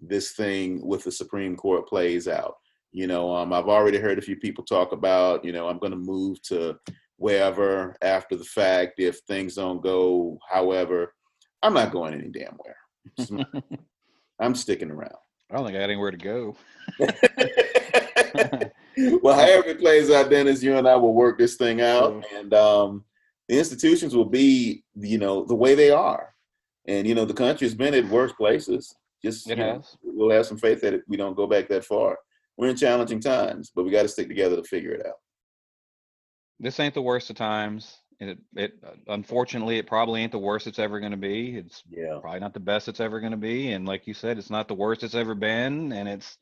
this 0.01 0.31
thing 0.35 0.81
with 0.87 1.03
the 1.03 1.11
Supreme 1.11 1.57
Court 1.57 1.89
plays 1.89 2.29
out. 2.29 2.55
You 2.93 3.09
know, 3.09 3.35
um, 3.35 3.53
I've 3.53 3.69
already 3.69 3.99
heard 3.99 4.19
a 4.19 4.23
few 4.23 4.37
people 4.37 4.65
talk 4.65 4.93
about, 4.93 5.45
you 5.45 5.51
know, 5.51 5.69
I'm 5.69 5.79
going 5.79 5.91
to 5.91 5.99
move 5.99 6.41
to 6.43 6.79
wherever 7.19 7.95
after 8.01 8.37
the 8.37 8.45
fact 8.45 8.99
if 8.99 9.19
things 9.27 9.57
don't 9.57 9.83
go. 9.83 10.39
However, 10.49 11.13
I'm 11.63 11.75
not 11.75 11.93
going 11.93 12.15
any 12.15 12.29
damn 12.29 12.57
where. 12.57 12.77
I'm 14.41 14.55
sticking 14.55 14.91
around. 14.91 15.13
I 15.51 15.57
don't 15.57 15.67
think 15.67 15.77
I 15.77 15.81
got 15.81 15.91
anywhere 15.91 16.11
to 16.11 16.17
go. 16.17 16.57
well, 19.23 19.35
however 19.35 19.69
it 19.69 19.81
plays 19.81 20.11
out, 20.11 20.31
Dennis, 20.31 20.63
you 20.63 20.77
and 20.77 20.87
I 20.87 20.97
will 20.97 21.15
work 21.15 21.39
this 21.39 21.57
thing 21.57 21.81
out, 21.81 22.25
and 22.35 22.53
um, 22.55 23.05
the 23.49 23.59
institutions 23.59 24.15
will 24.15 24.27
be, 24.27 24.85
you 24.95 25.19
know, 25.19 25.45
the 25.45 25.55
way 25.55 25.75
they 25.75 25.91
are. 25.91 26.35
And 26.87 27.07
you 27.07 27.15
know, 27.15 27.25
the 27.25 27.35
country's 27.35 27.75
been 27.75 27.95
at 27.95 28.09
worse 28.09 28.33
places. 28.33 28.95
Just 29.25 29.51
it 29.51 29.59
has. 29.59 29.97
Know, 30.03 30.13
we'll 30.15 30.37
have 30.37 30.47
some 30.47 30.59
faith 30.59 30.81
that 30.83 31.03
we 31.09 31.17
don't 31.17 31.37
go 31.37 31.47
back 31.47 31.69
that 31.69 31.85
far. 31.85 32.19
We're 32.57 32.69
in 32.69 32.77
challenging 32.77 33.21
times, 33.21 33.73
but 33.75 33.85
we 33.85 33.91
got 33.91 34.03
to 34.03 34.09
stick 34.09 34.29
together 34.29 34.57
to 34.57 34.63
figure 34.63 34.93
it 34.93 35.07
out. 35.07 35.15
This 36.61 36.81
ain't 36.81 36.95
the 36.95 37.03
worst 37.03 37.31
of 37.31 37.37
times. 37.37 37.99
It, 38.21 38.39
it 38.57 38.73
uh, 38.85 38.91
unfortunately, 39.09 39.79
it 39.79 39.87
probably 39.87 40.23
ain't 40.23 40.33
the 40.33 40.39
worst 40.39 40.67
it's 40.67 40.81
ever 40.81 40.99
going 40.99 41.13
to 41.13 41.19
be. 41.19 41.57
It's 41.57 41.85
yeah. 41.89 42.19
probably 42.21 42.41
not 42.41 42.53
the 42.53 42.61
best 42.61 42.89
it's 42.89 43.01
ever 43.01 43.21
going 43.21 43.33
to 43.33 43.39
be, 43.39 43.73
and 43.73 43.87
like 43.87 44.07
you 44.07 44.15
said, 44.15 44.39
it's 44.39 44.51
not 44.51 44.67
the 44.67 44.75
worst 44.75 45.05
it's 45.05 45.15
ever 45.15 45.37
been, 45.37 45.93
and 45.93 46.09
it's 46.09 46.39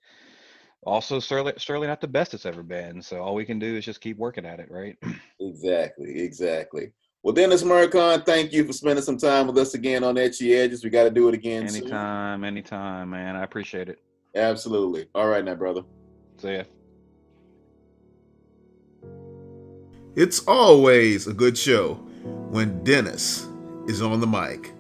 also 0.84 1.20
certainly, 1.20 1.52
certainly 1.58 1.88
not 1.88 2.00
the 2.00 2.08
best 2.08 2.32
it's 2.32 2.46
ever 2.46 2.62
been. 2.62 3.02
So 3.02 3.20
all 3.20 3.34
we 3.34 3.44
can 3.44 3.58
do 3.58 3.76
is 3.76 3.84
just 3.84 4.00
keep 4.00 4.16
working 4.16 4.46
at 4.46 4.60
it, 4.60 4.70
right? 4.70 4.96
exactly, 5.40 6.20
exactly. 6.20 6.92
Well, 7.22 7.34
Dennis 7.34 7.64
Mercon, 7.64 8.22
thank 8.22 8.52
you 8.52 8.64
for 8.64 8.72
spending 8.72 9.04
some 9.04 9.18
time 9.18 9.48
with 9.48 9.58
us 9.58 9.74
again 9.74 10.04
on 10.04 10.16
Etch 10.16 10.38
the 10.38 10.54
Edges. 10.54 10.84
We 10.84 10.90
got 10.90 11.04
to 11.04 11.10
do 11.10 11.28
it 11.28 11.34
again. 11.34 11.66
Anytime, 11.66 12.40
soon. 12.40 12.44
anytime, 12.44 13.10
man. 13.10 13.36
I 13.36 13.42
appreciate 13.42 13.88
it. 13.88 13.98
Absolutely. 14.36 15.08
All 15.14 15.28
right, 15.28 15.44
now, 15.44 15.56
brother. 15.56 15.82
See 16.38 16.54
ya. 16.54 16.62
It's 20.16 20.42
always 20.46 21.26
a 21.26 21.34
good 21.34 21.58
show 21.58 21.94
when 22.48 22.82
Dennis 22.84 23.46
is 23.86 24.00
on 24.00 24.20
the 24.22 24.26
mic. 24.26 24.72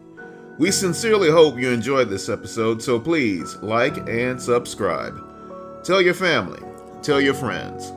We 0.58 0.70
sincerely 0.70 1.30
hope 1.30 1.58
you 1.58 1.68
enjoyed 1.68 2.08
this 2.08 2.30
episode, 2.30 2.82
so 2.82 2.98
please 2.98 3.54
like 3.56 3.98
and 4.08 4.40
subscribe. 4.40 5.22
Tell 5.84 6.00
your 6.00 6.14
family, 6.14 6.62
tell 7.02 7.20
your 7.20 7.34
friends. 7.34 7.92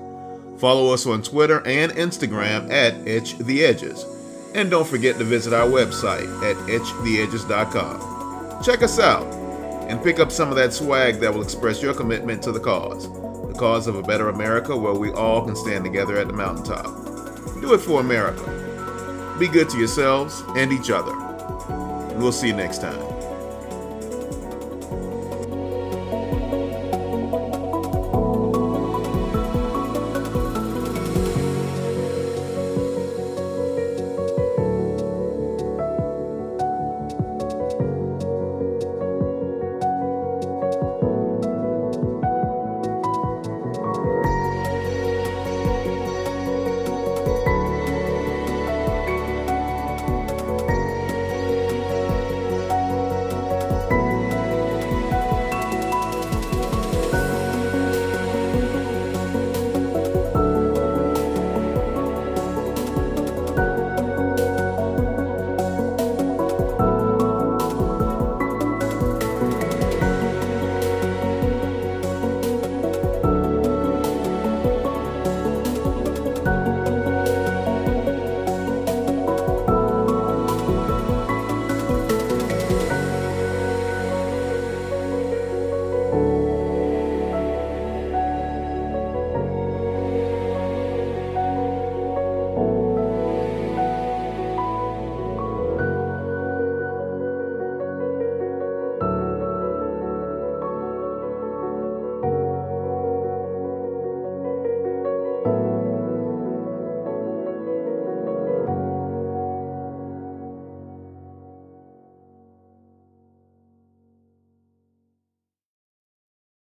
Follow 0.59 0.93
us 0.93 1.05
on 1.05 1.23
Twitter 1.23 1.65
and 1.65 1.93
Instagram 1.93 2.69
at 2.69 3.07
Etch 3.07 3.37
the 3.37 3.63
Edges. 3.63 4.05
And 4.53 4.69
don't 4.69 4.85
forget 4.85 5.17
to 5.17 5.23
visit 5.23 5.53
our 5.53 5.69
website 5.69 6.27
at 6.43 6.57
etchtheedges.com. 6.67 8.63
Check 8.65 8.83
us 8.83 8.99
out 8.99 9.23
and 9.89 10.03
pick 10.03 10.19
up 10.19 10.33
some 10.33 10.49
of 10.49 10.57
that 10.57 10.73
swag 10.73 11.21
that 11.21 11.33
will 11.33 11.43
express 11.43 11.81
your 11.81 11.93
commitment 11.93 12.43
to 12.43 12.51
the 12.51 12.59
cause, 12.59 13.09
the 13.47 13.55
cause 13.57 13.87
of 13.87 13.95
a 13.95 14.03
better 14.03 14.27
America 14.27 14.75
where 14.75 14.93
we 14.93 15.13
all 15.13 15.45
can 15.45 15.55
stand 15.55 15.85
together 15.85 16.17
at 16.17 16.27
the 16.27 16.33
mountaintop. 16.33 17.08
Do 17.61 17.73
it 17.73 17.79
for 17.79 17.99
America. 17.99 18.43
Be 19.39 19.47
good 19.47 19.69
to 19.69 19.77
yourselves 19.77 20.43
and 20.55 20.71
each 20.71 20.89
other. 20.89 21.15
We'll 22.15 22.31
see 22.31 22.47
you 22.47 22.53
next 22.53 22.81
time. 22.81 23.08